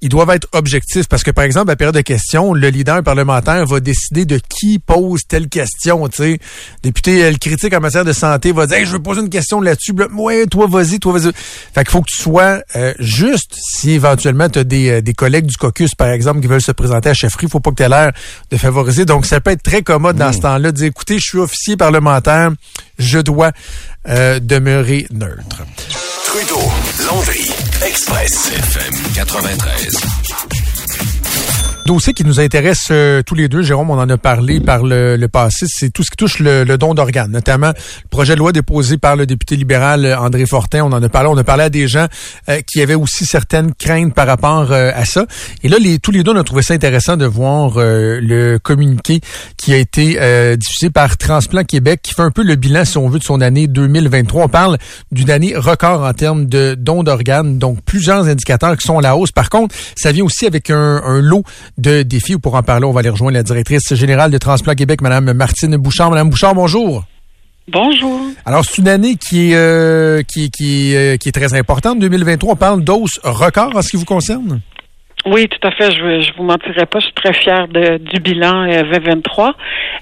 ils 0.00 0.08
doivent 0.08 0.30
être 0.30 0.46
objectifs 0.52 1.08
parce 1.08 1.24
que, 1.24 1.32
par 1.32 1.44
exemple, 1.44 1.70
à 1.70 1.72
la 1.72 1.76
période 1.76 1.94
de 1.94 2.00
questions, 2.00 2.54
le 2.54 2.68
leader 2.68 3.02
parlementaire 3.02 3.66
va 3.66 3.80
décider 3.80 4.24
de 4.24 4.38
qui 4.48 4.78
pose 4.78 5.22
telle 5.26 5.48
question. 5.48 6.06
Tu 6.08 6.16
sais, 6.16 6.38
député, 6.84 7.24
euh, 7.24 7.30
le 7.32 7.38
critique 7.38 7.74
en 7.74 7.80
matière 7.80 8.04
de 8.04 8.12
santé 8.12 8.52
va 8.52 8.66
dire, 8.66 8.76
Hey, 8.76 8.86
je 8.86 8.92
veux 8.92 9.02
poser 9.02 9.22
une 9.22 9.30
question 9.30 9.60
là-dessus. 9.60 9.92
Ouais, 10.14 10.46
toi, 10.46 10.68
vas-y, 10.68 11.00
toi, 11.00 11.18
vas-y. 11.18 11.32
Fait 11.34 11.82
qu'il 11.82 11.90
faut 11.90 12.02
que 12.02 12.10
tu 12.10 12.22
sois 12.22 12.62
euh, 12.76 12.94
juste. 13.00 13.56
Si 13.56 13.90
éventuellement 13.90 14.48
tu 14.48 14.60
as 14.60 14.64
des, 14.64 14.90
euh, 14.90 15.00
des 15.00 15.14
collègues 15.14 15.46
du 15.46 15.56
caucus, 15.56 15.96
par 15.96 16.08
exemple, 16.08 16.40
qui 16.40 16.46
veulent 16.46 16.62
se 16.62 16.72
présenter 16.72 17.08
à 17.08 17.14
chefferie, 17.14 17.48
faut 17.48 17.58
pas 17.58 17.70
que 17.70 17.76
tu 17.76 17.82
aies 17.82 17.88
l'air 17.88 18.12
de 18.50 18.56
favoriser. 18.56 19.04
Donc, 19.08 19.24
ça 19.24 19.40
peut 19.40 19.52
être 19.52 19.62
très 19.62 19.82
commode 19.82 20.16
dans 20.16 20.32
ce 20.32 20.40
temps-là 20.40 20.70
de 20.70 20.76
dire, 20.76 20.86
écoutez, 20.88 21.18
je 21.18 21.24
suis 21.26 21.38
officier 21.38 21.78
parlementaire, 21.78 22.50
je 22.98 23.18
dois 23.18 23.52
euh, 24.06 24.38
demeurer 24.38 25.06
neutre. 25.10 25.62
Trudeau, 26.26 26.60
Landry, 27.06 27.50
Express, 27.82 28.52
FM 28.52 28.94
93. 29.14 30.57
Dossier 31.88 32.12
qui 32.12 32.22
nous 32.22 32.38
intéresse 32.38 32.88
euh, 32.90 33.22
tous 33.22 33.34
les 33.34 33.48
deux, 33.48 33.62
Jérôme, 33.62 33.90
on 33.90 33.98
en 33.98 34.10
a 34.10 34.18
parlé 34.18 34.60
par 34.60 34.82
le, 34.82 35.26
passé, 35.26 35.64
c'est 35.66 35.88
tout 35.88 36.02
ce 36.02 36.10
qui 36.10 36.18
touche 36.18 36.38
le, 36.38 36.76
don 36.76 36.92
d'organes, 36.92 37.30
notamment 37.30 37.68
le 37.68 38.08
projet 38.10 38.34
de 38.34 38.38
loi 38.40 38.52
déposé 38.52 38.98
par 38.98 39.16
le 39.16 39.24
député 39.24 39.56
libéral 39.56 40.04
euh, 40.04 40.18
André 40.18 40.44
Fortin. 40.44 40.84
On 40.84 40.92
en 40.92 41.02
a 41.02 41.08
parlé, 41.08 41.30
on 41.32 41.36
a 41.38 41.44
parlé 41.44 41.64
à 41.64 41.70
des 41.70 41.88
gens 41.88 42.06
euh, 42.50 42.60
qui 42.66 42.82
avaient 42.82 42.94
aussi 42.94 43.24
certaines 43.24 43.72
craintes 43.72 44.12
par 44.12 44.26
rapport 44.26 44.70
à 44.70 45.04
ça. 45.06 45.24
Et 45.62 45.70
là, 45.70 45.78
les, 45.80 45.98
tous 45.98 46.10
les 46.10 46.22
deux, 46.22 46.32
on 46.32 46.36
a 46.36 46.44
trouvé 46.44 46.60
ça 46.60 46.74
intéressant 46.74 47.16
de 47.16 47.24
voir 47.24 47.76
le 47.76 48.58
communiqué 48.58 49.20
qui 49.56 49.72
a 49.72 49.78
été 49.78 50.18
diffusé 50.56 50.90
par 50.90 51.16
Transplant 51.16 51.64
Québec, 51.64 52.00
qui 52.02 52.12
fait 52.12 52.22
un 52.22 52.30
peu 52.30 52.42
le 52.42 52.56
bilan, 52.56 52.84
si 52.84 52.98
on 52.98 53.08
veut, 53.08 53.18
de 53.18 53.24
son 53.24 53.40
année 53.40 53.66
2023. 53.66 54.44
On 54.44 54.48
parle 54.48 54.78
d'une 55.10 55.30
année 55.30 55.54
record 55.56 56.02
en 56.02 56.12
termes 56.12 56.46
de 56.46 56.74
dons 56.78 57.02
d'organes, 57.02 57.58
donc 57.58 57.80
plusieurs 57.82 58.26
indicateurs 58.26 58.76
qui 58.76 58.86
sont 58.86 58.98
à 58.98 59.02
la 59.02 59.16
hausse. 59.16 59.32
Par 59.32 59.48
contre, 59.48 59.74
ça 59.96 60.12
vient 60.12 60.24
aussi 60.24 60.46
avec 60.46 60.70
un, 60.70 61.02
un 61.04 61.20
lot 61.20 61.44
de 61.78 62.02
défis. 62.02 62.36
Pour 62.38 62.54
en 62.54 62.62
parler, 62.62 62.84
on 62.84 62.92
va 62.92 63.00
aller 63.00 63.08
rejoindre 63.08 63.34
la 63.34 63.42
directrice 63.42 63.94
générale 63.94 64.30
de 64.30 64.38
Transplant 64.38 64.74
Québec, 64.74 65.00
Madame 65.00 65.32
Martine 65.32 65.76
Bouchard. 65.76 66.10
Madame 66.10 66.28
Bouchard, 66.28 66.54
bonjour. 66.54 67.04
Bonjour. 67.68 68.20
Alors, 68.46 68.64
c'est 68.64 68.80
une 68.80 68.88
année 68.88 69.16
qui 69.16 69.52
est, 69.52 69.56
euh, 69.56 70.22
qui, 70.22 70.50
qui, 70.50 70.96
euh, 70.96 71.16
qui 71.16 71.28
est 71.28 71.32
très 71.32 71.54
importante. 71.54 71.98
2023, 71.98 72.52
on 72.52 72.56
parle 72.56 72.82
d'hausse 72.82 73.20
record 73.22 73.76
en 73.76 73.82
ce 73.82 73.90
qui 73.90 73.96
vous 73.96 74.06
concerne? 74.06 74.60
Oui, 75.26 75.48
tout 75.48 75.66
à 75.66 75.70
fait. 75.72 75.90
Je 75.90 76.22
je 76.22 76.32
vous 76.36 76.44
mentirai 76.44 76.86
pas. 76.86 77.00
Je 77.00 77.06
suis 77.06 77.14
très 77.14 77.34
fière 77.34 77.68
de, 77.68 77.98
du 77.98 78.20
bilan 78.20 78.70
euh, 78.70 78.82
2023. 78.84 79.54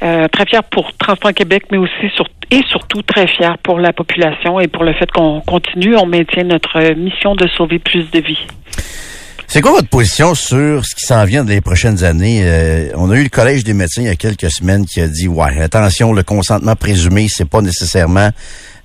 Euh, 0.03 0.29
très 0.29 0.47
fière 0.47 0.63
pour 0.65 0.93
Transplant 0.97 1.33
Québec, 1.33 1.65
mais 1.73 1.79
aussi 1.79 2.11
sur, 2.15 2.27
et 2.51 2.63
surtout 2.69 3.03
très 3.03 3.27
fière 3.27 3.59
pour 3.59 3.81
la 3.81 3.93
population 3.93 4.61
et 4.61 4.69
pour 4.69 4.85
le 4.85 4.93
fait 4.93 5.11
qu'on 5.11 5.41
continue, 5.41 5.97
on 5.97 6.07
maintient 6.07 6.45
notre 6.45 6.95
mission 6.95 7.35
de 7.35 7.49
sauver 7.49 7.79
plus 7.79 8.11
de 8.11 8.21
vies. 8.21 8.47
C'est 9.49 9.61
quoi 9.61 9.71
votre 9.71 9.89
position 9.89 10.35
sur 10.35 10.85
ce 10.85 10.95
qui 10.95 11.07
s'en 11.07 11.25
vient 11.25 11.45
dans 11.45 11.51
les 11.51 11.61
prochaines 11.61 12.03
années? 12.03 12.41
Euh, 12.43 12.91
on 12.97 13.11
a 13.11 13.17
eu 13.17 13.23
le 13.23 13.29
Collège 13.29 13.63
des 13.63 13.75
médecins 13.75 14.03
il 14.03 14.09
y 14.09 14.11
a 14.11 14.17
quelques 14.17 14.51
semaines 14.51 14.85
qui 14.85 15.01
a 15.01 15.07
dit, 15.07 15.29
ouais, 15.29 15.61
attention, 15.63 16.13
le 16.13 16.25
consentement 16.25 16.75
présumé, 16.75 17.29
c'est 17.29 17.45
pas 17.45 17.63
nécessairement 17.63 18.31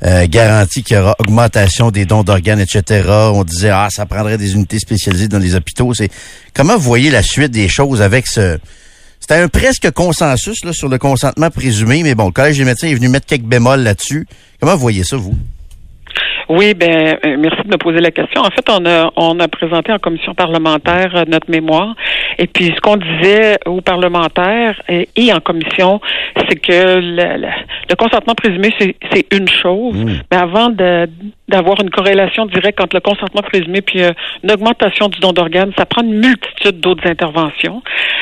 euh, 0.06 0.28
garanti 0.30 0.84
qu'il 0.84 0.97
y 0.97 1.00
aura 1.00 1.15
augmentation 1.19 1.89
des 1.89 2.06
dons 2.06 2.24
d'organes, 2.24 2.60
etc. 2.60 3.04
On 3.34 3.43
disait, 3.43 3.71
ah, 3.71 3.88
ça 3.89 4.06
prendrait 4.06 4.38
des 4.38 4.54
unités 4.54 4.80
spécialisées 4.80 5.28
dans 5.28 5.39
les 5.39 5.56
hôpitaux. 5.56 5.93
C'est 5.95 6.12
Comment 6.54 6.78
vous 6.78 6.84
voyez 6.84 7.10
la 7.10 7.24
suite 7.24 7.52
des 7.52 7.67
choses 7.67 8.02
avec 8.02 8.28
ce... 8.28 8.60
C'était 9.19 9.36
un 9.36 9.47
presque 9.47 9.89
consensus 9.91 10.60
sur 10.71 10.89
le 10.89 10.97
consentement 10.97 11.50
présumé, 11.50 12.04
mais 12.04 12.15
bon, 12.15 12.28
le 12.28 12.32
Collège 12.32 12.58
des 12.58 12.65
médecins 12.65 12.88
est 12.88 12.95
venu 12.95 13.10
mettre 13.10 13.26
quelques 13.26 13.45
bémols 13.45 13.82
là-dessus. 13.82 14.28
Comment 14.60 14.74
vous 14.74 14.82
voyez 14.82 15.04
ça, 15.04 15.17
vous? 15.17 15.36
Oui, 16.49 16.73
ben 16.73 17.17
euh, 17.25 17.38
merci 17.39 17.62
de 17.63 17.69
me 17.71 17.77
poser 17.77 17.99
la 17.99 18.12
question. 18.12 18.41
En 18.41 18.49
fait, 18.51 18.67
on 18.69 18.86
a 18.86 19.12
on 19.15 19.39
a 19.39 19.47
présenté 19.47 19.91
en 19.91 19.97
commission 19.99 20.34
parlementaire 20.34 21.12
euh, 21.15 21.23
notre 21.27 21.49
mémoire 21.49 21.95
et 22.38 22.47
puis 22.47 22.73
ce 22.75 22.82
qu'on 22.82 22.97
disait 22.97 23.58
aux 23.65 23.82
parlementaires 23.82 24.82
et, 24.89 25.08
et 25.15 25.32
en 25.34 25.39
commission, 25.39 25.99
c'est 26.49 26.56
que 26.60 26.95
le, 26.99 27.38
le- 27.41 27.47
le 27.89 27.95
consentement 27.95 28.36
présumé 28.36 28.69
c'est 28.80 29.25
une 29.36 29.47
chose, 29.49 29.95
mais 30.32 30.38
avant 30.38 30.69
d'avoir 30.69 31.82
une 31.82 31.89
corrélation 31.89 32.45
directe 32.45 32.80
entre 32.82 32.95
le 32.95 33.01
consentement 33.01 33.41
présumé 33.41 33.82
puis 33.82 34.01
euh, 34.01 34.12
une 34.43 34.51
augmentation 34.51 35.08
du 35.10 35.19
don 35.19 35.34
d'organes, 35.34 35.71
ça 35.77 35.86
prend 35.86 36.01
une 36.04 36.19
multitude 36.19 36.80
d'autres 36.80 37.08
interventions. 37.08 37.82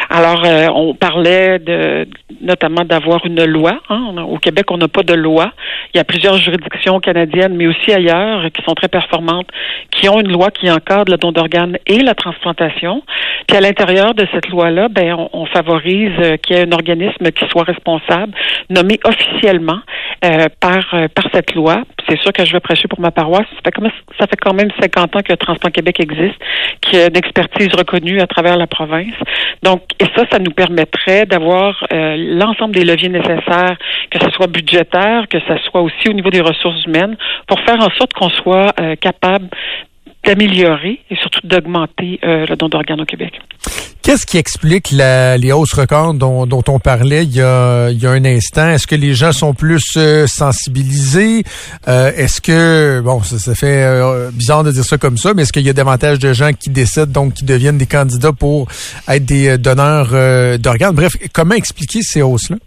Alors, 0.10 0.44
euh, 0.46 0.68
on 0.74 0.94
parlait 0.96 1.60
de 1.60 2.08
notamment 2.42 2.84
d'avoir 2.84 3.26
une 3.26 3.44
loi. 3.46 3.80
hein. 3.90 4.16
Au 4.28 4.38
Québec, 4.38 4.66
on 4.72 4.78
n'a 4.78 4.88
pas 4.88 5.04
de 5.04 5.14
loi. 5.14 5.52
Il 5.94 5.98
y 5.98 6.00
a 6.00 6.04
plusieurs 6.04 6.38
juridictions 6.38 7.00
canadiennes, 7.00 7.56
mais 7.56 7.68
aussi 7.68 7.92
ailleurs, 7.94 8.19
qui 8.54 8.64
sont 8.64 8.76
très 8.76 8.88
performantes, 8.88 9.48
qui 9.92 10.10
ont 10.10 10.20
une 10.20 10.32
loi 10.32 10.52
qui 10.52 10.70
encadre 10.70 11.12
le 11.12 11.18
don 11.18 11.32
d'organes 11.32 11.78
et 11.88 12.00
la 12.00 12.16
transplantation. 12.16 13.04
Puis 13.48 13.58
à 13.58 13.62
l'intérieur 13.62 14.14
de 14.14 14.28
cette 14.34 14.48
loi-là, 14.50 14.90
ben, 14.90 15.16
on, 15.34 15.46
favorise 15.48 16.12
euh, 16.20 16.38
qu'il 16.38 16.56
y 16.56 16.60
ait 16.60 16.68
un 16.68 16.72
organisme 16.72 17.32
qui 17.32 17.48
soit 17.50 17.64
responsable, 17.64 18.34
nommé 18.70 19.00
officiellement 19.04 19.80
euh, 20.24 20.46
par 20.60 20.86
euh, 20.94 21.08
par 21.08 21.26
cette 21.34 21.56
loi. 21.56 21.84
C'est 22.08 22.20
sûr 22.20 22.32
que 22.32 22.46
je 22.46 22.52
vais 22.52 22.60
prêcher 22.60 22.88
pour 22.88 23.00
ma 23.00 23.12
paroisse. 23.12 23.48
Ça 23.66 24.28
fait, 24.28 24.36
quand 24.36 24.54
même 24.54 24.70
50 24.80 25.16
ans 25.16 25.22
que 25.22 25.34
Transplant 25.34 25.72
Québec 25.72 26.00
existe, 26.00 26.36
qu'il 26.82 27.00
y 27.00 27.02
a 27.02 27.08
une 27.08 27.18
expertise 27.18 27.70
reconnue 27.76 28.22
à 28.22 28.28
travers 28.28 28.58
la 28.58 28.68
province. 28.68 29.16
Donc, 29.64 29.82
et 30.00 30.06
ça, 30.16 30.26
ça 30.32 30.40
nous 30.40 30.52
permettrait 30.52 31.26
d'avoir 31.26 31.84
l'ensemble 31.92 32.74
des 32.74 32.84
leviers 32.84 33.10
nécessaires, 33.10 33.78
que 34.10 34.20
ce 34.20 34.30
soit 34.32 34.48
budgétaire, 34.48 35.28
que 35.30 35.40
ce 35.40 35.58
soit 35.70 35.82
aussi 35.82 36.10
au 36.10 36.14
niveau 36.14 36.30
des 36.30 36.42
ressources 36.42 36.84
humaines, 36.86 37.16
pour 37.48 37.60
faire 37.62 37.80
en 37.80 37.90
sorte 38.00 38.14
qu'on 38.14 38.30
soit 38.30 38.74
euh, 38.80 38.96
capable 38.96 39.50
d'améliorer 40.26 41.00
et 41.10 41.16
surtout 41.16 41.40
d'augmenter 41.46 42.20
le 42.22 42.54
don 42.56 42.68
d'organes 42.68 43.00
au 43.00 43.06
Québec. 43.06 43.40
Qu'est-ce 44.02 44.26
qui 44.26 44.38
explique 44.38 44.92
les 44.92 45.52
hausses 45.54 45.74
records 45.74 46.14
dont, 46.14 46.64
on 46.68 46.80
parlait 46.80 47.24
il 47.24 47.36
y, 47.36 47.42
a, 47.42 47.88
un 47.88 48.26
instant? 48.26 48.70
Est-ce 48.70 48.86
que 48.86 48.96
les 48.96 49.14
gens 49.14 49.32
sont 49.32 49.54
plus 49.54 49.98
sensibilisés? 50.28 51.44
est-ce 51.88 52.42
que, 52.42 53.00
bon, 53.00 53.24
ça 53.24 53.56
fait 53.56 53.88
bizarre 54.34 54.66
de 54.66 54.72
dire 54.74 54.84
ça 54.84 54.98
comme 54.98 55.18
ça, 55.18 55.34
mais 55.34 55.44
est-ce 55.44 55.54
qu'il 55.54 55.66
y 55.66 55.70
a 55.70 55.74
davantage 55.74 56.20
de 56.20 56.34
gens 56.34 56.52
qui 56.52 56.70
décèdent, 56.70 57.14
donc 57.14 57.36
qui 57.36 57.46
deviennent 57.46 57.78
des 57.78 57.86
candidats 57.86 58.34
pour 58.34 58.68
être 59.08 59.24
des 59.24 59.58
donneurs 59.58 60.10
d'organes? 60.60 60.96
Bref, 60.96 61.14
comment 61.32 61.56
expliquer 61.56 62.02
ces 62.02 62.22
hausses-là? 62.22 62.58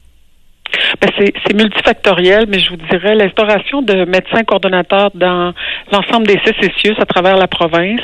Ben 1.01 1.11
c'est 1.17 1.55
multifactoriel, 1.55 2.47
mais 2.49 2.59
je 2.59 2.71
vous 2.71 2.77
dirais 2.91 3.15
l'instauration 3.15 3.83
de 3.83 4.05
médecins 4.05 4.45
coordonnateurs 4.45 5.11
dans 5.15 5.53
l'ensemble 5.91 6.27
des 6.27 6.39
CCCIUS 6.39 7.01
à 7.01 7.07
travers 7.07 7.37
la 7.37 7.47
province, 7.47 8.01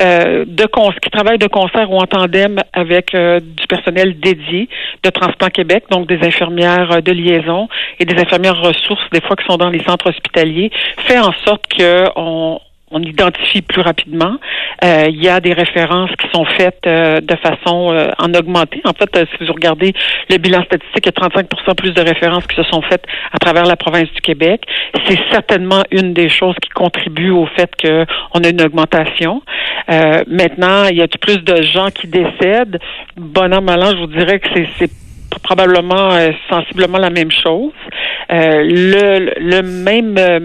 euh, 0.00 0.44
de 0.46 0.64
qui 1.02 1.10
travaillent 1.10 1.38
de 1.38 1.48
concert 1.48 1.90
ou 1.90 1.96
en 1.96 2.06
tandem 2.06 2.60
avec 2.72 3.14
euh, 3.14 3.40
du 3.40 3.66
personnel 3.66 4.18
dédié 4.20 4.68
de 5.02 5.10
Transplant 5.10 5.48
Québec, 5.48 5.84
donc 5.90 6.06
des 6.06 6.24
infirmières 6.26 6.92
euh, 6.92 7.00
de 7.00 7.12
liaison 7.12 7.68
et 7.98 8.04
des 8.04 8.20
infirmières 8.20 8.60
ressources, 8.60 9.02
des 9.12 9.20
fois 9.20 9.36
qui 9.36 9.44
sont 9.46 9.56
dans 9.56 9.70
les 9.70 9.82
centres 9.84 10.08
hospitaliers, 10.08 10.70
fait 11.06 11.18
en 11.18 11.32
sorte 11.44 11.64
qu'on 11.76 12.60
on 12.90 13.02
identifie 13.02 13.62
plus 13.62 13.80
rapidement. 13.80 14.36
Euh, 14.84 15.06
il 15.08 15.22
y 15.22 15.28
a 15.28 15.40
des 15.40 15.52
références 15.52 16.10
qui 16.18 16.28
sont 16.32 16.44
faites 16.44 16.86
euh, 16.86 17.20
de 17.20 17.36
façon 17.36 17.92
euh, 17.92 18.10
en 18.18 18.32
augmentée. 18.34 18.80
En 18.84 18.92
fait, 18.92 19.10
si 19.38 19.46
vous 19.46 19.52
regardez 19.52 19.92
le 20.30 20.38
bilan 20.38 20.62
statistique, 20.64 21.06
il 21.06 21.12
y 21.20 21.24
a 21.24 21.28
35% 21.28 21.74
plus 21.74 21.92
de 21.92 22.00
références 22.00 22.46
qui 22.46 22.56
se 22.56 22.62
sont 22.64 22.82
faites 22.82 23.04
à 23.32 23.38
travers 23.38 23.64
la 23.64 23.76
province 23.76 24.10
du 24.12 24.20
Québec. 24.20 24.62
C'est 25.06 25.18
certainement 25.30 25.82
une 25.90 26.14
des 26.14 26.28
choses 26.28 26.56
qui 26.62 26.70
contribue 26.70 27.30
au 27.30 27.46
fait 27.46 27.70
qu'on 27.80 28.44
a 28.44 28.48
une 28.48 28.62
augmentation. 28.62 29.42
maintenant, 29.88 30.84
il 30.90 30.96
y 30.96 31.02
a 31.02 31.08
plus 31.08 31.38
de 31.38 31.62
gens 31.62 31.90
qui 31.90 32.06
décèdent? 32.06 32.78
Bon 33.16 33.52
an, 33.52 33.62
mal 33.62 33.78
je 33.92 34.00
vous 34.00 34.06
dirais 34.06 34.38
que 34.38 34.48
c'est 34.78 34.90
probablement 35.42 36.10
sensiblement 36.48 36.98
la 36.98 37.10
même 37.10 37.30
chose. 37.30 37.72
Euh, 38.30 38.62
le, 38.62 39.32
le 39.40 39.62
même 39.62 40.16
euh, 40.18 40.38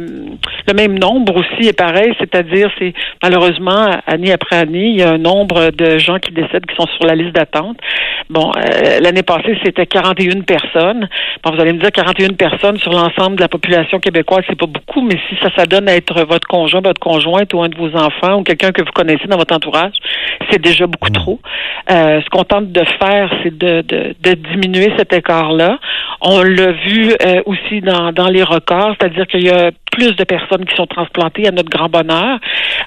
le 0.68 0.74
même 0.74 0.98
nombre 0.98 1.36
aussi 1.36 1.68
est 1.68 1.78
pareil, 1.78 2.14
c'est-à-dire 2.18 2.72
c'est 2.80 2.94
malheureusement 3.22 3.90
année 4.08 4.32
après 4.32 4.56
année, 4.56 4.88
il 4.88 4.96
y 4.96 5.04
a 5.04 5.12
un 5.12 5.18
nombre 5.18 5.72
de 5.72 5.98
gens 5.98 6.18
qui 6.18 6.32
décèdent 6.32 6.66
qui 6.66 6.76
sont 6.76 6.88
sur 6.96 7.06
la 7.06 7.16
liste 7.16 7.36
d'attente. 7.36 7.78
Bon, 8.30 8.52
euh, 8.56 9.00
l'année 9.02 9.24
passée, 9.24 9.58
c'était 9.66 9.86
41 9.86 10.42
personnes. 10.42 11.10
Bon, 11.44 11.52
vous 11.52 11.60
allez 11.60 11.74
me 11.74 11.80
dire 11.80 11.92
41 11.92 12.36
personnes 12.36 12.78
sur 12.78 12.94
l'ensemble 12.94 13.36
de 13.36 13.42
la 13.42 13.50
population 13.50 14.00
québécoise, 14.00 14.44
c'est 14.48 14.58
pas 14.58 14.66
beaucoup, 14.66 15.02
mais 15.02 15.20
si 15.30 15.36
ça 15.42 15.50
ça 15.58 15.66
donne 15.66 15.90
à 15.90 15.96
être 15.96 16.24
votre 16.24 16.48
conjoint, 16.48 16.82
votre 16.82 17.02
conjointe 17.02 17.54
ou 17.54 17.62
un 17.62 17.70
de 17.70 17.76
vos 17.76 17.94
enfants 17.98 18.40
ou 18.40 18.44
quelqu'un 18.44 18.72
que 18.72 18.82
vous 18.82 18.92
connaissez 18.94 19.28
dans 19.28 19.38
votre 19.38 19.54
entourage, 19.54 19.94
c'est 20.50 20.62
déjà 20.62 20.88
beaucoup 20.88 21.10
mmh. 21.10 21.14
trop. 21.14 21.40
ce 21.90 22.30
qu'on 22.30 22.44
tente 22.44 22.72
de 22.72 22.84
faire, 23.00 23.30
c'est 23.44 23.58
de, 23.58 23.82
de, 23.82 24.16
de 24.22 24.34
diminuer 24.34 24.94
cet 24.98 25.12
écart-là. 25.12 25.80
On 26.26 26.42
l'a 26.42 26.72
vu 26.72 27.14
aussi 27.46 27.82
dans, 27.82 28.14
dans 28.14 28.30
les 28.30 28.44
records, 28.44 28.96
c'est-à-dire 28.98 29.28
qu'il 29.28 29.44
y 29.44 29.50
a 29.50 29.72
plus 29.94 30.16
de 30.16 30.24
personnes 30.24 30.66
qui 30.66 30.76
sont 30.76 30.88
transplantées 30.88 31.48
à 31.48 31.52
notre 31.52 31.70
grand 31.70 31.88
bonheur. 31.88 32.40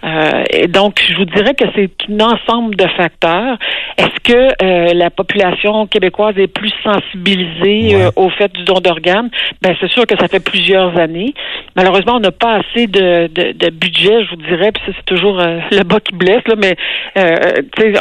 Euh, 0.05 0.43
et 0.51 0.67
donc, 0.67 1.01
je 1.09 1.17
vous 1.17 1.25
dirais 1.25 1.55
que 1.55 1.65
c'est 1.77 1.91
un 2.11 2.21
ensemble 2.21 2.75
de 2.75 2.87
facteurs. 2.97 3.57
Est-ce 3.97 4.21
que 4.25 4.49
euh, 4.63 4.93
la 4.93 5.11
population 5.11 5.87
québécoise 5.87 6.35
est 6.37 6.49
plus 6.49 6.73
sensibilisée 6.83 7.95
euh, 7.95 8.11
au 8.17 8.29
fait 8.31 8.53
du 8.53 8.65
don 8.65 8.81
d'organes? 8.81 9.31
Ben, 9.63 9.77
c'est 9.81 9.91
sûr 9.91 10.05
que 10.05 10.17
ça 10.19 10.27
fait 10.27 10.41
plusieurs 10.45 10.99
années. 10.99 11.33
Malheureusement, 11.77 12.17
on 12.17 12.21
n'a 12.21 12.33
pas 12.33 12.61
assez 12.61 12.89
de, 12.89 13.29
de, 13.29 13.53
de, 13.53 13.71
budget, 13.71 14.25
je 14.25 14.31
vous 14.31 14.43
dirais, 14.43 14.73
puis 14.73 14.83
c'est 14.87 15.05
toujours 15.05 15.37
le 15.71 15.85
bas 15.85 16.01
qui 16.01 16.15
blesse, 16.15 16.43
là, 16.47 16.55
mais 16.57 16.77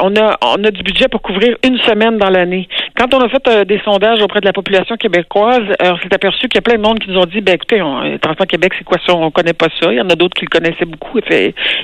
on 0.01 0.15
a 0.15 0.37
on 0.41 0.63
a 0.63 0.71
du 0.71 0.81
budget 0.81 1.07
pour 1.09 1.21
couvrir 1.21 1.57
une 1.63 1.77
semaine 1.79 2.17
dans 2.17 2.29
l'année. 2.29 2.67
Quand 2.97 3.13
on 3.13 3.19
a 3.19 3.29
fait 3.29 3.65
des 3.67 3.79
sondages 3.85 4.21
auprès 4.21 4.41
de 4.41 4.45
la 4.45 4.53
population 4.53 4.95
québécoise, 4.95 5.63
on 5.81 5.97
s'est 5.97 6.13
aperçu 6.13 6.47
qu'il 6.47 6.55
y 6.55 6.59
a 6.59 6.61
plein 6.61 6.77
de 6.77 6.81
monde 6.81 6.99
qui 6.99 7.11
nous 7.11 7.19
ont 7.19 7.25
dit, 7.25 7.41
ben 7.41 7.55
écoutez, 7.55 7.81
on, 7.81 8.17
Transplant 8.17 8.45
Québec, 8.45 8.73
c'est 8.77 8.83
quoi 8.83 8.94
on 9.09 9.31
connaît 9.31 9.53
pas 9.53 9.67
ça. 9.79 9.91
Il 9.91 9.97
y 9.97 10.01
en 10.01 10.09
a 10.09 10.15
d'autres 10.15 10.35
qui 10.35 10.45
le 10.45 10.49
connaissaient 10.49 10.85
beaucoup, 10.85 11.19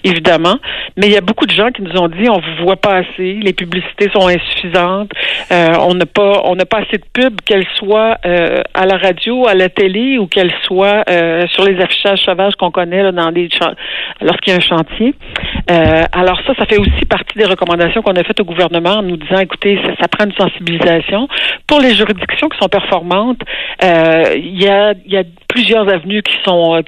évidemment. 0.04 0.58
Mais 0.98 1.08
il 1.08 1.14
y 1.14 1.18
a 1.18 1.22
beaucoup 1.22 1.46
de 1.46 1.52
gens 1.52 1.70
qui 1.72 1.82
nous 1.82 1.98
ont 2.00 2.08
dit 2.08 2.30
on 2.30 2.40
vous 2.40 2.64
voit 2.64 2.76
pas 2.76 2.98
assez, 2.98 3.34
les 3.42 3.54
publicités 3.54 4.10
sont 4.14 4.28
insuffisantes, 4.28 5.12
euh, 5.52 5.74
on 5.80 5.94
n'a 5.94 6.06
pas 6.06 6.42
on 6.46 6.56
n'a 6.56 6.66
pas 6.66 6.80
assez 6.80 6.98
de 6.98 7.06
pubs, 7.14 7.42
qu'elles 7.46 7.68
soient 7.76 8.18
euh, 8.26 8.62
à 8.74 8.86
la 8.86 8.98
radio, 8.98 9.48
à 9.48 9.54
la 9.54 9.70
télé 9.70 10.18
ou 10.18 10.28
qu'elles 10.28 10.54
soient 10.64 11.04
euh, 11.10 11.48
sur 11.48 11.64
les 11.64 11.82
affichages 11.82 12.20
sauvages 12.20 12.56
qu'on 12.56 12.72
connaît 12.72 13.12
dans 13.12 13.30
les 13.30 13.50
lorsqu'il 14.22 14.54
y 14.54 14.56
a 14.56 14.58
un 14.58 14.60
chantier. 14.60 15.14
alors 15.68 16.40
ça, 16.46 16.54
ça 16.56 16.66
fait 16.66 16.78
aussi 16.78 17.06
partie 17.10 17.38
des 17.38 17.46
recommandations 17.46 18.02
qu'on 18.02 18.14
a 18.14 18.24
faites 18.24 18.40
au 18.40 18.46
gouvernement 18.46 18.98
en 18.98 19.04
nous 19.04 19.18
disant 19.18 19.40
écoutez, 19.40 19.80
ça, 20.00 20.08
prend 20.08 20.26
une 20.26 20.34
sensibilisation. 20.34 21.28
Pour 21.68 21.80
les 21.80 21.94
juridictions 21.96 22.50
qui 22.50 22.58
sont 22.60 22.70
performantes, 22.70 23.42
il 23.82 24.62
y 24.62 24.68
a 24.68 24.94
y 25.06 25.18
a 25.18 25.24
plusieurs 25.52 25.88
avenues 25.90 26.22
qui 26.22 26.36
sont 26.46 26.82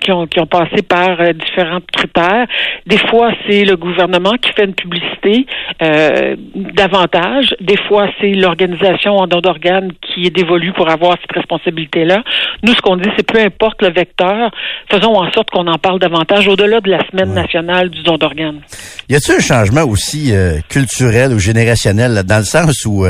qui, 0.00 0.10
ont, 0.10 0.26
qui 0.26 0.40
ont 0.40 0.46
passé 0.46 0.82
par 0.82 1.20
euh, 1.20 1.32
différents 1.32 1.80
critères. 1.92 2.46
Des 2.86 2.98
fois, 2.98 3.30
c'est 3.46 3.64
le 3.64 3.76
gouvernement 3.76 4.32
qui 4.40 4.50
fait 4.52 4.64
une 4.64 4.74
publicité 4.74 5.46
euh, 5.82 6.36
davantage. 6.74 7.54
Des 7.60 7.76
fois, 7.88 8.08
c'est 8.20 8.32
l'organisation 8.32 9.16
en 9.16 9.26
don 9.26 9.40
d'organes 9.40 9.92
qui 10.02 10.26
est 10.26 10.30
dévolue 10.30 10.72
pour 10.72 10.88
avoir 10.88 11.16
cette 11.20 11.32
responsabilité-là. 11.32 12.22
Nous, 12.62 12.72
ce 12.74 12.80
qu'on 12.80 12.96
dit, 12.96 13.08
c'est 13.16 13.26
peu 13.26 13.38
importe 13.38 13.82
le 13.82 13.92
vecteur, 13.92 14.50
faisons 14.90 15.14
en 15.14 15.30
sorte 15.32 15.50
qu'on 15.50 15.66
en 15.66 15.78
parle 15.78 15.98
davantage 15.98 16.48
au-delà 16.48 16.80
de 16.80 16.90
la 16.90 17.06
semaine 17.10 17.34
nationale 17.34 17.90
du 17.90 18.02
don 18.02 18.16
d'organes. 18.16 18.60
Y 19.08 19.16
a-t-il 19.16 19.36
un 19.36 19.40
changement 19.40 19.84
aussi 19.84 20.32
euh, 20.32 20.58
culturel 20.68 21.32
ou 21.32 21.38
générationnel 21.38 22.22
dans 22.24 22.38
le 22.38 22.44
sens 22.44 22.84
où 22.86 23.04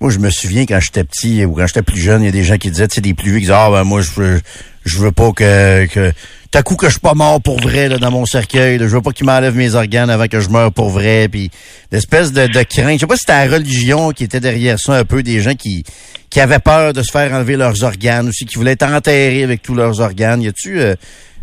moi, 0.00 0.10
je 0.10 0.18
me 0.18 0.30
souviens 0.30 0.64
quand 0.64 0.80
j'étais 0.80 1.04
petit 1.04 1.44
ou 1.44 1.54
quand 1.54 1.66
j'étais 1.66 1.82
plus 1.82 2.00
jeune, 2.00 2.22
il 2.22 2.26
y 2.26 2.28
a 2.28 2.32
des 2.32 2.44
gens 2.44 2.56
qui 2.56 2.70
disaient, 2.70 2.88
tu 2.88 3.00
des 3.02 3.12
plus 3.12 3.30
vieux 3.30 3.38
qui 3.38 3.42
disaient, 3.42 3.54
ah, 3.54 3.70
ben, 3.70 3.84
moi, 3.84 4.00
je 4.00 4.10
veux, 4.12 4.40
je 4.86 4.98
veux 4.98 5.12
pas 5.12 5.30
que, 5.32 5.86
que, 5.86 6.12
t'as 6.50 6.62
coup 6.62 6.74
que 6.74 6.86
je 6.86 6.92
suis 6.92 7.00
pas 7.00 7.14
mort 7.14 7.40
pour 7.42 7.60
vrai, 7.60 7.88
là, 7.88 7.98
dans 7.98 8.10
mon 8.10 8.24
cercueil, 8.24 8.78
Je 8.78 8.84
veux 8.86 9.02
pas 9.02 9.12
qu'ils 9.12 9.26
m'enlèvent 9.26 9.56
mes 9.56 9.74
organes 9.74 10.08
avant 10.08 10.26
que 10.26 10.40
je 10.40 10.48
meure 10.48 10.72
pour 10.72 10.88
vrai, 10.88 11.28
puis 11.28 11.50
l'espèce 11.92 12.32
de, 12.32 12.46
de 12.46 12.62
crainte. 12.62 12.94
Je 12.94 13.00
sais 13.00 13.06
pas 13.06 13.16
si 13.16 13.24
c'était 13.26 13.46
la 13.46 13.52
religion 13.52 14.10
qui 14.12 14.24
était 14.24 14.40
derrière 14.40 14.78
ça, 14.78 14.94
un 14.94 15.04
peu 15.04 15.22
des 15.22 15.40
gens 15.40 15.54
qui, 15.54 15.84
qui 16.30 16.40
avaient 16.40 16.60
peur 16.60 16.94
de 16.94 17.02
se 17.02 17.10
faire 17.10 17.32
enlever 17.34 17.56
leurs 17.56 17.84
organes 17.84 18.28
aussi, 18.28 18.46
qui 18.46 18.56
voulaient 18.56 18.72
être 18.72 18.84
enterrés 18.84 19.42
avec 19.42 19.60
tous 19.60 19.74
leurs 19.74 20.00
organes. 20.00 20.42
Y 20.42 20.48
a-tu, 20.48 20.80
euh, 20.80 20.94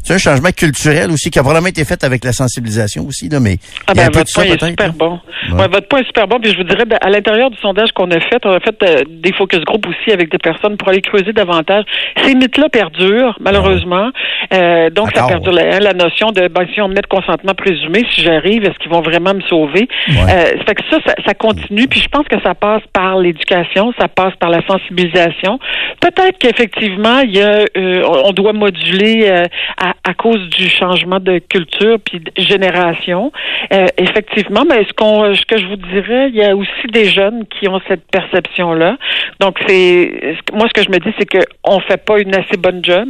c'est 0.04 0.14
un 0.14 0.18
changement 0.18 0.52
culturel 0.56 1.12
aussi 1.12 1.30
qui 1.30 1.40
a 1.40 1.44
probablement 1.44 1.70
été 1.70 1.84
fait 1.86 2.04
avec 2.04 2.24
la 2.24 2.32
sensibilisation 2.32 3.06
aussi, 3.06 3.30
là, 3.30 3.40
mais 3.40 3.58
ah 3.88 3.94
ben, 3.94 4.10
votre 4.12 4.32
point 4.34 4.44
est 4.44 4.64
super 4.64 4.94
bon. 4.94 5.20
Ouais. 5.52 5.68
votre 5.68 5.88
point 5.88 6.00
est 6.00 6.08
super 6.08 6.28
bon. 6.28 6.40
Puis 6.40 6.52
je 6.52 6.58
vous 6.58 6.64
dirais, 6.64 6.86
ben, 6.86 6.98
à 7.02 7.10
l'intérieur 7.10 7.50
du 7.50 7.58
sondage 7.58 7.92
qu'on 7.92 8.10
a 8.12 8.20
fait, 8.20 8.46
on 8.46 8.52
a 8.52 8.60
fait 8.60 8.84
euh, 8.84 9.04
des 9.10 9.34
focus 9.34 9.62
group 9.62 9.86
aussi 9.88 10.12
avec 10.12 10.32
des 10.32 10.38
personnes 10.38 10.78
pour 10.78 10.90
aller 10.90 11.02
creuser 11.02 11.34
davantage. 11.34 11.84
Ces 12.24 12.36
mythes-là 12.36 12.70
perdurent, 12.70 13.38
malheureusement. 13.40 14.12
Euh, 14.54 14.90
donc, 14.90 15.12
ça 15.16 15.28
perdure 15.28 15.52
la, 15.52 15.80
la, 15.80 15.94
notion 15.94 16.32
de 16.32 16.48
ben, 16.48 16.66
si 16.74 16.82
on 16.82 16.88
me 16.88 16.94
met 16.94 17.02
de 17.02 17.08
consentement 17.08 17.54
présumé, 17.54 18.06
si 18.14 18.24
j'arrive, 18.24 18.64
est-ce 18.64 18.78
qu'ils 18.80 18.92
vont 18.92 19.02
vraiment 19.02 19.34
me 19.34 19.42
sauver? 19.42 19.88
Euh, 20.10 20.16
ça 20.16 20.64
fait 20.68 20.76
que 20.76 20.84
ça, 20.90 20.98
ça, 21.26 21.34
continue. 21.34 21.88
Puis 21.88 22.00
je 22.00 22.08
pense 22.08 22.28
que 22.28 22.40
ça 22.42 22.56
passe 22.56 22.84
par 22.94 23.18
l'éducation, 23.18 23.94
ça 24.00 24.08
passe 24.08 24.34
par 24.40 24.50
la 24.50 24.66
sensibilisation. 24.66 25.60
Peut-être 26.00 26.38
qu'effectivement, 26.40 27.20
il 27.20 27.36
y 27.36 27.42
a, 27.42 27.66
euh, 27.78 28.04
on 28.24 28.32
doit 28.32 28.54
moduler 28.54 29.30
à, 29.78 29.94
à 30.04 30.14
cause 30.14 30.50
du 30.50 30.70
changement 30.70 31.20
de 31.20 31.40
culture 31.40 31.98
puis 32.04 32.20
de 32.20 32.32
génération. 32.38 33.32
Euh, 33.74 33.86
effectivement, 33.98 34.64
mais 34.68 34.86
ce 34.86 34.94
qu'on, 34.94 35.34
ce 35.36 35.46
que 35.46 35.58
je 35.58 35.66
vous 35.66 35.76
dirais, 35.76 36.30
il 36.30 36.36
y 36.36 36.44
a 36.44 36.56
aussi 36.56 36.88
des 36.92 37.06
jeunes 37.06 37.46
qui 37.48 37.68
ont 37.68 37.80
cette 37.88 38.10
perception-là. 38.12 38.98
Donc 39.40 39.58
c'est, 39.68 40.36
moi 40.54 40.68
ce 40.68 40.74
que 40.74 40.84
je 40.84 40.90
me 40.90 41.00
dis, 41.00 41.14
c'est 41.18 41.26
que 41.26 41.40
on 41.64 41.80
fait 41.82 42.04
pas 42.04 42.20
une 42.20 42.36
assez 42.36 42.58
bonne 42.58 42.84
job 42.84 43.10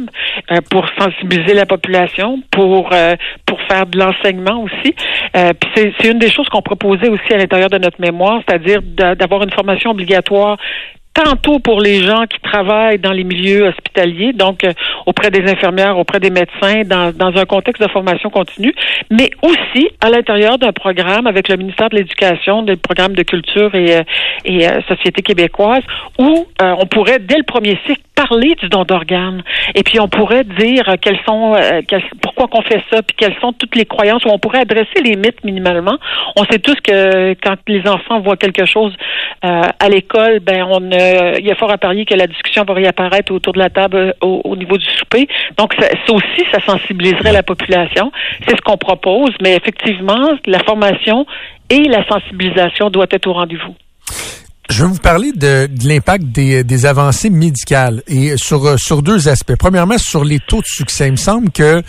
euh, 0.50 0.56
pour 0.70 0.86
sensibiliser 0.98 1.54
la 1.54 1.66
population, 1.66 2.42
pour 2.50 2.90
euh, 2.92 3.14
pour 3.46 3.60
faire 3.62 3.86
de 3.86 3.98
l'enseignement 3.98 4.62
aussi. 4.62 4.94
puis 5.32 5.70
c'est, 5.74 5.92
c'est 5.98 6.10
une 6.10 6.18
des 6.18 6.30
choses 6.30 6.48
qu'on 6.48 6.62
proposait 6.62 7.08
aussi 7.08 7.32
à 7.32 7.38
l'intérieur 7.38 7.70
de 7.70 7.78
notre 7.78 8.00
mémoire, 8.00 8.40
c'est-à-dire 8.46 8.82
d'avoir 8.82 9.42
une 9.42 9.50
formation 9.50 9.90
obligatoire 9.90 10.58
tantôt 11.24 11.58
pour 11.58 11.80
les 11.80 12.04
gens 12.04 12.24
qui 12.26 12.38
travaillent 12.40 12.98
dans 12.98 13.12
les 13.12 13.24
milieux 13.24 13.64
hospitaliers, 13.64 14.32
donc 14.32 14.62
euh, 14.62 14.72
auprès 15.06 15.30
des 15.30 15.50
infirmières, 15.50 15.98
auprès 15.98 16.20
des 16.20 16.30
médecins, 16.30 16.82
dans, 16.84 17.36
un 17.36 17.44
contexte 17.44 17.82
de 17.82 17.88
formation 17.88 18.30
continue, 18.30 18.72
mais 19.10 19.30
aussi 19.42 19.88
à 20.00 20.10
l'intérieur 20.10 20.58
d'un 20.58 20.72
programme 20.72 21.26
avec 21.26 21.48
le 21.48 21.56
ministère 21.56 21.90
de 21.90 21.96
l'Éducation, 21.96 22.62
des 22.62 22.76
programmes 22.76 23.14
de 23.14 23.22
culture 23.22 23.74
et, 23.74 23.96
euh, 23.96 24.02
et 24.44 24.68
euh, 24.68 24.80
société 24.88 25.22
québécoise, 25.22 25.82
où 26.18 26.46
on 26.60 26.86
pourrait, 26.86 27.18
dès 27.18 27.36
le 27.36 27.44
premier 27.44 27.78
cycle, 27.86 28.02
parler 28.18 28.54
du 28.56 28.68
don 28.68 28.84
d'organes. 28.84 29.42
Et 29.74 29.82
puis 29.82 30.00
on 30.00 30.08
pourrait 30.08 30.44
dire 30.44 30.84
quels 31.00 31.18
sont, 31.26 31.54
euh, 31.54 31.80
pourquoi 32.22 32.48
qu'on 32.48 32.62
fait 32.62 32.82
ça, 32.90 33.02
puis 33.02 33.14
quelles 33.16 33.36
sont 33.40 33.52
toutes 33.52 33.76
les 33.76 33.86
croyances. 33.86 34.24
Où 34.24 34.30
on 34.30 34.38
pourrait 34.38 34.60
adresser 34.60 35.00
les 35.04 35.16
mythes 35.16 35.44
minimalement. 35.44 35.96
On 36.36 36.44
sait 36.44 36.58
tous 36.58 36.74
que 36.82 37.34
quand 37.34 37.56
les 37.68 37.86
enfants 37.88 38.20
voient 38.20 38.36
quelque 38.36 38.66
chose 38.66 38.92
euh, 39.44 39.62
à 39.78 39.88
l'école, 39.88 40.40
ben 40.40 40.64
on, 40.68 40.80
il 40.90 41.46
y 41.46 41.50
a 41.50 41.54
fort 41.54 41.70
à 41.70 41.78
parier 41.78 42.04
que 42.04 42.14
la 42.14 42.26
discussion 42.26 42.64
va 42.64 42.74
réapparaître 42.74 43.32
autour 43.32 43.52
de 43.52 43.60
la 43.60 43.70
table 43.70 44.14
au, 44.20 44.56
niveau 44.56 44.76
du 44.76 44.86
souper. 44.86 45.28
Donc 45.56 45.74
ça, 45.78 45.88
ça 45.88 46.12
aussi, 46.12 46.44
ça 46.52 46.60
sensibiliserait 46.66 47.32
la 47.32 47.42
population. 47.42 48.10
C'est 48.46 48.56
ce 48.56 48.62
qu'on 48.62 48.76
propose, 48.76 49.30
mais 49.40 49.54
effectivement, 49.54 50.30
la 50.46 50.58
formation 50.60 51.26
et 51.70 51.84
la 51.84 52.04
sensibilisation 52.06 52.90
doivent 52.90 53.08
être 53.12 53.26
au 53.26 53.34
rendez-vous. 53.34 53.74
Je 54.70 54.82
vais 54.82 54.88
vous 54.88 54.98
parler 54.98 55.32
de, 55.32 55.68
l'impact 55.84 56.26
des, 56.26 56.86
avancées 56.86 57.30
médicales 57.30 58.02
et 58.06 58.36
sur, 58.36 58.78
sur 58.78 59.02
deux 59.02 59.28
aspects. 59.28 59.56
Premièrement, 59.58 59.96
sur 59.96 60.24
les 60.24 60.40
taux 60.40 60.60
de 60.60 60.66
succès. 60.66 61.08
Il 61.08 61.12
me 61.12 61.16
semble 61.16 61.50
que 61.50 61.82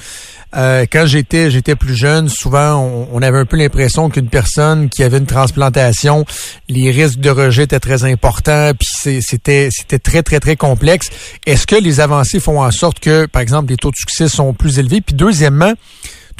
euh, 0.55 0.85
quand 0.91 1.05
j'étais 1.05 1.51
j'étais 1.51 1.75
plus 1.75 1.95
jeune, 1.95 2.27
souvent 2.27 3.07
on, 3.11 3.21
avait 3.21 3.37
un 3.37 3.45
peu 3.45 3.55
l'impression 3.55 4.09
qu'une 4.09 4.29
personne 4.29 4.89
qui 4.89 5.03
avait 5.03 5.19
une 5.19 5.27
transplantation, 5.27 6.25
les 6.67 6.89
risques 6.89 7.19
de 7.19 7.29
rejet 7.29 7.63
étaient 7.63 7.79
très 7.79 8.03
importants, 8.03 8.71
puis 8.73 9.21
c'était 9.21 9.69
c'était 9.71 9.99
très 9.99 10.23
très 10.23 10.39
très 10.39 10.55
complexe. 10.55 11.09
Est-ce 11.45 11.67
que 11.67 11.75
les 11.75 11.99
avancées 11.99 12.39
font 12.39 12.63
en 12.63 12.71
sorte 12.71 12.99
que, 12.99 13.27
par 13.27 13.43
exemple, 13.43 13.69
les 13.69 13.77
taux 13.77 13.91
de 13.91 13.95
succès 13.95 14.27
sont 14.27 14.53
plus 14.53 14.79
élevés? 14.79 15.01
Puis 15.01 15.15
deuxièmement, 15.15 15.73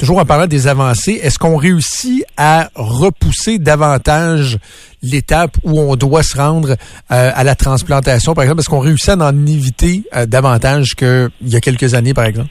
toujours 0.00 0.18
en 0.18 0.24
parlant 0.24 0.46
des 0.46 0.66
avancées, 0.66 1.20
est-ce 1.22 1.38
qu'on 1.38 1.58
réussit 1.58 2.24
à 2.38 2.70
repousser 2.74 3.58
davantage 3.58 4.56
l'étape 5.02 5.58
où 5.62 5.78
on 5.78 5.94
doit 5.94 6.22
se 6.22 6.38
rendre 6.38 6.70
euh, 6.70 6.76
à 7.08 7.44
la 7.44 7.54
transplantation, 7.54 8.32
par 8.32 8.44
exemple? 8.44 8.60
Est-ce 8.60 8.70
qu'on 8.70 8.80
réussit 8.80 9.10
à 9.10 9.16
en 9.18 9.46
éviter 9.46 10.04
euh, 10.16 10.24
davantage 10.24 10.94
qu'il 10.94 11.30
y 11.42 11.54
a 11.54 11.60
quelques 11.60 11.92
années, 11.92 12.14
par 12.14 12.24
exemple? 12.24 12.48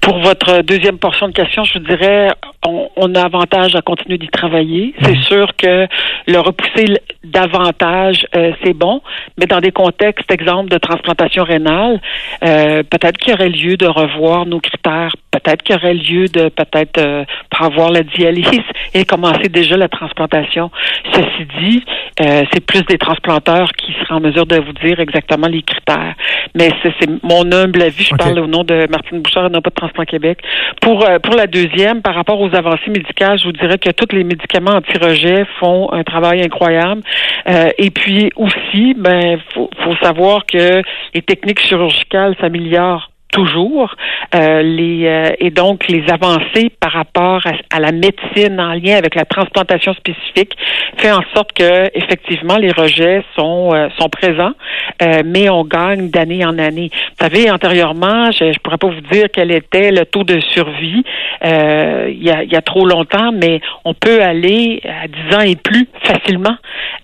Pour 0.00 0.18
votre 0.20 0.62
deuxième 0.62 0.98
portion 0.98 1.28
de 1.28 1.32
question, 1.32 1.64
je 1.64 1.78
vous 1.78 1.84
dirais, 1.84 2.30
on, 2.64 3.14
a 3.14 3.22
avantage 3.22 3.74
à 3.74 3.82
continuer 3.82 4.16
d'y 4.18 4.28
travailler. 4.28 4.94
C'est 5.02 5.16
mhm. 5.16 5.22
sûr 5.24 5.56
que 5.56 5.86
le 6.26 6.38
repousser 6.38 6.98
davantage, 7.22 8.26
euh, 8.34 8.52
c'est 8.64 8.72
bon, 8.72 9.02
mais 9.38 9.46
dans 9.46 9.60
des 9.60 9.72
contextes, 9.72 10.30
exemple 10.30 10.70
de 10.70 10.78
transplantation 10.78 11.44
rénale, 11.44 12.00
euh, 12.44 12.82
peut-être 12.82 13.18
qu'il 13.18 13.32
y 13.32 13.34
aurait 13.34 13.50
lieu 13.50 13.76
de 13.76 13.86
revoir 13.86 14.46
nos 14.46 14.60
critères. 14.60 15.14
Peut-être 15.30 15.62
qu'il 15.62 15.76
y 15.76 15.78
aurait 15.78 15.94
lieu 15.94 16.26
de 16.26 16.48
peut-être 16.48 16.98
euh, 16.98 17.24
avoir 17.60 17.90
la 17.90 18.02
dialyse 18.02 18.62
et 18.94 19.04
commencer 19.04 19.48
déjà 19.48 19.76
la 19.76 19.88
transplantation. 19.88 20.70
Ceci 21.12 21.46
dit, 21.60 21.84
euh, 22.20 22.44
c'est 22.52 22.64
plus 22.64 22.82
des 22.84 22.98
transplanteurs 22.98 23.70
qui 23.72 23.92
seraient 23.92 24.14
en 24.14 24.20
mesure 24.20 24.46
de 24.46 24.56
vous 24.56 24.72
dire 24.84 24.98
exactement 24.98 25.46
les 25.46 25.62
critères. 25.62 26.14
Mais 26.54 26.70
c'est 26.82 27.08
mon 27.22 27.50
humble 27.52 27.82
avis. 27.82 28.04
Je 28.04 28.14
parle 28.14 28.38
au 28.38 28.46
nom 28.46 28.64
de 28.64 28.86
Martine 28.90 29.20
Bouchard 29.20 29.50
non 29.50 29.60
pas 29.60 29.70
de 29.70 29.74
Pour 30.80 31.08
euh, 31.08 31.18
pour 31.18 31.34
la 31.34 31.46
deuxième, 31.46 32.02
par 32.02 32.14
rapport 32.14 32.40
aux 32.40 32.54
avancées 32.54 32.90
médicales, 32.90 33.38
je 33.38 33.44
vous 33.44 33.52
dirais 33.52 33.78
que 33.78 33.90
tous 33.90 34.14
les 34.14 34.24
médicaments 34.24 34.72
anti-rejet 34.72 35.44
font 35.58 35.92
un 35.92 36.04
travail 36.04 36.42
incroyable. 36.42 37.02
Euh, 37.48 37.70
et 37.78 37.90
puis 37.90 38.30
aussi, 38.36 38.94
ben 38.96 39.38
faut, 39.54 39.70
faut 39.82 39.96
savoir 40.02 40.46
que 40.46 40.82
les 41.14 41.22
techniques 41.22 41.60
chirurgicales 41.60 42.36
s'améliorent 42.40 43.10
toujours 43.30 43.94
euh, 44.34 44.62
les 44.62 45.06
euh, 45.06 45.32
et 45.38 45.50
donc 45.50 45.88
les 45.88 46.04
avancées 46.10 46.70
par 46.80 46.92
rapport 46.92 47.42
à, 47.70 47.80
la 47.80 47.92
médecine 47.92 48.60
en 48.60 48.74
lien 48.74 48.96
avec 48.96 49.14
la 49.14 49.24
transplantation 49.24 49.94
spécifique 49.94 50.52
fait 50.98 51.10
en 51.10 51.22
sorte 51.34 51.52
que 51.52 51.90
effectivement 51.96 52.56
les 52.56 52.72
rejets 52.72 53.22
sont 53.36 53.70
euh, 53.72 53.88
sont 53.98 54.08
présents 54.08 54.52
mais 55.24 55.48
on 55.48 55.64
gagne 55.64 56.10
d'année 56.10 56.44
en 56.44 56.58
année. 56.58 56.90
Vous 56.92 57.24
savez 57.24 57.50
antérieurement, 57.50 58.30
je, 58.32 58.52
je 58.52 58.58
pourrais 58.58 58.76
pas 58.76 58.88
vous 58.88 59.00
dire 59.12 59.26
quel 59.32 59.50
était 59.50 59.90
le 59.90 60.04
taux 60.04 60.24
de 60.24 60.40
survie 60.40 61.02
il 61.42 62.22
y 62.22 62.30
a, 62.30 62.44
y 62.44 62.56
a 62.56 62.62
trop 62.62 62.86
longtemps 62.86 63.32
mais 63.32 63.60
on 63.84 63.94
peut 63.94 64.22
aller 64.22 64.82
à 64.84 65.08
10 65.08 65.36
ans 65.36 65.40
et 65.40 65.56
plus 65.56 65.88
facilement 66.02 66.56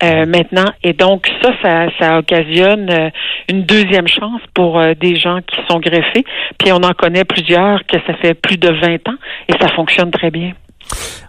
maintenant 0.03 0.71
et 0.83 0.93
donc 0.93 1.27
ça 1.43 1.53
ça, 1.63 1.87
ça 1.99 2.19
occasionne 2.19 3.11
une 3.49 3.63
deuxième 3.63 4.09
chance 4.09 4.43
pour 4.53 4.81
des 5.01 5.17
gens 5.17 5.41
qui 5.41 5.57
sont 5.71 5.79
greffés 5.79 6.16
puis 6.59 6.73
on 6.73 6.83
en 6.83 6.93
connaît 6.93 7.25
plusieurs 7.25 7.85
que 7.87 7.97
ça 8.07 8.15
fait 8.15 8.35
plus 8.35 8.59
de 8.59 8.69
20 8.69 9.09
ans 9.09 9.19
et 9.49 9.53
ça 9.61 9.69
fonctionne 9.69 10.11
très 10.11 10.31
bien. 10.31 10.53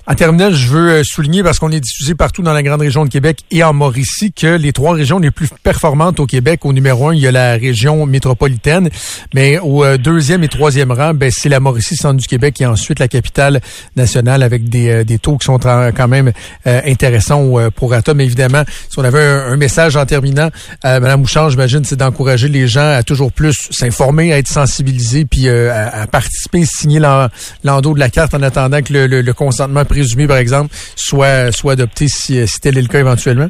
En 0.10 0.16
terminant, 0.16 0.52
je 0.52 0.70
veux 0.70 0.90
euh, 0.90 1.04
souligner, 1.04 1.44
parce 1.44 1.60
qu'on 1.60 1.70
est 1.70 1.82
diffusé 1.82 2.16
partout 2.16 2.42
dans 2.42 2.54
la 2.54 2.64
grande 2.64 2.80
région 2.80 3.04
de 3.04 3.10
Québec 3.10 3.40
et 3.52 3.62
en 3.66 3.74
Mauricie, 3.74 4.32
que 4.32 4.56
les 4.56 4.72
trois 4.72 4.94
régions 4.94 5.20
les 5.20 5.32
plus 5.32 5.50
performantes 5.62 6.22
au 6.22 6.26
Québec, 6.26 6.62
au 6.64 6.72
numéro 6.72 7.10
un, 7.10 7.14
il 7.14 7.20
y 7.20 7.28
a 7.28 7.32
la 7.34 7.56
région 7.56 8.06
métropolitaine, 8.06 8.90
mais 9.34 9.60
au 9.60 9.84
euh, 9.84 9.98
deuxième 9.98 10.46
et 10.46 10.48
troisième 10.48 10.94
rang, 10.94 11.14
ben, 11.14 11.30
c'est 11.30 11.50
la 11.50 11.60
Mauricie, 11.60 11.98
centre 11.98 12.22
du 12.22 12.26
Québec, 12.26 12.62
et 12.62 12.66
ensuite 12.66 13.00
la 13.00 13.10
capitale 13.10 13.60
nationale 13.98 14.44
avec 14.44 14.70
des, 14.70 14.90
euh, 14.90 15.04
des 15.04 15.20
taux 15.20 15.36
qui 15.38 15.46
sont 15.46 15.60
quand 15.60 16.08
même 16.08 16.32
intéressants 16.66 17.70
pour 17.76 17.94
Atom. 17.94 18.22
Évidemment, 18.22 18.64
si 18.90 19.00
on 19.00 19.04
avait 19.04 19.22
un, 19.22 19.58
message 19.58 19.98
en 19.98 20.06
terminant, 20.06 20.50
Madame 20.84 21.22
Bouchard, 21.22 21.50
j'imagine, 21.50 21.84
c'est 21.84 21.96
d'encourager 21.96 22.48
les 22.48 22.68
gens 22.68 22.92
à 22.92 23.04
toujours 23.04 23.32
plus 23.32 23.68
s'informer, 23.72 24.32
à 24.32 24.38
être 24.38 24.48
sensibilisés, 24.48 25.26
puis 25.26 25.50
à, 25.50 26.06
participer, 26.10 26.64
signer 26.66 27.00
l'endos 27.00 27.94
de 27.94 28.00
la 28.00 28.10
carte 28.10 28.34
en 28.34 28.42
attendant 28.44 28.82
que 28.82 28.94
le, 28.94 29.08
le, 29.08 29.22
le 29.22 29.34
consentement 29.34 29.84
présumé, 29.98 30.28
par 30.28 30.38
exemple, 30.38 30.70
soit, 30.96 31.52
soit 31.52 31.74
adopté 31.74 32.08
si, 32.08 32.48
si 32.48 32.60
tel 32.60 32.78
est 32.78 32.82
le 32.82 32.88
cas 32.88 33.00
éventuellement? 33.00 33.50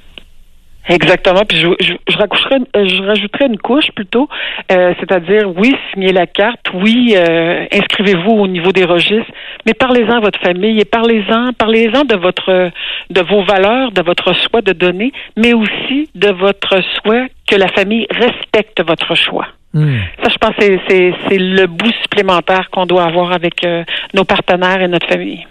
Exactement. 0.89 1.43
Puis 1.47 1.57
je, 1.57 1.67
je, 1.81 1.93
je, 2.07 2.15
je 2.15 3.03
rajouterais 3.03 3.47
une 3.47 3.57
couche 3.57 3.91
plutôt, 3.93 4.29
euh, 4.71 4.93
c'est-à-dire 4.99 5.51
oui, 5.57 5.75
signez 5.91 6.13
la 6.13 6.27
carte, 6.27 6.65
oui, 6.73 7.13
euh, 7.17 7.65
inscrivez-vous 7.73 8.31
au 8.31 8.47
niveau 8.47 8.71
des 8.71 8.85
registres, 8.85 9.31
mais 9.65 9.73
parlez-en 9.73 10.17
à 10.17 10.19
votre 10.21 10.39
famille 10.39 10.79
et 10.79 10.85
parlez-en, 10.85 11.51
parlez-en 11.51 12.05
de 12.05 12.15
votre, 12.15 12.71
de 13.09 13.21
vos 13.21 13.43
valeurs, 13.43 13.91
de 13.91 14.01
votre 14.01 14.33
choix 14.33 14.61
de 14.61 14.71
donner, 14.71 15.11
mais 15.35 15.53
aussi 15.53 16.09
de 16.15 16.29
votre 16.29 16.79
souhait 16.95 17.27
que 17.49 17.57
la 17.57 17.67
famille 17.67 18.07
respecte 18.09 18.81
votre 18.87 19.13
choix. 19.15 19.47
Hmm. 19.73 19.97
Ça, 20.23 20.29
je 20.29 20.37
pense, 20.37 20.53
c'est, 20.57 20.79
c'est, 20.87 21.13
c'est 21.27 21.37
le 21.37 21.67
bout 21.67 21.91
supplémentaire 22.01 22.69
qu'on 22.71 22.85
doit 22.85 23.03
avoir 23.03 23.33
avec 23.33 23.65
euh, 23.65 23.83
nos 24.13 24.23
partenaires 24.23 24.81
et 24.81 24.87
notre 24.87 25.07
famille. 25.07 25.45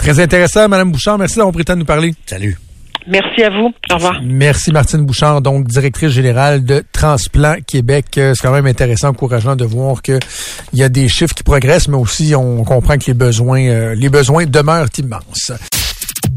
Très 0.00 0.18
intéressant, 0.18 0.66
Madame 0.66 0.90
Bouchard. 0.90 1.18
Merci 1.18 1.36
d'avoir 1.36 1.52
pris 1.52 1.60
le 1.60 1.64
temps 1.66 1.74
de 1.74 1.80
nous 1.80 1.84
parler. 1.84 2.14
Salut. 2.24 2.58
Merci 3.06 3.42
à 3.42 3.50
vous. 3.50 3.70
Au 3.90 3.94
revoir. 3.94 4.20
Merci 4.22 4.72
Martine 4.72 5.04
Bouchard, 5.04 5.40
donc 5.40 5.66
directrice 5.66 6.10
générale 6.10 6.64
de 6.64 6.82
Transplant 6.92 7.56
Québec. 7.66 8.06
Euh, 8.16 8.34
c'est 8.34 8.46
quand 8.46 8.52
même 8.52 8.66
intéressant, 8.66 9.08
encourageant 9.08 9.56
de 9.56 9.64
voir 9.64 10.00
qu'il 10.02 10.20
y 10.74 10.82
a 10.82 10.88
des 10.88 11.08
chiffres 11.08 11.34
qui 11.34 11.42
progressent, 11.42 11.88
mais 11.88 11.96
aussi 11.96 12.34
on 12.34 12.64
comprend 12.64 12.96
que 12.98 13.06
les 13.06 13.14
besoins, 13.14 13.66
euh, 13.66 13.94
les 13.94 14.08
besoins 14.08 14.46
demeurent 14.46 14.88
immenses. 14.98 15.52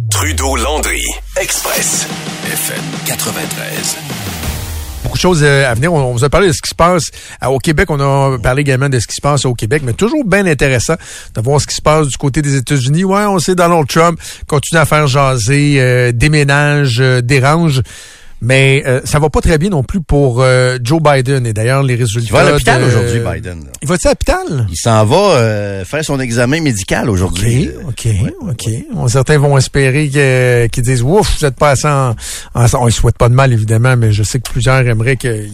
Trudeau 0.09 0.55
Landry, 0.55 1.03
Express, 1.39 2.07
FM 2.45 2.83
93 3.07 4.22
beaucoup 5.03 5.17
de 5.17 5.21
choses 5.21 5.43
euh, 5.43 5.69
à 5.69 5.73
venir. 5.73 5.93
On, 5.93 6.13
vous 6.13 6.23
a 6.23 6.29
parlé 6.29 6.47
de 6.47 6.53
ce 6.53 6.61
qui 6.61 6.69
se 6.69 6.75
passe 6.75 7.11
euh, 7.43 7.47
au 7.47 7.59
Québec. 7.59 7.89
On 7.89 7.99
a 7.99 8.37
parlé 8.39 8.61
également 8.61 8.89
de 8.89 8.99
ce 8.99 9.07
qui 9.07 9.15
se 9.15 9.21
passe 9.21 9.45
au 9.45 9.53
Québec, 9.53 9.83
mais 9.85 9.93
toujours 9.93 10.25
bien 10.25 10.45
intéressant 10.45 10.95
de 11.35 11.41
voir 11.41 11.61
ce 11.61 11.67
qui 11.67 11.75
se 11.75 11.81
passe 11.81 12.07
du 12.07 12.17
côté 12.17 12.41
des 12.41 12.55
États-Unis. 12.55 13.03
Ouais, 13.03 13.25
on 13.25 13.39
sait 13.39 13.55
Donald 13.55 13.87
Trump 13.87 14.19
continue 14.47 14.79
à 14.79 14.85
faire 14.85 15.07
jaser, 15.07 15.75
euh, 15.79 16.11
déménage, 16.11 16.97
dérange. 16.97 17.81
Mais 18.45 18.83
euh, 18.85 18.99
ça 19.05 19.19
va 19.19 19.29
pas 19.29 19.39
très 19.39 19.57
bien 19.57 19.69
non 19.69 19.83
plus 19.83 20.01
pour 20.01 20.41
euh, 20.41 20.77
Joe 20.83 21.01
Biden. 21.01 21.47
Et 21.47 21.53
d'ailleurs, 21.53 21.81
les 21.81 21.95
résultats... 21.95 22.27
Il 22.27 22.33
va 22.33 22.39
à 22.41 22.51
l'hôpital 22.51 22.83
aujourd'hui, 22.83 23.21
Biden. 23.21 23.63
Il 23.81 23.87
va-tu 23.87 24.07
à 24.07 24.11
l'hôpital? 24.11 24.67
Il 24.69 24.75
s'en 24.75 25.05
va 25.05 25.15
euh, 25.15 25.85
faire 25.85 26.03
son 26.03 26.19
examen 26.19 26.59
médical 26.59 27.09
aujourd'hui. 27.09 27.69
OK, 27.87 28.07
OK, 28.49 28.67
OK. 28.91 29.09
certains 29.09 29.37
vont 29.37 29.57
espérer 29.57 30.09
qu'ils 30.69 30.83
disent 30.83 31.01
«Ouf, 31.03 31.37
vous 31.39 31.45
êtes 31.45 31.55
pas 31.55 31.71
assez 31.71 31.87
en... 31.87 32.15
On 32.53 32.85
ne 32.85 32.91
souhaite 32.91 33.17
pas 33.17 33.29
de 33.29 33.33
mal, 33.33 33.53
évidemment, 33.53 33.95
mais 33.95 34.11
je 34.11 34.23
sais 34.23 34.39
que 34.39 34.51
plusieurs 34.51 34.85
aimeraient 34.87 35.15
qu'il 35.15 35.49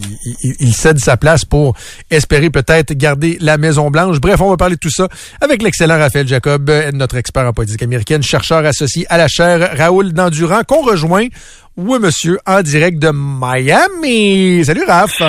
il, 0.58 0.74
cède 0.74 0.98
sa 0.98 1.16
place 1.16 1.44
pour 1.44 1.76
espérer 2.10 2.50
peut-être 2.50 2.92
garder 2.94 3.38
la 3.40 3.56
Maison-Blanche. 3.56 4.18
Bref, 4.18 4.40
on 4.40 4.50
va 4.50 4.56
parler 4.56 4.74
de 4.74 4.80
tout 4.80 4.90
ça 4.90 5.06
avec 5.40 5.62
l'excellent 5.62 5.98
Raphaël 5.98 6.26
Jacob, 6.26 6.68
notre 6.92 7.16
expert 7.16 7.46
en 7.46 7.52
politique 7.52 7.82
américaine, 7.84 8.22
chercheur 8.22 8.66
associé 8.66 9.06
à 9.10 9.16
la 9.16 9.28
chaire 9.28 9.76
Raoul 9.76 10.12
Dandurand, 10.12 10.62
qu'on 10.66 10.82
rejoint 10.82 11.28
oui, 11.80 11.98
monsieur, 11.98 12.38
en 12.46 12.60
direct 12.62 12.98
de 12.98 13.10
Miami. 13.12 14.64
Salut, 14.64 14.84
Raph. 14.86 15.22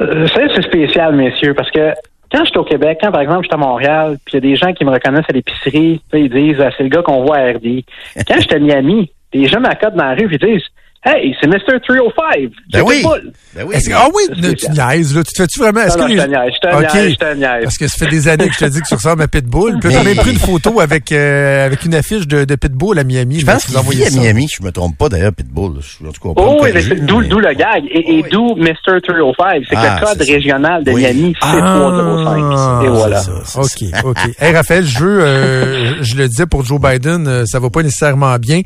Euh, 0.00 0.26
c'est 0.32 0.62
spécial, 0.62 1.14
messieurs, 1.16 1.52
parce 1.54 1.70
que 1.70 1.92
quand 2.32 2.44
j'étais 2.44 2.58
au 2.58 2.64
Québec, 2.64 2.98
quand 3.02 3.10
par 3.10 3.22
exemple 3.22 3.42
j'étais 3.42 3.54
à 3.54 3.58
Montréal, 3.58 4.16
puis 4.24 4.34
il 4.34 4.44
y 4.44 4.46
a 4.46 4.50
des 4.50 4.56
gens 4.56 4.72
qui 4.72 4.84
me 4.84 4.90
reconnaissent 4.90 5.28
à 5.28 5.32
l'épicerie, 5.32 6.00
ils 6.12 6.30
disent 6.30 6.60
ah, 6.60 6.70
c'est 6.76 6.84
le 6.84 6.88
gars 6.88 7.02
qu'on 7.02 7.24
voit 7.24 7.38
à 7.38 7.52
RD. 7.52 7.82
Quand 8.28 8.38
j'étais 8.38 8.56
à 8.56 8.58
Miami, 8.60 9.10
les 9.32 9.48
gens 9.48 9.60
m'accordent 9.60 9.96
dans 9.96 10.04
la 10.04 10.14
rue, 10.14 10.28
ils 10.30 10.38
disent 10.38 10.66
Hey, 11.02 11.34
c'est 11.40 11.46
Mr. 11.46 11.80
305. 11.82 12.50
Ben 12.74 12.82
oui. 12.82 12.96
Pitbull. 12.96 13.32
Ben 13.56 13.64
oui. 13.66 13.74
Est-ce 13.74 13.88
que- 13.88 13.94
ah 13.94 14.08
oui, 14.14 14.54
tu 14.54 14.70
niaises, 14.70 15.16
là. 15.16 15.24
Tu 15.24 15.32
te 15.32 15.36
fais-tu 15.42 15.58
vraiment. 15.58 15.80
Est-ce 15.80 15.96
Non, 15.96 16.04
que 16.06 16.10
non, 16.10 16.14
les- 16.14 16.20
je 16.20 16.24
te 16.26 16.28
niaise, 16.28 16.52
je 16.62 16.68
te 16.68 16.74
Ok. 16.74 16.94
niaise, 16.94 17.10
je 17.12 17.16
te 17.16 17.34
niaise. 17.36 17.62
Parce 17.64 17.78
que 17.78 17.88
ça 17.88 17.96
fait 18.04 18.10
des 18.10 18.28
années 18.28 18.48
que 18.48 18.52
je 18.52 18.58
te 18.58 18.64
dis 18.66 18.80
que 18.82 18.86
tu 18.86 18.94
ressembles 18.94 19.22
à 19.22 19.28
Pitbull. 19.28 19.78
Puis 19.80 19.90
t'as 19.94 19.98
Mais- 20.00 20.04
même 20.04 20.16
pris 20.18 20.32
une 20.32 20.38
photo 20.38 20.78
avec, 20.78 21.10
euh, 21.12 21.64
avec 21.64 21.86
une 21.86 21.94
affiche 21.94 22.28
de, 22.28 22.44
de 22.44 22.54
Pitbull 22.54 22.98
à 22.98 23.04
Miami. 23.04 23.40
Je 23.40 23.46
pense 23.46 23.64
qu'il 23.64 23.78
vit 23.96 24.04
à 24.04 24.10
Miami, 24.10 24.46
je 24.54 24.62
me 24.62 24.70
trompe 24.72 24.98
pas 24.98 25.08
d'ailleurs, 25.08 25.32
Pitbull. 25.32 25.80
Je- 25.80 26.06
En 26.06 26.12
tout 26.12 26.20
cas, 26.20 26.28
Oh, 26.36 26.58
oui, 26.62 26.70
mais 26.74 26.82
d'où 26.82 27.20
mais- 27.20 27.28
d'où 27.28 27.38
le 27.40 27.54
gag. 27.54 27.82
Et, 27.90 27.98
et 28.18 28.22
Oui. 28.22 28.24
d'où 28.30 28.54
Mr. 28.56 29.00
305. 29.02 29.62
C'est 29.70 29.76
que 29.76 29.80
Ah, 29.80 29.98
le 30.02 30.06
code 30.06 30.20
régional 30.28 30.84
de 30.84 30.90
Oui. 30.92 31.00
Miami, 31.00 31.34
c'est 31.40 31.48
305. 31.48 32.84
Et 32.84 32.88
voilà. 32.88 33.20
c'est 33.20 33.30
ça, 33.30 33.60
c'est 33.62 33.86
OK, 33.86 34.04
OK. 34.04 34.18
Hey, 34.38 34.54
Raphaël, 34.54 34.84
je 34.84 34.98
veux, 34.98 35.20
euh, 35.24 36.02
je 36.02 36.14
le 36.16 36.28
disais 36.28 36.44
pour 36.44 36.62
Joe 36.62 36.78
Biden, 36.78 37.26
euh, 37.26 37.44
ça 37.46 37.58
va 37.58 37.70
pas 37.70 37.82
nécessairement 37.82 38.36
bien. 38.38 38.60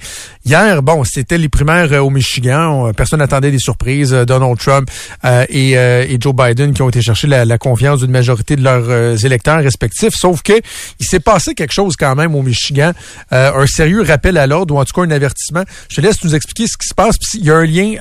Hier, 0.45 0.83
bon, 0.83 1.05
c'était 1.05 1.39
les 1.39 1.49
primaires 1.49 1.93
au 2.05 2.11
Michigan. 2.11 2.24
On- 2.53 2.93
Personne 2.93 3.19
n'attendait 3.19 3.51
des 3.51 3.59
surprises. 3.59 4.13
Euh, 4.13 4.25
Donald 4.25 4.59
Trump 4.59 4.89
euh, 5.25 5.45
et, 5.49 5.77
euh, 5.77 6.07
et 6.09 6.17
Joe 6.21 6.35
Biden 6.35 6.73
qui 6.73 6.83
ont 6.83 6.89
été 6.89 7.03
chercher 7.03 7.27
la, 7.27 7.59
confiance 7.59 8.01
d'une 8.01 8.11
majorité 8.11 8.57
de 8.57 8.63
leurs 8.63 9.25
électeurs 9.25 9.63
respectifs. 9.63 10.15
Sauf 10.15 10.43
que 10.43 10.55
il 11.01 11.07
s'est 11.07 11.21
passé 11.21 11.55
quelque 11.55 11.73
chose 11.73 11.95
quand 11.97 12.15
même 12.17 12.35
au 12.35 12.43
Michigan. 12.43 12.93
Un 13.31 13.67
sérieux 13.67 14.03
rappel 14.03 14.37
à 14.39 14.47
l'ordre 14.47 14.75
ou 14.75 14.79
en 14.79 14.85
tout 14.85 14.93
cas 14.93 15.07
un 15.07 15.11
avertissement. 15.11 15.63
Je 15.89 15.97
te 15.97 16.01
laisse 16.01 16.23
nous 16.25 16.35
expliquer 16.35 16.67
ce 16.67 16.77
qui 16.77 16.89
se 16.89 16.95
passe. 16.95 17.17
Il 17.35 17.45
y 17.45 17.51
a 17.51 17.57
un 17.57 17.65
lien, 17.65 17.95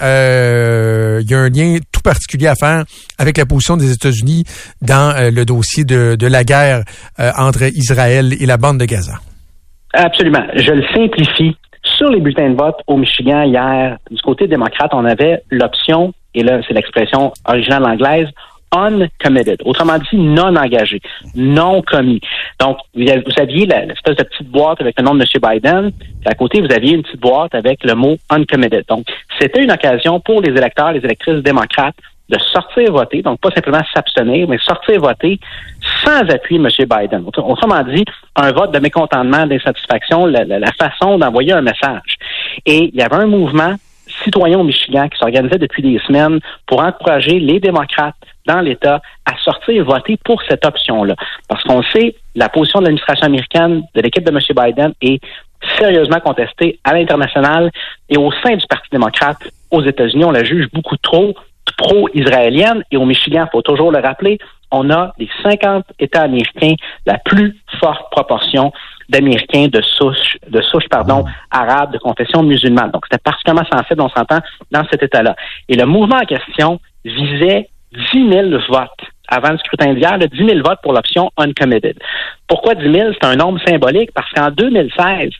il 1.22 1.30
y 1.30 1.34
a 1.34 1.40
un 1.40 1.50
lien 1.50 1.78
tout 1.92 2.02
particulier 2.02 2.48
à 2.48 2.56
faire 2.56 2.84
avec 3.18 3.38
la 3.38 3.46
position 3.46 3.78
des 3.78 3.92
États-Unis 3.92 4.44
dans 4.82 5.14
le 5.32 5.46
dossier 5.46 5.86
de, 5.86 6.28
la 6.28 6.44
guerre 6.44 6.84
entre 7.20 7.64
Israël 7.76 8.36
et 8.40 8.46
la 8.46 8.58
bande 8.58 8.80
de 8.80 8.86
Gaza. 8.86 9.20
Absolument. 9.94 10.44
Je 10.56 10.72
le 10.72 10.84
simplifie. 10.94 11.56
Sur 11.84 12.10
les 12.10 12.20
bulletins 12.20 12.50
de 12.50 12.56
vote 12.56 12.80
au 12.88 12.98
Michigan 12.98 13.44
hier, 13.44 13.98
du 14.10 14.22
côté 14.22 14.48
démocrate, 14.48 14.94
on 14.94 15.06
avait 15.06 15.44
l'option, 15.50 16.14
et 16.34 16.44
là, 16.44 16.60
c'est 16.68 16.74
l'expression 16.74 17.32
originale 17.46 17.86
anglaise, 17.86 18.30
uncommitted. 18.72 19.62
Autrement 19.66 19.98
dit, 20.00 20.18
non 20.18 20.56
engagé, 20.56 21.00
non 21.36 21.82
commis. 21.84 22.22
Donc, 22.60 22.78
vous 22.96 23.04
aviez 23.38 23.66
l'espèce 23.66 24.16
de 24.16 24.24
petite 24.24 24.50
boîte 24.50 24.82
avec 24.82 25.00
le 25.00 25.06
nom 25.06 25.14
de 25.14 25.22
M. 25.22 25.52
Biden, 25.52 25.92
puis 25.92 26.30
à 26.30 26.34
côté, 26.34 26.62
vous 26.62 26.74
aviez 26.74 26.94
une 26.96 27.04
petite 27.04 27.20
boîte 27.20 27.54
avec 27.54 27.84
le 27.84 27.94
mot 27.94 28.18
uncommitted. 28.30 28.86
Donc, 28.88 29.06
c'était 29.40 29.64
une 29.64 29.72
occasion 29.72 30.20
pour 30.20 30.42
les 30.42 30.50
électeurs, 30.50 30.92
les 30.92 31.06
électrices 31.06 31.44
démocrates 31.44 31.96
de 32.30 32.40
sortir 32.40 32.92
voter, 32.92 33.22
donc 33.22 33.40
pas 33.42 33.52
simplement 33.52 33.82
s'abstenir, 33.94 34.48
mais 34.48 34.58
sortir 34.60 35.00
voter 35.02 35.40
sans 36.04 36.22
appuyer 36.30 36.60
M. 36.62 36.68
Biden. 36.88 37.24
Autre- 37.28 37.44
Autrement 37.46 37.84
dit, 37.84 38.06
un 38.36 38.52
vote 38.52 38.72
de 38.74 38.80
mécontentement, 38.80 39.46
d'insatisfaction, 39.46 40.26
la, 40.26 40.72
façon 40.80 41.18
d'envoyer 41.18 41.52
un 41.54 41.62
message. 41.62 42.18
Et 42.66 42.90
il 42.94 42.96
y 42.96 43.02
avait 43.02 43.16
un 43.18 43.28
mouvement 43.28 43.76
citoyen 44.24 44.60
au 44.60 44.64
Michigan 44.64 45.08
qui 45.10 45.18
s'organisait 45.18 45.58
depuis 45.58 45.82
des 45.82 46.00
semaines 46.08 46.40
pour 46.66 46.80
encourager 46.82 47.40
les 47.40 47.60
démocrates 47.60 48.16
dans 48.46 48.60
l'État 48.62 49.02
à 49.26 49.36
sortir 49.44 49.84
voter 49.86 50.18
pour 50.24 50.42
cette 50.44 50.66
option-là. 50.66 51.16
Parce 51.48 51.64
qu'on 51.64 51.82
sait, 51.84 52.16
la 52.36 52.48
position 52.50 52.80
de 52.80 52.86
l'administration 52.86 53.26
américaine, 53.26 53.84
de 53.96 54.02
l'équipe 54.02 54.24
de 54.24 54.32
M. 54.32 54.40
Biden 54.56 54.94
est 55.02 55.22
sérieusement 55.78 56.20
contestée 56.20 56.80
à 56.84 56.94
l'international 56.94 57.72
et 58.10 58.18
au 58.18 58.32
sein 58.44 58.56
du 58.56 58.66
Parti 58.68 58.88
démocrate 58.92 59.40
aux 59.72 59.82
États-Unis. 59.82 60.26
On 60.26 60.32
la 60.32 60.44
juge 60.44 60.68
beaucoup 60.74 60.98
trop 60.98 61.34
pro-israélienne 61.78 62.84
et 62.92 62.98
au 62.98 63.06
Michigan, 63.06 63.46
il 63.48 63.52
faut 63.52 63.62
toujours 63.62 63.92
le 63.92 64.00
rappeler, 64.00 64.38
on 64.72 64.90
a 64.90 65.14
des 65.20 65.30
50 65.44 65.86
États 66.00 66.24
américains, 66.24 66.74
la 67.06 67.18
plus 67.20 67.56
forte 67.80 68.10
proportion 68.12 68.72
d'Américains 69.10 69.68
de 69.68 69.82
souche, 69.82 70.38
de 70.50 70.62
souche 70.62 70.88
pardon, 70.90 71.26
arabe, 71.52 71.94
de 71.94 72.00
confession 72.00 72.42
musulmane. 72.42 72.92
Donc, 72.92 73.06
c'était 73.10 73.22
particulièrement 73.22 73.68
sensible, 73.72 74.02
on 74.02 74.10
s'entend, 74.10 74.40
dans 74.72 74.84
cet 74.92 75.04
État-là. 75.04 75.36
Et 75.70 75.76
le 75.76 75.86
mouvement 75.86 76.18
en 76.18 76.26
question 76.26 76.80
visait 77.06 77.70
10 78.14 78.30
000 78.30 78.50
votes 78.70 78.90
avant 79.28 79.52
le 79.52 79.58
scrutin 79.60 79.94
d'hier, 79.94 80.18
le 80.18 80.28
10 80.28 80.38
000 80.38 80.68
votes 80.68 80.80
pour 80.82 80.94
l'option 80.94 81.32
uncommitted. 81.38 81.98
Pourquoi 82.48 82.76
10 82.76 82.92
000? 82.92 83.12
C'est 83.14 83.28
un 83.28 83.36
nombre 83.36 83.60
symbolique 83.66 84.12
parce 84.14 84.30
qu'en 84.32 84.50
2016, 84.50 85.32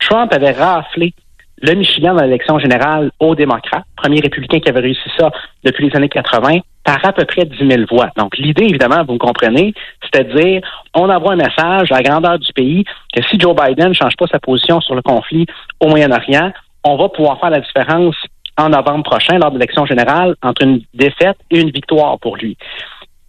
Trump 0.00 0.32
avait 0.32 0.52
raflé 0.52 1.14
le 1.62 1.74
Michigan 1.74 2.14
dans 2.14 2.22
l'élection 2.22 2.58
générale 2.58 3.10
aux 3.20 3.34
démocrates, 3.34 3.84
premier 3.96 4.20
républicain 4.20 4.58
qui 4.58 4.68
avait 4.68 4.80
réussi 4.80 5.08
ça 5.16 5.30
depuis 5.64 5.88
les 5.88 5.96
années 5.96 6.08
80, 6.08 6.58
par 6.84 7.04
à 7.04 7.12
peu 7.12 7.24
près 7.24 7.44
10 7.44 7.56
000 7.56 7.82
voix. 7.88 8.10
Donc, 8.16 8.36
l'idée, 8.36 8.64
évidemment, 8.64 9.04
vous 9.04 9.16
comprenez, 9.16 9.72
c'était 10.02 10.24
de 10.24 10.40
dire, 10.40 10.62
on 10.94 11.08
envoie 11.08 11.34
un 11.34 11.36
message 11.36 11.92
à 11.92 11.96
la 11.96 12.02
grandeur 12.02 12.38
du 12.40 12.52
pays 12.52 12.84
que 13.14 13.22
si 13.22 13.38
Joe 13.38 13.54
Biden 13.54 13.90
ne 13.90 13.94
change 13.94 14.16
pas 14.16 14.26
sa 14.26 14.40
position 14.40 14.80
sur 14.80 14.96
le 14.96 15.02
conflit 15.02 15.46
au 15.78 15.86
Moyen-Orient, 15.86 16.52
on 16.82 16.96
va 16.96 17.08
pouvoir 17.08 17.38
faire 17.38 17.50
la 17.50 17.60
différence 17.60 18.16
en 18.58 18.68
novembre 18.68 19.04
prochain, 19.04 19.38
lors 19.38 19.52
de 19.52 19.58
l'élection 19.58 19.86
générale, 19.86 20.34
entre 20.42 20.62
une 20.62 20.82
défaite 20.92 21.38
et 21.50 21.60
une 21.60 21.70
victoire 21.70 22.18
pour 22.18 22.36
lui. 22.36 22.56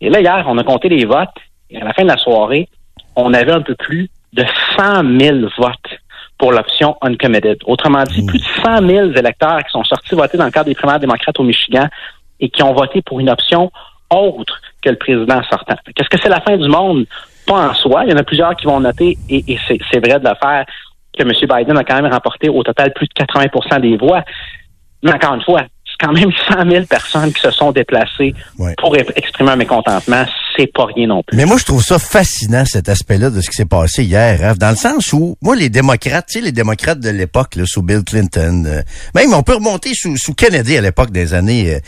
Et 0.02 0.10
là, 0.10 0.20
hier, 0.20 0.44
on 0.48 0.58
a 0.58 0.64
compté 0.64 0.90
les 0.90 1.06
votes, 1.06 1.30
et 1.70 1.80
à 1.80 1.86
la 1.86 1.94
fin 1.94 2.04
de 2.04 2.10
la 2.10 2.18
soirée, 2.18 2.68
on 3.16 3.32
avait 3.34 3.52
un 3.52 3.62
peu 3.62 3.76
plus 3.76 4.10
de 4.34 4.44
100 4.76 5.20
000 5.20 5.38
votes 5.58 6.00
pour 6.38 6.52
l'option 6.52 6.96
uncommitted. 7.02 7.58
Autrement 7.66 8.04
dit, 8.04 8.26
plus 8.26 8.40
de 8.40 8.46
100 8.64 8.88
000 8.88 9.12
électeurs 9.12 9.60
qui 9.64 9.72
sont 9.72 9.84
sortis 9.84 10.16
voter 10.16 10.38
dans 10.38 10.46
le 10.46 10.52
cadre 10.52 10.66
des 10.66 10.76
primaires 10.76 11.00
démocrates 11.00 11.40
au 11.40 11.44
Michigan 11.44 11.88
et 12.40 12.50
qui 12.50 12.64
ont 12.64 12.74
voté 12.74 13.02
pour 13.02 13.20
une 13.20 13.30
option 13.30 13.72
autre 14.10 14.60
que 14.82 14.90
le 14.90 14.98
président 14.98 15.42
sortant. 15.50 15.76
Qu'est-ce 15.96 16.10
que 16.10 16.20
c'est 16.22 16.30
la 16.30 16.42
fin 16.42 16.58
du 16.58 16.68
monde? 16.68 17.06
Pas 17.48 17.70
en 17.70 17.74
soi. 17.74 18.04
Il 18.06 18.12
y 18.12 18.14
en 18.14 18.18
a 18.18 18.24
plusieurs 18.24 18.56
qui 18.56 18.66
vont 18.66 18.80
noter, 18.80 19.18
et, 19.30 19.44
et 19.48 19.60
c'est, 19.68 20.00
vrai 20.00 20.20
de 20.20 20.28
le 20.28 20.36
faire, 20.42 20.66
que 21.18 21.24
M. 21.24 21.32
Biden 21.32 21.78
a 21.78 21.84
quand 21.84 22.02
même 22.02 22.12
remporté 22.12 22.50
au 22.50 22.64
total 22.64 22.94
plus 22.94 23.08
de 23.08 23.14
80% 23.24 23.82
des 23.82 23.98
voix. 23.98 24.24
Mais 25.04 25.14
encore 25.14 25.36
une 25.36 25.42
fois, 25.44 25.62
c'est 25.86 26.06
quand 26.06 26.14
même 26.14 26.32
100 26.50 26.70
000 26.70 26.86
personnes 26.86 27.34
qui 27.34 27.42
se 27.42 27.52
sont 27.52 27.72
déplacées 27.72 28.34
Ouais. 28.58 28.74
pour 28.78 28.96
exprimer 28.96 29.52
un 29.52 29.56
mécontentement. 29.56 30.26
C'est 30.58 30.72
pas 30.72 30.86
rien 30.86 31.08
non 31.08 31.24
plus. 31.26 31.36
Mais 31.36 31.46
moi, 31.46 31.58
je 31.58 31.66
trouve 31.66 31.84
ça 31.84 31.98
fascinant, 31.98 32.64
cet 32.66 32.90
aspect-là 32.90 33.30
de 33.30 33.42
ce 33.42 33.50
qui 33.50 33.56
s'est 33.56 33.66
passé 33.66 34.04
hier, 34.04 34.40
Raph, 34.40 34.58
dans 34.58 34.70
le 34.70 34.76
sens 34.76 35.14
où, 35.14 35.36
moi, 35.42 35.56
les 35.56 35.70
démocrates, 35.70 36.28
tu 36.28 36.40
sais, 36.40 36.42
les 36.42 36.52
démocrates 36.52 37.00
de 37.00 37.10
l'époque, 37.10 37.58
sous 37.66 37.82
Bill 37.82 38.04
Clinton, 38.04 38.64
euh, 38.66 38.82
même 39.16 39.34
on 39.34 39.44
peut 39.44 39.56
remonter 39.56 39.92
sous, 39.94 40.16
sous 40.18 40.34
Kennedy 40.34 40.78
à 40.78 40.82
l'époque 40.82 41.12
des 41.12 41.34
années 41.34 41.76
euh, 41.76 41.80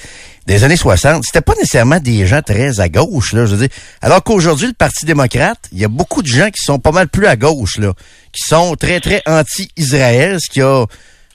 des 0.46 0.64
années 0.64 0.78
60, 0.78 1.24
c'était 1.26 1.42
pas 1.42 1.56
nécessairement 1.56 2.00
des 2.00 2.28
gens 2.28 2.42
très 2.42 2.80
à 2.80 2.88
gauche, 2.88 3.34
là, 3.34 3.48
je 3.48 3.56
veux 3.56 3.68
dire. 3.68 3.76
Alors 4.02 4.24
qu'aujourd'hui, 4.24 4.68
le 4.68 4.74
Parti 4.74 5.06
démocrate, 5.06 5.58
il 5.72 5.80
y 5.80 5.86
a 5.86 5.88
beaucoup 5.88 6.22
de 6.22 6.28
gens 6.28 6.52
qui 6.52 6.62
sont 6.64 6.78
pas 6.78 6.92
mal 6.92 7.08
plus 7.08 7.26
à 7.26 7.36
gauche, 7.36 7.80
là, 7.80 7.94
qui 8.32 8.44
sont 8.48 8.76
très, 8.76 9.00
très 9.00 9.24
anti-Israël, 9.26 10.38
ce 10.40 10.52
qui 10.52 10.62
a, 10.62 10.86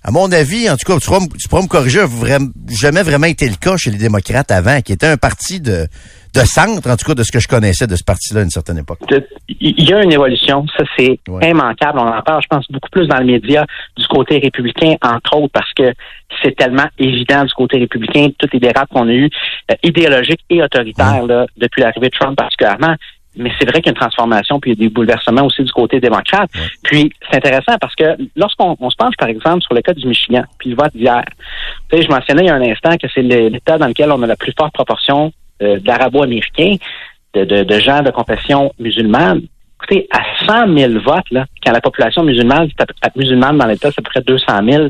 à 0.03 0.11
mon 0.11 0.31
avis, 0.33 0.69
en 0.71 0.77
tout 0.77 0.91
cas, 0.91 0.99
tu 0.99 1.07
pourras, 1.07 1.21
me- 1.21 1.37
tu 1.39 1.49
pourras 1.49 1.63
me 1.63 1.69
corriger, 1.69 2.01
vraiment- 2.07 2.49
jamais 2.69 3.03
vraiment 3.03 3.27
été 3.27 3.47
le 3.49 3.57
cas 3.57 3.77
chez 3.77 3.91
les 3.91 3.99
démocrates 3.99 4.51
avant, 4.51 4.81
qui 4.81 4.93
était 4.93 5.07
un 5.07 5.17
parti 5.19 5.61
de, 5.61 5.87
de 6.35 6.41
centre, 6.41 6.89
en 6.89 6.97
tout 6.97 7.07
cas, 7.07 7.15
de 7.15 7.23
ce 7.23 7.31
que 7.31 7.39
je 7.41 7.49
connaissais 7.49 7.87
de 7.87 7.97
ce 7.97 8.05
parti-là 8.05 8.41
à 8.41 8.45
une 8.45 8.51
certaine 8.51 8.79
époque. 8.79 8.99
il 9.49 9.89
y 9.89 9.93
a 9.93 10.03
une 10.03 10.13
évolution, 10.13 10.65
ça 10.77 10.85
c'est 10.97 11.19
Ouais. 11.29 11.51
immanquable. 11.51 11.99
On 11.99 12.07
en 12.09 12.23
parle, 12.23 12.41
je 12.43 12.49
pense, 12.49 12.67
beaucoup 12.71 12.89
plus 12.91 13.07
dans 13.09 13.19
le 13.19 13.27
média 13.27 13.67
du 13.99 14.07
côté 14.07 14.39
républicain, 14.39 14.95
entre 15.03 15.37
autres, 15.37 15.53
parce 15.53 15.71
que 15.75 15.93
c'est 16.43 16.57
tellement 16.57 16.87
évident 16.99 17.45
du 17.45 17.53
côté 17.53 17.79
républicain, 17.79 18.29
toutes 18.39 18.55
les 18.55 18.61
dérapes 18.61 18.89
qu'on 18.89 19.07
a 19.09 19.13
eues, 19.13 19.29
euh, 19.71 19.75
idéologiques 19.83 20.41
et 20.49 20.63
autoritaires, 20.63 21.27
là, 21.27 21.47
depuis 21.59 21.83
l'arrivée 21.83 22.09
de 22.09 22.17
Trump 22.19 22.37
particulièrement. 22.39 22.95
Mais 23.41 23.51
c'est 23.59 23.68
vrai 23.68 23.80
qu'il 23.80 23.86
y 23.86 23.88
a 23.88 23.93
une 23.93 24.01
transformation, 24.01 24.61
puis 24.61 24.72
il 24.72 24.78
y 24.78 24.84
a 24.84 24.88
des 24.88 24.93
bouleversements 24.93 25.45
aussi 25.45 25.62
du 25.62 25.72
côté 25.72 25.99
démocrate. 26.01 26.51
Puis 26.82 27.12
c'est 27.30 27.38
intéressant 27.38 27.76
parce 27.80 27.95
que 27.95 28.16
lorsqu'on 28.36 28.76
on 28.78 28.91
se 28.91 28.97
penche, 28.97 29.14
par 29.18 29.28
exemple, 29.28 29.62
sur 29.62 29.74
le 29.74 29.82
cas 29.82 29.95
du 29.95 30.07
Michigan, 30.07 30.45
puis 30.59 30.70
le 30.70 30.76
vote 30.76 30.95
d'hier, 30.95 31.24
tu 31.91 31.97
sais, 31.97 32.03
je 32.03 32.09
mentionnais 32.11 32.43
il 32.43 32.49
y 32.49 32.51
a 32.51 32.55
un 32.55 32.62
instant 32.62 32.97
que 32.97 33.09
c'est 33.14 33.22
l'État 33.22 33.78
dans 33.78 33.86
lequel 33.86 34.12
on 34.12 34.22
a 34.22 34.26
la 34.26 34.36
plus 34.36 34.53
forte 34.57 34.72
proportion 34.74 35.32
euh, 35.62 35.78
d'arabo-américains, 35.80 36.76
de, 37.34 37.45
de, 37.45 37.62
de 37.62 37.80
gens 37.80 38.03
de 38.03 38.11
confession 38.11 38.72
musulmane. 38.78 39.43
Écoutez, 39.82 40.09
à 40.11 40.20
100 40.47 40.76
000 40.76 40.93
votes, 41.01 41.30
là, 41.30 41.47
quand 41.64 41.72
la 41.72 41.80
population 41.80 42.22
musulmane, 42.22 42.68
musulmane 43.16 43.57
dans 43.57 43.66
l'État, 43.66 43.91
c'est 43.91 44.01
à 44.01 44.03
peu 44.03 44.11
près 44.11 44.20
200 44.20 44.47
000, 44.64 44.88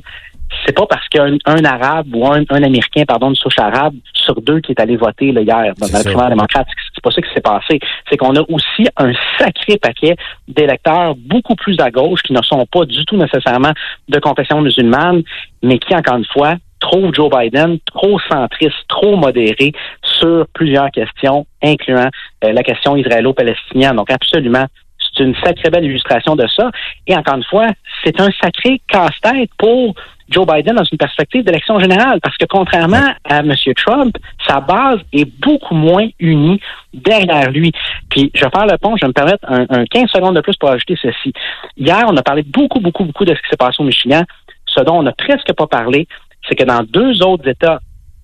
c'est 0.66 0.76
pas 0.76 0.86
parce 0.86 1.06
qu'un 1.08 1.36
un 1.46 1.64
arabe 1.64 2.14
ou 2.14 2.26
un, 2.26 2.42
un 2.50 2.62
américain, 2.62 3.04
pardon, 3.06 3.30
de 3.30 3.36
souche 3.36 3.58
arabe 3.58 3.94
sur 4.14 4.40
deux 4.40 4.60
qui 4.60 4.72
est 4.72 4.80
allé 4.80 4.96
voter 4.96 5.32
là, 5.32 5.40
hier 5.40 5.74
dans, 5.78 5.86
la 5.92 6.04
primaire 6.04 6.28
démocrate. 6.28 6.66
C'est 6.94 7.02
pas 7.02 7.10
ça 7.10 7.22
qui 7.22 7.32
s'est 7.32 7.40
passé. 7.40 7.80
C'est 8.08 8.16
qu'on 8.16 8.34
a 8.36 8.42
aussi 8.48 8.88
un 8.96 9.12
sacré 9.38 9.78
paquet 9.78 10.16
d'électeurs 10.48 11.14
beaucoup 11.16 11.54
plus 11.54 11.76
à 11.80 11.90
gauche 11.90 12.22
qui 12.22 12.32
ne 12.32 12.42
sont 12.42 12.66
pas 12.66 12.84
du 12.84 13.04
tout 13.04 13.16
nécessairement 13.16 13.72
de 14.08 14.18
confession 14.18 14.60
musulmane, 14.60 15.22
mais 15.62 15.78
qui, 15.78 15.94
encore 15.94 16.16
une 16.16 16.26
fois, 16.26 16.54
trouvent 16.80 17.14
Joe 17.14 17.30
Biden 17.30 17.78
trop 17.86 18.18
centriste, 18.30 18.74
trop 18.88 19.16
modéré 19.16 19.72
sur 20.02 20.46
plusieurs 20.54 20.90
questions, 20.90 21.46
incluant 21.62 22.08
euh, 22.44 22.52
la 22.52 22.62
question 22.62 22.96
israélo-palestinienne. 22.96 23.96
Donc, 23.96 24.10
absolument, 24.10 24.66
c'est 25.14 25.24
une 25.24 25.34
sacrée 25.36 25.70
belle 25.70 25.84
illustration 25.84 26.36
de 26.36 26.46
ça. 26.46 26.70
Et 27.06 27.16
encore 27.16 27.36
une 27.36 27.44
fois, 27.44 27.68
c'est 28.04 28.20
un 28.20 28.28
sacré 28.40 28.80
casse-tête 28.88 29.50
pour 29.58 29.94
Joe 30.30 30.46
Biden 30.46 30.76
dans 30.76 30.84
une 30.84 30.98
perspective 30.98 31.44
d'élection 31.44 31.78
générale, 31.80 32.20
parce 32.22 32.36
que 32.36 32.46
contrairement 32.46 33.14
à 33.24 33.38
M. 33.38 33.52
Trump, 33.76 34.16
sa 34.46 34.60
base 34.60 35.00
est 35.12 35.28
beaucoup 35.40 35.74
moins 35.74 36.08
unie 36.20 36.60
derrière 36.94 37.50
lui. 37.50 37.72
Puis, 38.10 38.30
je 38.34 38.44
vais 38.44 38.50
faire 38.50 38.66
le 38.66 38.78
pont, 38.78 38.96
je 38.96 39.04
vais 39.04 39.08
me 39.08 39.12
permettre 39.12 39.44
un, 39.48 39.66
un 39.68 39.84
15 39.84 40.08
secondes 40.10 40.36
de 40.36 40.40
plus 40.40 40.56
pour 40.56 40.70
ajouter 40.70 40.96
ceci. 41.00 41.32
Hier, 41.76 42.04
on 42.08 42.16
a 42.16 42.22
parlé 42.22 42.42
beaucoup, 42.44 42.78
beaucoup, 42.78 43.04
beaucoup 43.04 43.24
de 43.24 43.34
ce 43.34 43.40
qui 43.40 43.48
s'est 43.50 43.56
passé 43.56 43.76
au 43.80 43.84
Michigan. 43.84 44.22
Ce 44.66 44.80
dont 44.80 44.98
on 44.98 45.02
n'a 45.02 45.12
presque 45.12 45.52
pas 45.52 45.66
parlé, 45.66 46.06
c'est 46.48 46.54
que 46.54 46.64
dans 46.64 46.84
deux 46.84 47.22
autres 47.22 47.48
États 47.48 47.80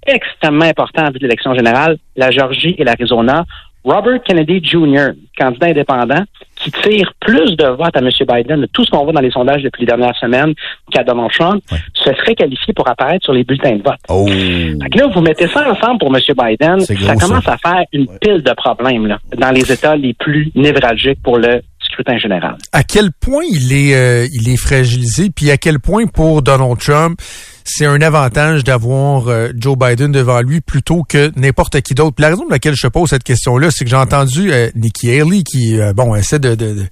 extrêmement 0.06 0.64
importants 0.64 1.10
de 1.10 1.18
l'élection 1.18 1.54
générale, 1.54 1.98
la 2.14 2.30
Georgie 2.30 2.76
et 2.78 2.84
l'Arizona, 2.84 3.44
Robert 3.84 4.22
Kennedy 4.22 4.60
Jr., 4.62 5.10
candidat 5.36 5.68
indépendant, 5.68 6.24
qui 6.66 6.72
tire 6.82 7.12
plus 7.20 7.56
de 7.56 7.66
votes 7.66 7.96
à 7.96 8.00
M. 8.00 8.10
Biden 8.28 8.60
de 8.62 8.66
tout 8.66 8.84
ce 8.84 8.90
qu'on 8.90 9.04
voit 9.04 9.12
dans 9.12 9.20
les 9.20 9.30
sondages 9.30 9.62
depuis 9.62 9.82
les 9.82 9.86
dernières 9.86 10.16
semaines 10.16 10.52
qu'à 10.90 11.04
Donald 11.04 11.30
Trump, 11.30 11.62
se 11.94 12.12
serait 12.14 12.34
qualifié 12.34 12.74
pour 12.74 12.88
apparaître 12.88 13.24
sur 13.24 13.32
les 13.32 13.44
bulletins 13.44 13.76
de 13.76 13.82
vote. 13.82 13.98
Oh. 14.08 14.26
Fait 14.26 14.90
que 14.90 14.98
là, 14.98 15.06
vous 15.14 15.20
mettez 15.20 15.46
ça 15.48 15.70
ensemble 15.70 15.98
pour 15.98 16.14
M. 16.14 16.20
Biden, 16.20 16.78
gros, 16.78 17.06
ça 17.06 17.14
commence 17.16 17.44
ça. 17.44 17.54
à 17.54 17.58
faire 17.58 17.84
une 17.92 18.06
pile 18.20 18.42
de 18.42 18.52
problèmes 18.54 19.06
là, 19.06 19.18
dans 19.36 19.50
les 19.50 19.70
États 19.70 19.96
les 19.96 20.14
plus 20.14 20.50
névralgiques 20.54 21.22
pour 21.22 21.38
le 21.38 21.62
scrutin 21.86 22.18
général. 22.18 22.56
à 22.72 22.82
quel 22.84 23.10
point 23.12 23.42
il 23.50 23.72
est 23.72 23.94
euh, 23.94 24.28
il 24.32 24.48
est 24.48 24.56
fragilisé, 24.56 25.30
puis 25.30 25.50
à 25.50 25.56
quel 25.56 25.78
point 25.80 26.06
pour 26.06 26.42
Donald 26.42 26.78
Trump 26.78 27.20
c'est 27.68 27.84
un 27.86 28.00
avantage 28.00 28.62
d'avoir 28.62 29.26
euh, 29.26 29.48
Joe 29.56 29.76
Biden 29.76 30.12
devant 30.12 30.40
lui 30.40 30.60
plutôt 30.60 31.02
que 31.02 31.32
n'importe 31.34 31.80
qui 31.80 31.94
d'autre. 31.94 32.14
La 32.20 32.28
raison 32.28 32.42
pour 32.42 32.52
laquelle 32.52 32.76
je 32.76 32.86
pose 32.86 33.10
cette 33.10 33.24
question-là, 33.24 33.70
c'est 33.72 33.82
que 33.84 33.90
j'ai 33.90 33.96
entendu 33.96 34.52
euh, 34.52 34.70
Nikki 34.76 35.10
Haley 35.10 35.42
qui 35.42 35.76
euh, 35.80 35.92
bon 35.92 36.14
essaie 36.14 36.38
de, 36.38 36.54
de, 36.54 36.74
de- 36.74 36.86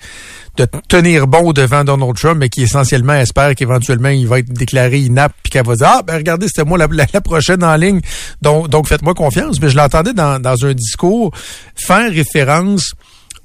de 0.56 0.66
tenir 0.88 1.26
bon 1.26 1.52
devant 1.52 1.82
Donald 1.82 2.14
Trump, 2.14 2.38
mais 2.38 2.48
qui 2.48 2.62
essentiellement 2.62 3.14
espère 3.14 3.54
qu'éventuellement 3.56 4.08
il 4.10 4.26
va 4.28 4.38
être 4.40 4.52
déclaré 4.52 4.98
inapte, 5.00 5.34
puis 5.42 5.50
qu'elle 5.50 5.66
va 5.66 5.74
dire 5.76 5.88
ah 5.88 6.02
ben 6.06 6.14
regardez 6.16 6.46
c'était 6.48 6.64
moi 6.64 6.76
la, 6.78 6.86
la- 6.90 7.06
la 7.12 7.20
prochaine 7.20 7.62
en 7.64 7.74
ligne, 7.76 8.00
donc 8.42 8.68
donc 8.68 8.86
faites-moi 8.88 9.14
confiance. 9.14 9.60
Mais 9.60 9.68
je 9.68 9.76
l'entendais 9.76 10.12
dans 10.12 10.40
dans 10.40 10.64
un 10.64 10.72
discours 10.72 11.32
faire 11.76 12.10
référence 12.10 12.94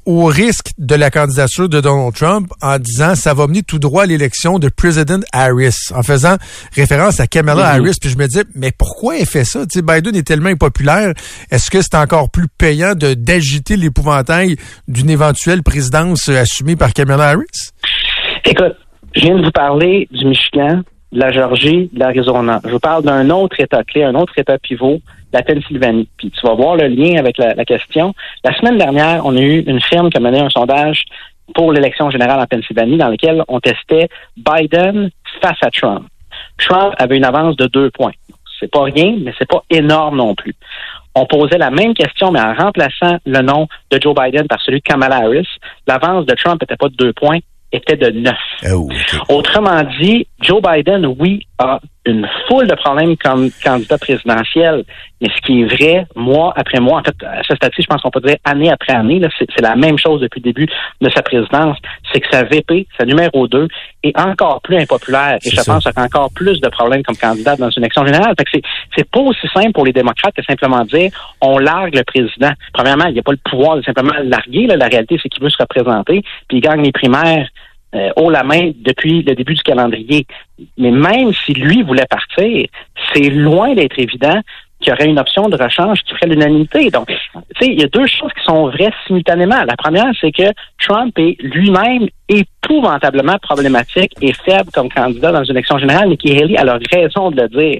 au 0.06 0.26
risque 0.26 0.72
de 0.78 0.95
la 0.95 1.12
candidature 1.12 1.70
de 1.70 1.82
Donald 1.82 2.14
Trump 2.14 2.52
en 2.62 2.80
disant 2.80 3.16
ça 3.16 3.34
va 3.34 3.47
mener 3.47 3.64
tout 3.64 3.80
droit 3.80 4.04
à 4.04 4.06
l'élection 4.06 4.60
de 4.60 4.70
President 4.70 5.22
Harris, 5.32 5.76
en 5.93 6.04
faisant 6.04 6.38
référence 6.76 7.20
à 7.20 7.28
Kamala 7.28 7.68
Harris. 7.68 7.95
Puis 8.02 8.10
je 8.10 8.18
me 8.18 8.28
dis, 8.28 8.41
mais 8.56 8.72
pourquoi 8.72 9.18
elle 9.18 9.26
fait 9.26 9.43
ça? 9.43 9.66
Tu 9.66 9.80
sais, 9.80 9.82
Biden 9.82 10.16
est 10.16 10.26
tellement 10.28 10.50
impopulaire. 10.50 11.14
Est-ce 11.52 11.70
que 11.70 11.82
c'est 11.82 11.95
encore 11.95 12.30
plus 12.30 12.47
payant 12.47 12.95
de 12.95 13.14
d'agiter 13.14 13.76
l'épouvantail 13.76 14.56
d'une 14.88 15.10
éventuelle 15.10 15.64
présidence 15.64 16.30
euh, 16.30 16.41
assumée 16.41 16.76
par 16.76 16.93
Kamala 16.93 17.30
Harris? 17.30 17.72
Écoute, 18.45 18.76
je 19.16 19.22
viens 19.22 19.38
de 19.38 19.45
vous 19.45 19.52
parler 19.52 20.08
du 20.12 20.26
Michigan, 20.26 20.82
de 21.12 21.20
la 21.20 21.32
Georgie, 21.32 21.89
de 21.91 21.99
l'Arizona. 21.99 22.62
Je 22.66 22.72
vous 22.72 22.80
parle 22.80 23.03
d'un 23.03 23.30
autre 23.30 23.60
État 23.60 23.84
clé, 23.84 24.03
un 24.03 24.16
autre 24.16 24.34
État 24.38 24.57
pivot, 24.57 24.99
la 25.34 25.41
Pennsylvanie. 25.41 26.07
Puis 26.18 26.32
tu 26.32 26.41
vas 26.45 26.53
voir 26.53 26.76
le 26.76 26.88
lien 26.88 27.18
avec 27.18 27.38
la, 27.38 27.53
la 27.53 27.66
question. 27.66 28.14
La 28.43 28.55
semaine 28.55 28.78
dernière, 28.78 29.26
on 29.26 29.36
a 29.36 29.41
eu 29.41 29.60
une 29.62 29.82
firme 29.82 30.10
qui 30.10 30.18
a 30.18 30.20
mené 30.20 30.39
un 30.39 30.49
sondage 30.49 31.05
pour 31.53 31.72
l'élection 31.72 32.10
générale 32.10 32.39
en 32.39 32.45
Pennsylvanie 32.45 32.97
dans 32.97 33.10
lequel 33.10 33.43
on 33.47 33.60
testait 33.60 34.10
Biden 34.38 35.10
face 35.41 35.57
à 35.62 35.72
Trump. 35.72 36.07
Trump 36.57 36.93
avait 36.97 37.18
une 37.18 37.26
avance 37.26 37.55
de 37.55 37.68
deux 37.68 37.89
points. 37.91 38.12
C'est 38.60 38.70
pas 38.70 38.84
rien, 38.84 39.16
mais 39.22 39.34
c'est 39.38 39.47
pas 39.47 39.64
énorme 39.70 40.18
non 40.18 40.36
plus. 40.36 40.53
On 41.16 41.26
posait 41.26 41.57
la 41.57 41.72
même 41.72 41.93
question, 41.93 42.32
mais 42.32 42.41
en 42.41 42.53
remplaçant 42.53 43.18
le 43.26 43.41
nom 43.41 43.68
de 43.89 43.99
Joe 44.01 44.14
Biden 44.14 44.47
par 44.47 44.62
celui 44.62 44.80
de 44.80 44.84
Kamala 44.84 45.18
Harris, 45.18 45.47
l'avance 45.88 46.26
de 46.26 46.36
Trump 46.36 46.62
n'était 46.62 46.76
pas 46.76 46.89
de 46.89 46.95
deux 46.95 47.14
points, 47.14 47.39
était 47.72 47.97
de 47.97 48.10
neuf. 48.12 48.38
Oh, 48.72 48.89
ok. 48.89 49.30
Autrement 49.30 49.84
dit, 49.99 50.28
Joe 50.41 50.61
Biden, 50.61 51.05
oui, 51.19 51.45
a 51.57 51.79
une 52.05 52.27
foule 52.47 52.67
de 52.67 52.75
problèmes 52.75 53.17
comme 53.17 53.49
candidat 53.63 53.97
présidentiel, 53.97 54.83
mais 55.21 55.27
ce 55.35 55.41
qui 55.41 55.61
est 55.61 55.65
vrai, 55.65 56.07
mois 56.15 56.53
après 56.55 56.79
mois, 56.79 57.01
en 57.01 57.03
fait, 57.03 57.15
à 57.23 57.43
ce 57.43 57.55
stade-ci, 57.55 57.81
je 57.83 57.87
pense 57.87 58.01
qu'on 58.01 58.09
peut 58.09 58.21
dire 58.21 58.37
année 58.45 58.71
après 58.71 58.93
année, 58.93 59.21
c'est, 59.37 59.61
la 59.61 59.75
même 59.75 59.97
chose 59.97 60.21
depuis 60.21 60.39
le 60.39 60.45
début 60.45 60.67
de 61.01 61.09
sa 61.09 61.21
présidence, 61.21 61.77
c'est 62.11 62.21
que 62.21 62.27
sa 62.31 62.43
VP, 62.43 62.87
sa 62.97 63.05
numéro 63.05 63.47
2, 63.47 63.67
est 64.03 64.17
encore 64.17 64.61
plus 64.61 64.77
impopulaire 64.77 65.37
et 65.43 65.49
je 65.49 65.55
ça. 65.57 65.63
pense 65.65 65.83
qu'il 65.83 65.91
a 65.95 66.03
encore 66.03 66.31
plus 66.33 66.61
de 66.61 66.69
problèmes 66.69 67.03
comme 67.03 67.17
candidat 67.17 67.57
dans 67.57 67.69
une 67.69 67.83
élection 67.83 68.05
générale. 68.05 68.33
Fait 68.37 68.45
que 68.45 68.51
c'est, 68.53 68.63
c'est 68.95 69.09
pas 69.09 69.19
aussi 69.19 69.47
simple 69.53 69.73
pour 69.73 69.85
les 69.85 69.93
démocrates 69.93 70.33
que 70.33 70.43
simplement 70.43 70.85
dire 70.85 71.11
on 71.41 71.57
largue 71.57 71.95
le 71.95 72.03
président. 72.03 72.51
Premièrement, 72.73 73.05
il 73.05 73.13
n'y 73.13 73.19
a 73.19 73.23
pas 73.23 73.33
le 73.33 73.49
pouvoir 73.49 73.75
de 73.75 73.81
simplement 73.81 74.13
le 74.17 74.29
larguer. 74.29 74.67
là. 74.67 74.77
La 74.77 74.87
réalité, 74.87 75.19
c'est 75.21 75.27
qu'il 75.27 75.43
veut 75.43 75.49
se 75.49 75.57
représenter, 75.59 76.23
puis 76.47 76.57
il 76.57 76.61
gagne 76.61 76.81
les 76.81 76.93
primaires 76.93 77.49
euh, 77.95 78.09
haut 78.17 78.29
la 78.29 78.43
main 78.43 78.71
depuis 78.75 79.23
le 79.23 79.35
début 79.35 79.55
du 79.55 79.63
calendrier. 79.63 80.25
Mais 80.77 80.91
même 80.91 81.33
si 81.33 81.53
lui 81.53 81.81
voulait 81.81 82.05
partir, 82.09 82.67
c'est 83.13 83.29
loin 83.29 83.73
d'être 83.73 83.97
évident 83.97 84.39
qu'il 84.79 84.91
y 84.91 84.93
aurait 84.93 85.09
une 85.09 85.19
option 85.19 85.49
de 85.49 85.61
rechange 85.61 85.99
qui 86.03 86.13
ferait 86.13 86.27
l'unanimité. 86.27 86.89
Donc, 86.89 87.07
tu 87.07 87.15
sais, 87.59 87.67
il 87.67 87.79
y 87.79 87.83
a 87.83 87.87
deux 87.87 88.07
choses 88.07 88.31
qui 88.37 88.43
sont 88.45 88.67
vraies 88.67 88.91
simultanément. 89.07 89.63
La 89.65 89.75
première, 89.75 90.11
c'est 90.21 90.31
que 90.31 90.53
Trump 90.79 91.17
est 91.17 91.35
lui-même 91.41 92.07
épouvantablement 92.29 93.37
problématique 93.41 94.13
et 94.21 94.33
faible 94.33 94.69
comme 94.71 94.89
candidat 94.89 95.31
dans 95.31 95.43
une 95.43 95.51
élection 95.51 95.77
générale. 95.79 96.09
Nikki 96.09 96.31
Haley 96.31 96.57
a 96.57 96.63
leur 96.63 96.79
raison 96.91 97.31
de 97.31 97.41
le 97.41 97.49
dire. 97.49 97.79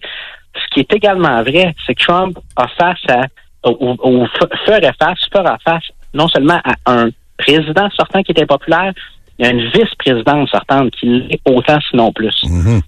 Ce 0.56 0.74
qui 0.74 0.82
est 0.82 0.94
également 0.94 1.42
vrai, 1.44 1.74
c'est 1.86 1.96
que 1.96 2.04
Trump 2.04 2.38
a 2.56 2.68
face 2.68 2.98
à, 3.08 3.28
ou, 3.70 3.96
ou 4.04 4.26
ferait 4.66 4.82
face, 5.00 5.20
fera 5.32 5.58
face 5.64 5.88
non 6.14 6.28
seulement 6.28 6.60
à 6.64 6.74
un 6.92 7.10
président 7.38 7.90
sortant 7.92 8.22
qui 8.24 8.32
était 8.32 8.46
populaire, 8.46 8.94
il 9.40 9.46
y 9.46 9.48
a 9.48 9.52
une 9.52 9.72
vice-présidente 9.72 10.50
sortante 10.50 10.92
qui 10.92 11.06
l'est 11.06 11.40
autant, 11.46 11.80
sinon 11.90 12.12
plus. 12.12 12.36
Mhm. 12.44 12.82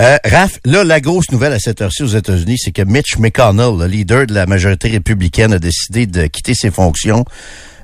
Euh, 0.00 0.16
Raph, 0.24 0.58
là, 0.64 0.82
la 0.82 1.00
grosse 1.00 1.30
nouvelle 1.30 1.52
à 1.52 1.58
cette 1.58 1.82
heure-ci 1.82 2.02
aux 2.02 2.06
États-Unis, 2.06 2.56
c'est 2.58 2.72
que 2.72 2.82
Mitch 2.82 3.18
McConnell, 3.18 3.78
le 3.78 3.86
leader 3.86 4.26
de 4.26 4.32
la 4.32 4.46
majorité 4.46 4.88
républicaine, 4.88 5.52
a 5.52 5.58
décidé 5.58 6.06
de 6.06 6.26
quitter 6.26 6.54
ses 6.54 6.70
fonctions 6.70 7.24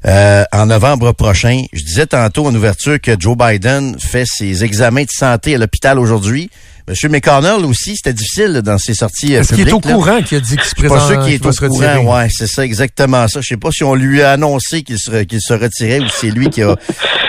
euh, 0.06 0.44
en 0.50 0.66
novembre 0.66 1.12
prochain. 1.12 1.62
Je 1.74 1.84
disais 1.84 2.06
tantôt 2.06 2.46
en 2.46 2.54
ouverture 2.54 2.98
que 3.00 3.12
Joe 3.18 3.36
Biden 3.36 3.98
fait 3.98 4.24
ses 4.26 4.64
examens 4.64 5.04
de 5.04 5.10
santé 5.10 5.54
à 5.54 5.58
l'hôpital 5.58 5.98
aujourd'hui. 5.98 6.48
Monsieur 6.88 7.08
McConnell 7.08 7.64
aussi, 7.64 7.96
c'était 7.96 8.12
difficile 8.12 8.46
là, 8.52 8.62
dans 8.62 8.78
ses 8.78 8.94
sorties 8.94 9.34
euh, 9.34 9.40
Est-ce 9.40 9.48
qu'il 9.54 9.60
est 9.60 9.64
publiques. 9.64 9.86
au 9.86 9.88
là. 9.88 9.94
courant 9.94 10.22
qu'il 10.22 10.38
a 10.38 10.40
dit 10.40 10.56
qu'il 10.56 10.64
se 10.64 10.74
pas 10.76 10.82
présente, 10.88 11.08
sûr 11.08 11.24
qu'il 11.24 11.32
est 11.34 11.44
au 11.46 11.52
se 11.52 11.60
retirer? 11.64 11.96
courant. 12.00 12.18
Ouais, 12.18 12.28
c'est 12.30 12.46
ça, 12.46 12.64
exactement 12.64 13.26
ça. 13.28 13.40
Je 13.42 13.48
sais 13.48 13.56
pas 13.56 13.70
si 13.72 13.82
on 13.82 13.94
lui 13.94 14.22
a 14.22 14.32
annoncé 14.32 14.82
qu'il 14.82 14.98
se, 14.98 15.22
qu'il 15.24 15.40
se 15.40 15.52
retirait 15.52 15.98
ou 15.98 16.08
si 16.08 16.14
c'est 16.20 16.30
lui 16.30 16.48
qui 16.48 16.62
a, 16.62 16.76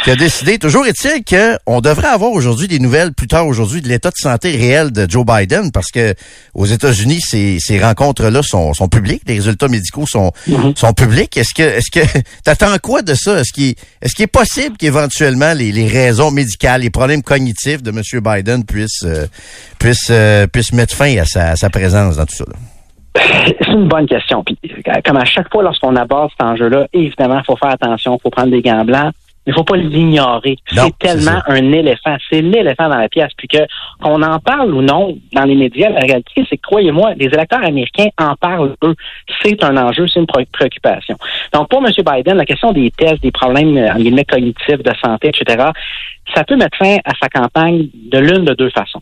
qui 0.03 0.11
a 0.11 0.15
décidé. 0.15 0.59
Toujours 0.59 0.85
est-il 0.85 1.23
qu'on 1.25 1.81
devrait 1.81 2.07
avoir 2.07 2.31
aujourd'hui 2.31 2.67
des 2.67 2.77
nouvelles 2.79 3.13
plus 3.13 3.27
tard 3.27 3.47
aujourd'hui 3.47 3.81
de 3.81 3.87
l'état 3.89 4.09
de 4.09 4.15
santé 4.21 4.51
réel 4.51 4.91
de 4.91 5.09
Joe 5.09 5.25
Biden 5.25 5.71
parce 5.71 5.89
que 5.91 6.13
aux 6.53 6.65
États-Unis, 6.67 7.21
ces, 7.27 7.57
ces 7.59 7.79
rencontres-là 7.79 8.41
sont, 8.43 8.73
sont 8.75 8.87
publiques. 8.89 9.23
Les 9.27 9.35
résultats 9.35 9.67
médicaux 9.69 10.05
sont, 10.07 10.31
sont 10.75 10.93
publics. 10.93 11.35
Est-ce 11.35 11.53
que, 11.55 11.63
est-ce 11.63 11.89
que, 11.91 12.05
t'attends 12.43 12.77
quoi 12.77 13.01
de 13.01 13.15
ça? 13.15 13.39
Est-ce 13.39 13.51
qu'il, 13.51 13.73
est-ce 14.03 14.13
qu'il 14.13 14.23
est 14.23 14.27
possible 14.27 14.77
qu'éventuellement 14.77 15.53
les, 15.53 15.71
les 15.71 15.87
raisons 15.87 16.29
médicales, 16.29 16.81
les 16.81 16.89
problèmes 16.91 17.23
cognitifs 17.23 17.81
de 17.81 17.89
M. 17.89 18.01
Biden 18.21 18.63
puissent, 18.63 19.03
euh, 19.03 19.25
puissent, 19.79 20.09
euh, 20.11 20.47
puissent 20.47 20.73
mettre 20.73 20.95
fin 20.95 21.17
à 21.17 21.25
sa, 21.25 21.69
présence 21.69 22.17
dans 22.17 22.25
tout 22.25 22.35
ça? 22.35 22.45
C'est 23.45 23.67
une 23.67 23.87
bonne 23.87 24.07
question. 24.07 24.43
Puis, 24.43 24.57
euh, 24.63 24.91
comme 25.05 25.17
à 25.17 25.25
chaque 25.25 25.51
fois 25.51 25.63
lorsqu'on 25.63 25.95
aborde 25.95 26.31
cet 26.31 26.45
enjeu-là, 26.45 26.87
évidemment, 26.93 27.39
il 27.39 27.45
faut 27.45 27.57
faire 27.57 27.71
attention, 27.71 28.17
il 28.17 28.21
faut 28.21 28.29
prendre 28.29 28.51
des 28.51 28.61
gants 28.61 28.85
blancs. 28.85 29.13
Il 29.47 29.53
faut 29.53 29.63
pas 29.63 29.77
l'ignorer. 29.77 30.57
C'est 30.83 30.97
tellement 30.99 31.39
un 31.47 31.71
éléphant. 31.71 32.17
C'est 32.29 32.41
l'éléphant 32.41 32.89
dans 32.89 32.97
la 32.97 33.09
pièce. 33.09 33.31
Puis 33.37 33.47
que 33.47 33.57
qu'on 34.01 34.21
en 34.21 34.39
parle 34.39 34.73
ou 34.73 34.81
non 34.81 35.17
dans 35.33 35.45
les 35.45 35.55
médias, 35.55 35.89
la 35.89 36.01
réalité, 36.01 36.45
c'est 36.49 36.57
que 36.57 36.61
croyez-moi, 36.67 37.13
les 37.15 37.25
électeurs 37.27 37.63
américains 37.63 38.09
en 38.19 38.35
parlent 38.35 38.75
eux. 38.83 38.95
C'est 39.41 39.63
un 39.63 39.75
enjeu, 39.77 40.07
c'est 40.07 40.19
une 40.19 40.27
pré- 40.27 40.47
préoccupation. 40.51 41.15
Donc 41.53 41.69
pour 41.69 41.83
M. 41.85 41.91
Biden, 42.05 42.37
la 42.37 42.45
question 42.45 42.71
des 42.73 42.91
tests, 42.91 43.21
des 43.23 43.31
problèmes 43.31 43.77
en 43.77 43.95
guillemets 43.97 44.25
cognitifs, 44.25 44.83
de 44.83 44.91
santé, 45.03 45.29
etc., 45.29 45.69
ça 46.35 46.43
peut 46.43 46.57
mettre 46.57 46.77
fin 46.77 46.97
à 47.05 47.11
sa 47.21 47.29
campagne 47.29 47.87
de 48.11 48.17
l'une 48.19 48.43
de 48.43 48.53
deux 48.53 48.69
façons. 48.71 49.01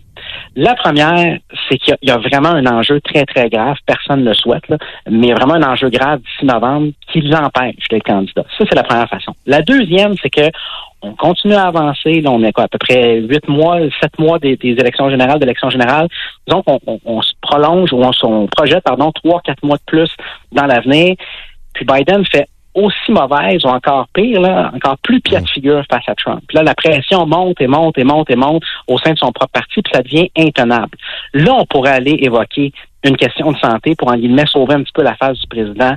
La 0.55 0.75
première, 0.75 1.39
c'est 1.67 1.77
qu'il 1.79 1.89
y 1.89 1.93
a- 1.93 1.97
il 2.03 2.09
y, 2.09 2.11
a 2.11 2.17
vraiment 2.17 2.49
un 2.49 2.65
enjeu 2.67 3.01
très, 3.01 3.25
très 3.25 3.49
grave, 3.49 3.77
personne 3.87 4.23
ne 4.23 4.29
le 4.29 4.35
souhaite, 4.35 4.67
là, 4.69 4.77
mais 5.09 5.27
il 5.27 5.29
y 5.29 5.31
a 5.31 5.35
vraiment 5.35 5.55
un 5.55 5.63
enjeu 5.63 5.89
grave 5.89 6.19
d'ici 6.19 6.45
novembre 6.45 6.89
qui 7.11 7.21
l'empêche 7.21 7.87
d'être 7.89 8.03
candidat. 8.03 8.43
Ça, 8.57 8.65
c'est 8.69 8.75
la 8.75 8.83
première 8.83 9.09
façon. 9.09 9.33
La 9.47 9.63
deuxième, 9.63 10.13
c'est 10.21 10.29
que 10.35 10.49
on 11.01 11.13
continue 11.15 11.53
à 11.53 11.67
avancer. 11.67 12.21
Là, 12.21 12.31
on 12.31 12.41
est 12.43 12.51
quoi, 12.51 12.63
à 12.63 12.67
peu 12.67 12.77
près 12.77 13.19
huit 13.19 13.47
mois, 13.47 13.77
sept 14.01 14.17
mois 14.17 14.39
des, 14.39 14.55
des 14.57 14.71
élections 14.71 15.09
générales, 15.09 15.39
d'élections 15.39 15.69
générales. 15.69 16.07
Disons 16.47 16.63
qu'on 16.63 16.79
on, 16.87 16.99
on 17.05 17.21
se 17.21 17.33
prolonge 17.41 17.93
ou 17.93 18.01
on 18.03 18.47
projette, 18.47 18.83
pardon, 18.83 19.11
trois, 19.11 19.41
quatre 19.41 19.63
mois 19.63 19.77
de 19.77 19.83
plus 19.85 20.09
dans 20.51 20.65
l'avenir. 20.65 21.15
Puis 21.73 21.85
Biden 21.85 22.25
fait 22.25 22.47
aussi 22.75 23.11
mauvaise 23.11 23.63
ou 23.63 23.69
encore 23.69 24.07
pire, 24.13 24.41
là, 24.41 24.71
encore 24.75 24.97
plus 25.01 25.21
pire 25.21 25.41
de 25.41 25.47
figure 25.47 25.83
face 25.89 26.03
à 26.07 26.15
Trump. 26.15 26.41
Puis 26.47 26.57
là, 26.57 26.63
la 26.63 26.75
pression 26.75 27.25
monte 27.25 27.61
et 27.61 27.67
monte 27.67 27.97
et 27.97 28.03
monte 28.03 28.29
et 28.29 28.35
monte 28.35 28.63
au 28.87 28.97
sein 28.97 29.13
de 29.13 29.17
son 29.17 29.31
propre 29.31 29.53
parti, 29.53 29.81
puis 29.81 29.91
ça 29.93 30.01
devient 30.01 30.29
intenable. 30.37 30.97
Là, 31.33 31.53
on 31.53 31.65
pourrait 31.65 31.91
aller 31.91 32.17
évoquer 32.21 32.73
une 33.05 33.15
question 33.15 33.51
de 33.51 33.57
santé 33.57 33.95
pour, 33.95 34.09
en 34.09 34.17
guillemets, 34.17 34.45
sauver 34.47 34.73
un 34.73 34.83
petit 34.83 34.91
peu 34.93 35.03
la 35.03 35.15
face 35.15 35.39
du 35.39 35.47
président 35.47 35.95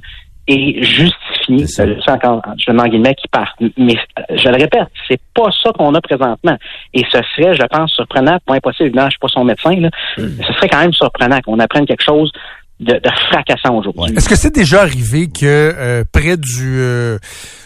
et 0.49 0.83
justifier, 0.83 1.67
je 1.67 2.73
mets 2.73 2.83
en 2.83 2.89
guillemets, 2.89 3.15
qui 3.15 3.29
part. 3.29 3.55
Mais 3.77 3.97
euh, 4.19 4.37
je 4.37 4.49
le 4.49 4.57
répète, 4.57 4.89
c'est 5.07 5.21
pas 5.35 5.51
ça 5.63 5.71
qu'on 5.73 5.95
a 5.95 6.01
présentement. 6.01 6.57
Et 6.95 7.05
ce 7.13 7.19
serait, 7.37 7.55
je 7.55 7.63
pense, 7.71 7.93
surprenant, 7.93 8.39
pas 8.47 8.55
impossible, 8.55 8.87
évidemment, 8.87 9.09
je 9.09 9.13
suis 9.13 9.21
pas 9.21 9.29
son 9.29 9.45
médecin, 9.45 9.79
là, 9.79 9.91
Hmm. 10.17 10.29
mais 10.39 10.45
ce 10.45 10.53
serait 10.55 10.69
quand 10.69 10.81
même 10.81 10.93
surprenant 10.93 11.41
qu'on 11.43 11.59
apprenne 11.59 11.87
quelque 11.87 12.03
chose 12.03 12.33
de, 12.81 12.95
de 12.95 13.11
fracassant 13.31 13.75
aujourd'hui. 13.75 14.17
Est-ce 14.17 14.29
que 14.29 14.37
c'est 14.37 14.55
déjà 14.55 14.83
arrivé 14.83 15.27
que 15.29 15.45
euh, 15.45 16.05
près 16.11 16.37
du 16.37 16.79
euh, 16.79 17.19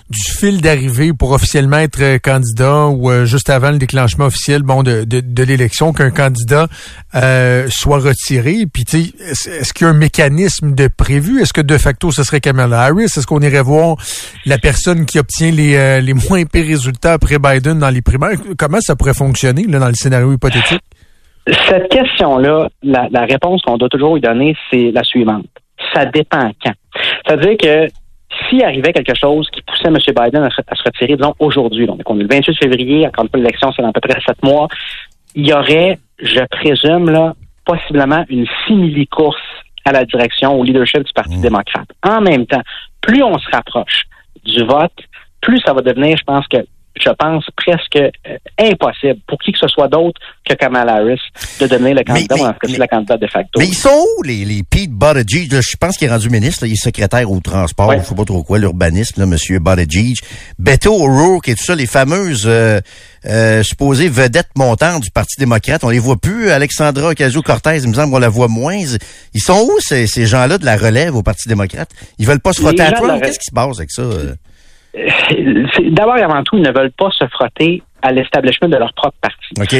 du 0.09 0.21
fil 0.39 0.61
d'arrivée 0.61 1.13
pour 1.13 1.33
officiellement 1.33 1.79
être 1.79 2.01
euh, 2.01 2.19
candidat 2.19 2.87
ou 2.87 3.11
juste 3.25 3.51
avant 3.51 3.71
le 3.71 3.79
déclenchement 3.79 4.27
officiel 4.27 4.63
bon 4.63 4.83
de, 4.83 5.05
de, 5.05 5.21
de 5.21 5.43
l'élection 5.43 5.93
qu'un 5.93 6.11
candidat 6.11 6.67
soit 7.69 7.99
retiré? 7.99 8.67
Puis 8.73 8.85
tu 8.85 8.97
est-ce 8.99 9.73
qu'il 9.73 9.87
y 9.87 9.89
a 9.89 9.93
un 9.93 9.97
mécanisme 9.97 10.75
de 10.75 10.89
prévu? 10.89 11.43
Est-ce 11.43 11.53
que 11.53 11.61
de 11.61 11.77
facto 11.79 12.11
ce 12.11 12.25
serait 12.25 12.41
Kamala 12.41 12.83
Harris? 12.83 13.05
Est-ce 13.05 13.27
qu'on 13.27 13.41
irait 13.41 13.63
voir 13.63 13.97
la 14.47 14.59
personne 14.59 15.05
qui 15.05 15.19
obtient 15.19 15.51
les 15.51 16.01
les 16.01 16.15
moins 16.15 16.45
pires 16.45 16.67
résultats 16.67 17.15
après 17.15 17.39
Biden 17.39 17.79
dans 17.79 17.91
les 17.91 18.03
primaires? 18.03 18.39
Comment 18.57 18.81
ça 18.81 18.97
pourrait 18.97 19.15
fonctionner 19.15 19.67
là 19.67 19.79
dans 19.79 19.89
le 19.89 19.95
scénario 19.95 20.33
hypothétique? 20.33 20.83
Cette 21.47 21.89
question-là, 21.89 22.69
la, 22.83 23.09
la 23.11 23.25
réponse 23.25 23.63
qu'on 23.63 23.77
doit 23.77 23.89
toujours 23.89 24.15
lui 24.15 24.21
donner, 24.21 24.57
c'est 24.71 24.91
la 24.93 25.03
suivante. 25.03 25.47
Ça 25.93 26.07
dépend 26.07 26.51
quand. 26.63 26.73
C'est-à-dire 27.27 27.57
que 27.57 27.89
s'il 28.49 28.63
arrivait 28.63 28.93
quelque 28.93 29.15
chose 29.15 29.49
qui 29.51 29.63
poussait 29.63 29.89
M. 29.89 29.97
Biden 29.97 30.45
à, 30.45 30.51
se 30.51 30.83
retirer, 30.85 31.17
disons, 31.17 31.35
aujourd'hui, 31.39 31.87
donc 31.87 32.01
on 32.07 32.19
est 32.19 32.23
le 32.23 32.29
28 32.29 32.55
février, 32.57 33.07
encore 33.07 33.25
une 33.25 33.31
fois, 33.31 33.41
l'élection, 33.41 33.73
c'est 33.73 33.83
dans 33.83 33.91
à 33.91 33.93
peu 33.93 34.01
près 34.01 34.21
sept 34.27 34.43
mois, 34.43 34.69
il 35.35 35.47
y 35.47 35.53
aurait, 35.53 35.99
je 36.19 36.41
présume, 36.51 37.11
là, 37.11 37.35
possiblement 37.65 38.25
une 38.29 38.47
simili-course 38.67 39.41
à 39.85 39.93
la 39.93 40.05
direction, 40.05 40.59
au 40.59 40.65
leadership 40.65 41.03
du 41.03 41.13
Parti 41.13 41.37
mmh. 41.37 41.43
démocrate. 41.43 41.89
En 42.03 42.21
même 42.21 42.47
temps, 42.47 42.63
plus 43.01 43.23
on 43.23 43.37
se 43.39 43.51
rapproche 43.51 44.05
du 44.45 44.63
vote, 44.65 44.93
plus 45.41 45.61
ça 45.61 45.73
va 45.73 45.83
devenir, 45.83 46.17
je 46.17 46.25
pense 46.25 46.47
que 46.47 46.59
je 47.01 47.11
pense, 47.19 47.45
presque 47.57 47.97
euh, 47.97 48.37
impossible 48.59 49.21
pour 49.27 49.39
qui 49.39 49.53
que 49.53 49.59
ce 49.59 49.69
soit 49.69 49.89
d'autre 49.89 50.21
que 50.49 50.55
Kamala 50.55 50.95
Harris 50.95 51.21
de 51.61 51.67
devenir 51.67 51.95
le 51.95 52.05
candidat, 52.05 52.37
mais, 52.37 52.69
mais, 52.69 52.79
la 52.79 52.89
candidate 52.89 53.21
de 53.21 53.27
facto. 53.27 53.61
Mais 53.61 53.67
ils 53.67 53.75
sont 53.75 53.89
où, 54.19 54.23
les, 54.23 54.45
les 54.45 54.63
Pete 54.63 54.91
Buttigieg? 54.91 55.53
je 55.53 55.77
pense 55.77 55.97
qu'il 55.97 56.09
est 56.09 56.11
rendu 56.11 56.29
ministre, 56.29 56.67
il 56.67 56.73
est 56.73 56.83
secrétaire 56.83 57.31
au 57.31 57.41
transport, 57.41 57.93
je 57.93 58.03
sais 58.03 58.15
pas 58.15 58.25
trop 58.25 58.43
quoi, 58.43 58.59
l'urbanisme, 58.59 59.21
là, 59.21 59.27
monsieur 59.27 59.59
Buttigieg. 59.59 60.19
Beto 60.59 60.95
O'Rourke 60.95 61.49
et 61.49 61.55
tout 61.55 61.65
ça, 61.65 61.75
les 61.75 61.87
fameuses 61.87 62.45
euh, 62.47 62.81
euh, 63.27 63.63
supposées 63.63 64.09
vedettes 64.09 64.51
montantes 64.57 65.03
du 65.03 65.11
Parti 65.11 65.37
démocrate, 65.39 65.85
on 65.85 65.91
les 65.91 65.99
voit 65.99 66.17
plus. 66.17 66.51
Alexandra 66.51 67.11
Ocasio-Cortez, 67.11 67.79
il 67.83 67.89
me 67.89 67.95
semble 67.95 68.13
qu'on 68.13 68.19
la 68.19 68.29
voit 68.29 68.49
moins. 68.49 68.77
Ils 68.77 69.41
sont 69.41 69.69
où, 69.71 69.79
ces, 69.81 70.07
ces 70.07 70.27
gens-là 70.27 70.59
de 70.59 70.65
la 70.65 70.77
relève 70.77 71.15
au 71.17 71.23
Parti 71.23 71.49
démocrate? 71.49 71.91
Ils 72.19 72.27
veulent 72.27 72.41
pas 72.41 72.53
se 72.53 72.61
frotter 72.61 72.83
à 72.83 72.93
Trump? 72.93 73.23
Qu'est-ce 73.23 73.39
qui 73.39 73.47
se 73.47 73.55
passe 73.55 73.79
avec 73.79 73.91
ça? 73.91 74.03
D'abord 74.95 76.19
et 76.19 76.23
avant 76.23 76.43
tout, 76.43 76.57
ils 76.57 76.63
ne 76.63 76.73
veulent 76.73 76.93
pas 76.93 77.11
se 77.11 77.27
frotter 77.27 77.83
à 78.03 78.11
l'establishment 78.11 78.69
de 78.69 78.77
leur 78.77 78.93
propre 78.95 79.17
parti. 79.21 79.39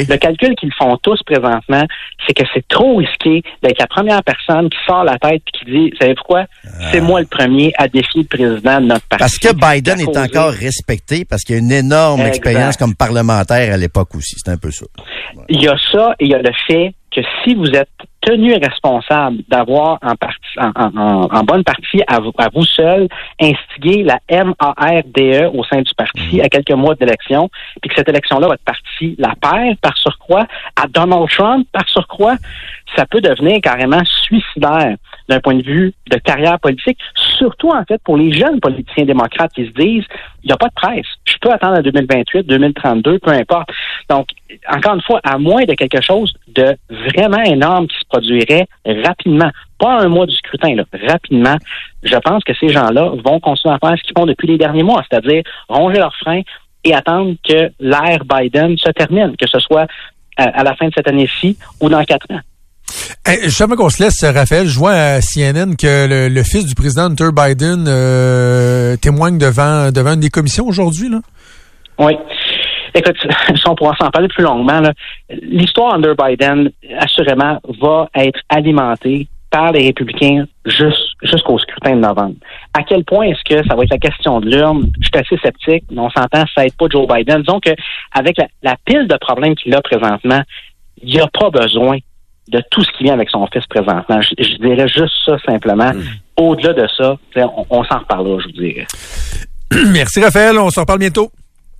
Le 0.09 0.15
calcul 0.17 0.55
qu'ils 0.55 0.73
font 0.73 0.97
tous 0.97 1.21
présentement, 1.23 1.83
c'est 2.25 2.33
que 2.33 2.43
c'est 2.53 2.65
trop 2.67 2.95
risqué 2.95 3.43
d'être 3.61 3.79
la 3.79 3.87
première 3.87 4.23
personne 4.23 4.69
qui 4.69 4.77
sort 4.87 5.03
la 5.03 5.17
tête 5.19 5.41
et 5.45 5.51
qui 5.51 5.65
dit, 5.65 5.93
savez 5.99 6.15
pourquoi? 6.15 6.45
C'est 6.91 6.99
ah. 6.99 7.01
moi 7.01 7.19
le 7.19 7.27
premier 7.27 7.73
à 7.77 7.87
défier 7.87 8.21
le 8.21 8.27
président 8.27 8.79
de 8.79 8.85
notre 8.87 9.05
parti. 9.07 9.19
Parce 9.19 9.37
que 9.37 9.53
Biden 9.53 9.99
est 9.99 10.17
encore 10.17 10.51
respecté, 10.51 11.25
parce 11.25 11.43
qu'il 11.43 11.55
a 11.55 11.59
une 11.59 11.71
énorme 11.71 12.21
expérience 12.21 12.77
comme 12.77 12.95
parlementaire 12.95 13.73
à 13.73 13.77
l'époque 13.77 14.15
aussi. 14.15 14.35
C'est 14.37 14.51
un 14.51 14.57
peu 14.57 14.71
ça. 14.71 14.85
Il 15.49 15.61
y 15.61 15.67
a 15.67 15.75
ça 15.91 16.15
et 16.19 16.25
il 16.25 16.31
y 16.31 16.35
a 16.35 16.41
le 16.41 16.51
fait 16.65 16.93
que 17.13 17.21
si 17.43 17.55
vous 17.55 17.67
êtes 17.67 17.89
tenu 18.25 18.53
responsable 18.55 19.37
d'avoir 19.47 19.99
en, 20.01 21.27
en, 21.31 21.43
bonne 21.43 21.63
partie 21.63 22.01
à 22.07 22.19
vous, 22.19 22.31
à 22.37 22.49
vous 22.53 22.63
seul 22.63 23.07
instigé 23.39 24.03
la 24.03 24.19
MARDE 24.29 25.51
au 25.53 25.63
sein 25.63 25.81
du 25.81 25.93
parti 25.95 26.37
mhm. 26.37 26.41
à 26.41 26.49
quelques 26.49 26.71
mois 26.71 26.95
d'élection, 26.95 27.49
puis 27.81 27.89
que 27.89 27.95
cette 27.95 28.09
élection-là, 28.09 28.47
votre 28.47 28.63
parti 28.63 29.15
la 29.17 29.33
perd 29.41 29.77
par 29.79 29.97
surcroît, 29.97 30.45
à 30.75 30.87
Donald 30.87 31.29
Trump 31.29 31.67
par 31.71 31.87
surcroît, 31.89 32.35
ça 32.95 33.05
peut 33.05 33.21
devenir 33.21 33.59
carrément 33.61 34.03
suicidaire 34.05 34.95
d'un 35.29 35.39
point 35.39 35.55
de 35.55 35.63
vue 35.63 35.93
de 36.09 36.17
carrière 36.17 36.59
politique, 36.59 36.97
surtout 37.37 37.69
en 37.69 37.83
fait 37.85 38.01
pour 38.03 38.17
les 38.17 38.31
jeunes 38.31 38.59
politiciens 38.59 39.05
démocrates 39.05 39.53
qui 39.53 39.65
se 39.65 39.71
disent 39.71 40.05
il 40.43 40.47
n'y 40.47 40.51
a 40.51 40.57
pas 40.57 40.67
de 40.67 40.73
presse. 40.73 41.05
Je 41.25 41.35
peux 41.41 41.51
attendre 41.51 41.77
à 41.77 41.81
2028, 41.81 42.45
2032, 42.45 43.19
peu 43.19 43.31
importe. 43.31 43.69
Donc, 44.09 44.27
encore 44.69 44.95
une 44.95 45.01
fois, 45.01 45.19
à 45.23 45.37
moins 45.37 45.63
de 45.63 45.73
quelque 45.73 46.01
chose 46.01 46.33
de 46.49 46.75
vraiment 46.89 47.41
énorme 47.43 47.87
qui 47.87 47.97
se 47.97 48.05
produirait 48.09 48.67
rapidement, 48.85 49.49
pas 49.79 50.01
un 50.01 50.09
mois 50.09 50.25
du 50.25 50.35
scrutin, 50.35 50.75
là, 50.75 50.83
rapidement, 51.07 51.55
je 52.03 52.15
pense 52.17 52.43
que 52.43 52.53
ces 52.59 52.69
gens-là 52.69 53.11
vont 53.23 53.39
continuer 53.39 53.73
à 53.73 53.79
faire 53.79 53.97
ce 53.97 54.03
qu'ils 54.03 54.17
font 54.17 54.25
depuis 54.25 54.47
les 54.47 54.57
derniers 54.57 54.83
mois, 54.83 55.03
c'est-à-dire 55.09 55.43
ronger 55.69 55.99
leurs 55.99 56.15
freins 56.17 56.41
et 56.83 56.93
attendre 56.93 57.35
que 57.47 57.71
l'ère 57.79 58.25
Biden 58.25 58.77
se 58.77 58.91
termine, 58.91 59.35
que 59.37 59.47
ce 59.47 59.59
soit 59.59 59.87
à 60.35 60.63
la 60.63 60.75
fin 60.75 60.87
de 60.87 60.93
cette 60.95 61.07
année-ci 61.07 61.57
ou 61.79 61.89
dans 61.89 62.03
quatre 62.03 62.29
ans. 62.31 62.39
Hey, 63.25 63.49
jamais 63.49 63.75
qu'on 63.75 63.89
se 63.89 64.03
laisse, 64.03 64.23
Raphaël, 64.23 64.67
je 64.67 64.77
vois 64.77 64.91
à 64.91 65.21
CNN 65.21 65.75
que 65.75 66.29
le, 66.29 66.43
fils 66.43 66.65
du 66.65 66.75
président 66.75 67.03
Hunter 67.03 67.29
Biden 67.31 67.85
euh, 67.87 68.97
témoigne 68.97 69.37
devant, 69.37 69.91
devant 69.91 70.13
une 70.13 70.19
des 70.19 70.29
commissions 70.29 70.67
aujourd'hui. 70.67 71.09
Oui. 71.99 72.13
Écoute, 72.95 73.15
si 73.55 73.67
on 73.67 73.75
pourra 73.75 73.95
s'en 73.95 74.09
parler 74.11 74.27
plus 74.27 74.43
longuement, 74.43 74.81
l'histoire 75.29 75.95
Hunter 75.95 76.13
Biden, 76.17 76.69
assurément, 76.99 77.59
va 77.81 78.09
être 78.15 78.39
alimentée 78.49 79.27
par 79.49 79.71
les 79.71 79.85
républicains 79.85 80.45
jusqu'au 80.65 81.59
scrutin 81.59 81.95
de 81.95 82.01
novembre. 82.01 82.35
À 82.73 82.83
quel 82.83 83.03
point 83.05 83.27
est-ce 83.27 83.43
que 83.43 83.67
ça 83.67 83.75
va 83.75 83.83
être 83.83 83.91
la 83.91 83.97
question 83.99 84.39
de 84.41 84.49
l'urne? 84.49 84.91
Je 84.99 85.07
suis 85.07 85.17
assez 85.17 85.37
sceptique, 85.41 85.83
mais 85.91 86.01
on 86.01 86.09
s'entend, 86.09 86.43
ça 86.55 86.63
n'aide 86.63 86.75
pas 86.75 86.87
Joe 86.91 87.07
Biden. 87.07 87.41
Disons 87.41 87.59
qu'avec 87.59 88.37
la, 88.37 88.47
la 88.63 88.75
pile 88.85 89.07
de 89.07 89.15
problèmes 89.17 89.55
qu'il 89.55 89.73
a 89.75 89.81
présentement, 89.81 90.41
il 91.01 91.13
n'y 91.13 91.21
a 91.21 91.27
pas 91.27 91.51
besoin 91.51 91.97
de 92.47 92.61
tout 92.71 92.83
ce 92.83 92.91
qui 92.97 93.03
vient 93.03 93.13
avec 93.13 93.29
son 93.29 93.45
fils 93.51 93.65
présentement. 93.67 94.21
Je, 94.21 94.57
dirais 94.57 94.87
juste 94.87 95.13
ça 95.25 95.37
simplement. 95.45 95.93
Hmm. 95.93 96.03
Au-delà 96.37 96.73
de 96.73 96.87
ça, 96.97 97.15
on, 97.69 97.83
s'en 97.83 97.99
reparlera, 97.99 98.39
je 98.41 98.45
vous 98.47 98.61
dirais. 98.61 98.87
Merci 99.91 100.21
Raphaël, 100.21 100.57
on 100.57 100.69
s'en 100.69 100.81
reparle 100.81 100.99
bientôt. 100.99 101.31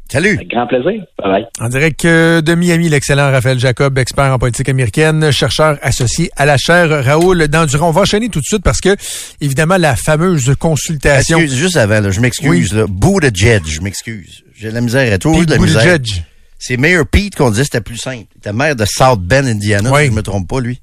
Salut. 0.10 0.36
Avec 0.36 0.50
grand 0.50 0.68
plaisir. 0.68 1.02
Bye 1.18 1.32
bye. 1.32 1.46
En 1.60 1.70
direct 1.70 2.06
de 2.06 2.56
Miami, 2.56 2.90
l'excellent 2.90 3.32
Raphaël 3.32 3.58
Jacob, 3.58 3.98
expert 3.98 4.32
en 4.32 4.38
politique 4.38 4.70
américaine, 4.70 5.32
chercheur 5.32 5.78
associé 5.82 6.30
à 6.36 6.46
la 6.46 6.58
chaire 6.58 7.04
Raoul 7.04 7.48
Dandurand. 7.48 7.88
On 7.88 7.92
va 7.92 8.02
enchaîner 8.02 8.30
tout 8.30 8.40
de 8.40 8.46
suite 8.46 8.64
parce 8.64 8.80
que, 8.80 8.96
évidemment, 9.42 9.78
la 9.78 9.96
fameuse 9.96 10.54
consultation. 10.60 11.40
Excuse, 11.40 11.58
juste 11.58 11.78
avant, 11.78 12.12
je 12.12 12.20
m'excuse. 12.20 12.74
Oui. 12.74 12.84
Bout 12.90 13.22
de 13.22 13.32
Judge, 13.34 13.68
je 13.68 13.82
m'excuse. 13.82 14.44
J'ai 14.56 14.70
la 14.70 14.82
misère 14.82 15.12
à 15.12 15.18
tout. 15.18 15.46
de 15.46 15.50
la 15.50 15.58
misère. 15.58 15.82
Judge. 15.82 16.22
C'est 16.66 16.78
Mayor 16.78 17.06
Pete 17.06 17.36
qu'on 17.36 17.52
disait 17.52 17.66
c'était 17.66 17.82
plus 17.82 17.98
simple. 17.98 18.26
Il 18.36 18.38
était 18.38 18.54
maire 18.54 18.78
de 18.78 18.86
South 18.86 19.20
Bend, 19.20 19.46
Indiana, 19.46 19.92
si 20.00 20.06
je 20.06 20.12
me 20.12 20.22
trompe 20.22 20.48
pas, 20.48 20.62
lui. 20.62 20.80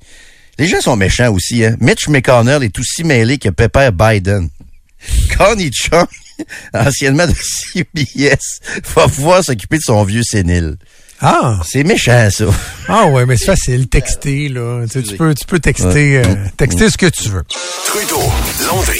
Les 0.59 0.67
gens 0.67 0.83
sont 0.83 0.95
méchants 0.95 1.33
aussi, 1.33 1.65
hein. 1.65 1.75
Mitch 1.81 2.07
McConnell 2.09 2.63
est 2.63 2.79
aussi 2.79 3.03
mêlé 3.03 3.39
que 3.39 3.49
Pepper 3.49 3.89
Biden. 3.91 4.51
Connie 5.39 5.71
Chung, 5.73 6.05
anciennement 6.75 7.27
de 7.27 7.33
CBS, 7.33 8.61
va 8.95 9.09
pouvoir 9.09 9.43
s'occuper 9.43 9.79
de 9.79 9.83
son 9.83 10.05
vieux 10.05 10.23
sénile. 10.23 10.77
Ah! 11.23 11.63
C'est 11.67 11.83
méchant, 11.83 12.29
ça. 12.31 12.45
Ah 12.87 13.07
ouais, 13.07 13.25
mais 13.25 13.39
c'est 13.39 13.47
facile, 13.47 13.89
texter, 13.89 14.51
là. 14.51 14.85
Tu, 14.87 15.01
peux, 15.17 15.35
tu 15.35 15.47
peux 15.47 15.61
texter, 15.61 16.19
euh, 16.19 16.35
texter 16.59 16.91
ce 16.91 16.99
que 16.99 17.07
tu 17.07 17.31
veux. 17.31 17.45
Trudeau, 17.87 18.21
Londres, 18.67 18.93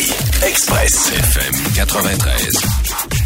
Express, 0.47 1.13
FM 1.13 1.55
93. 1.75 3.20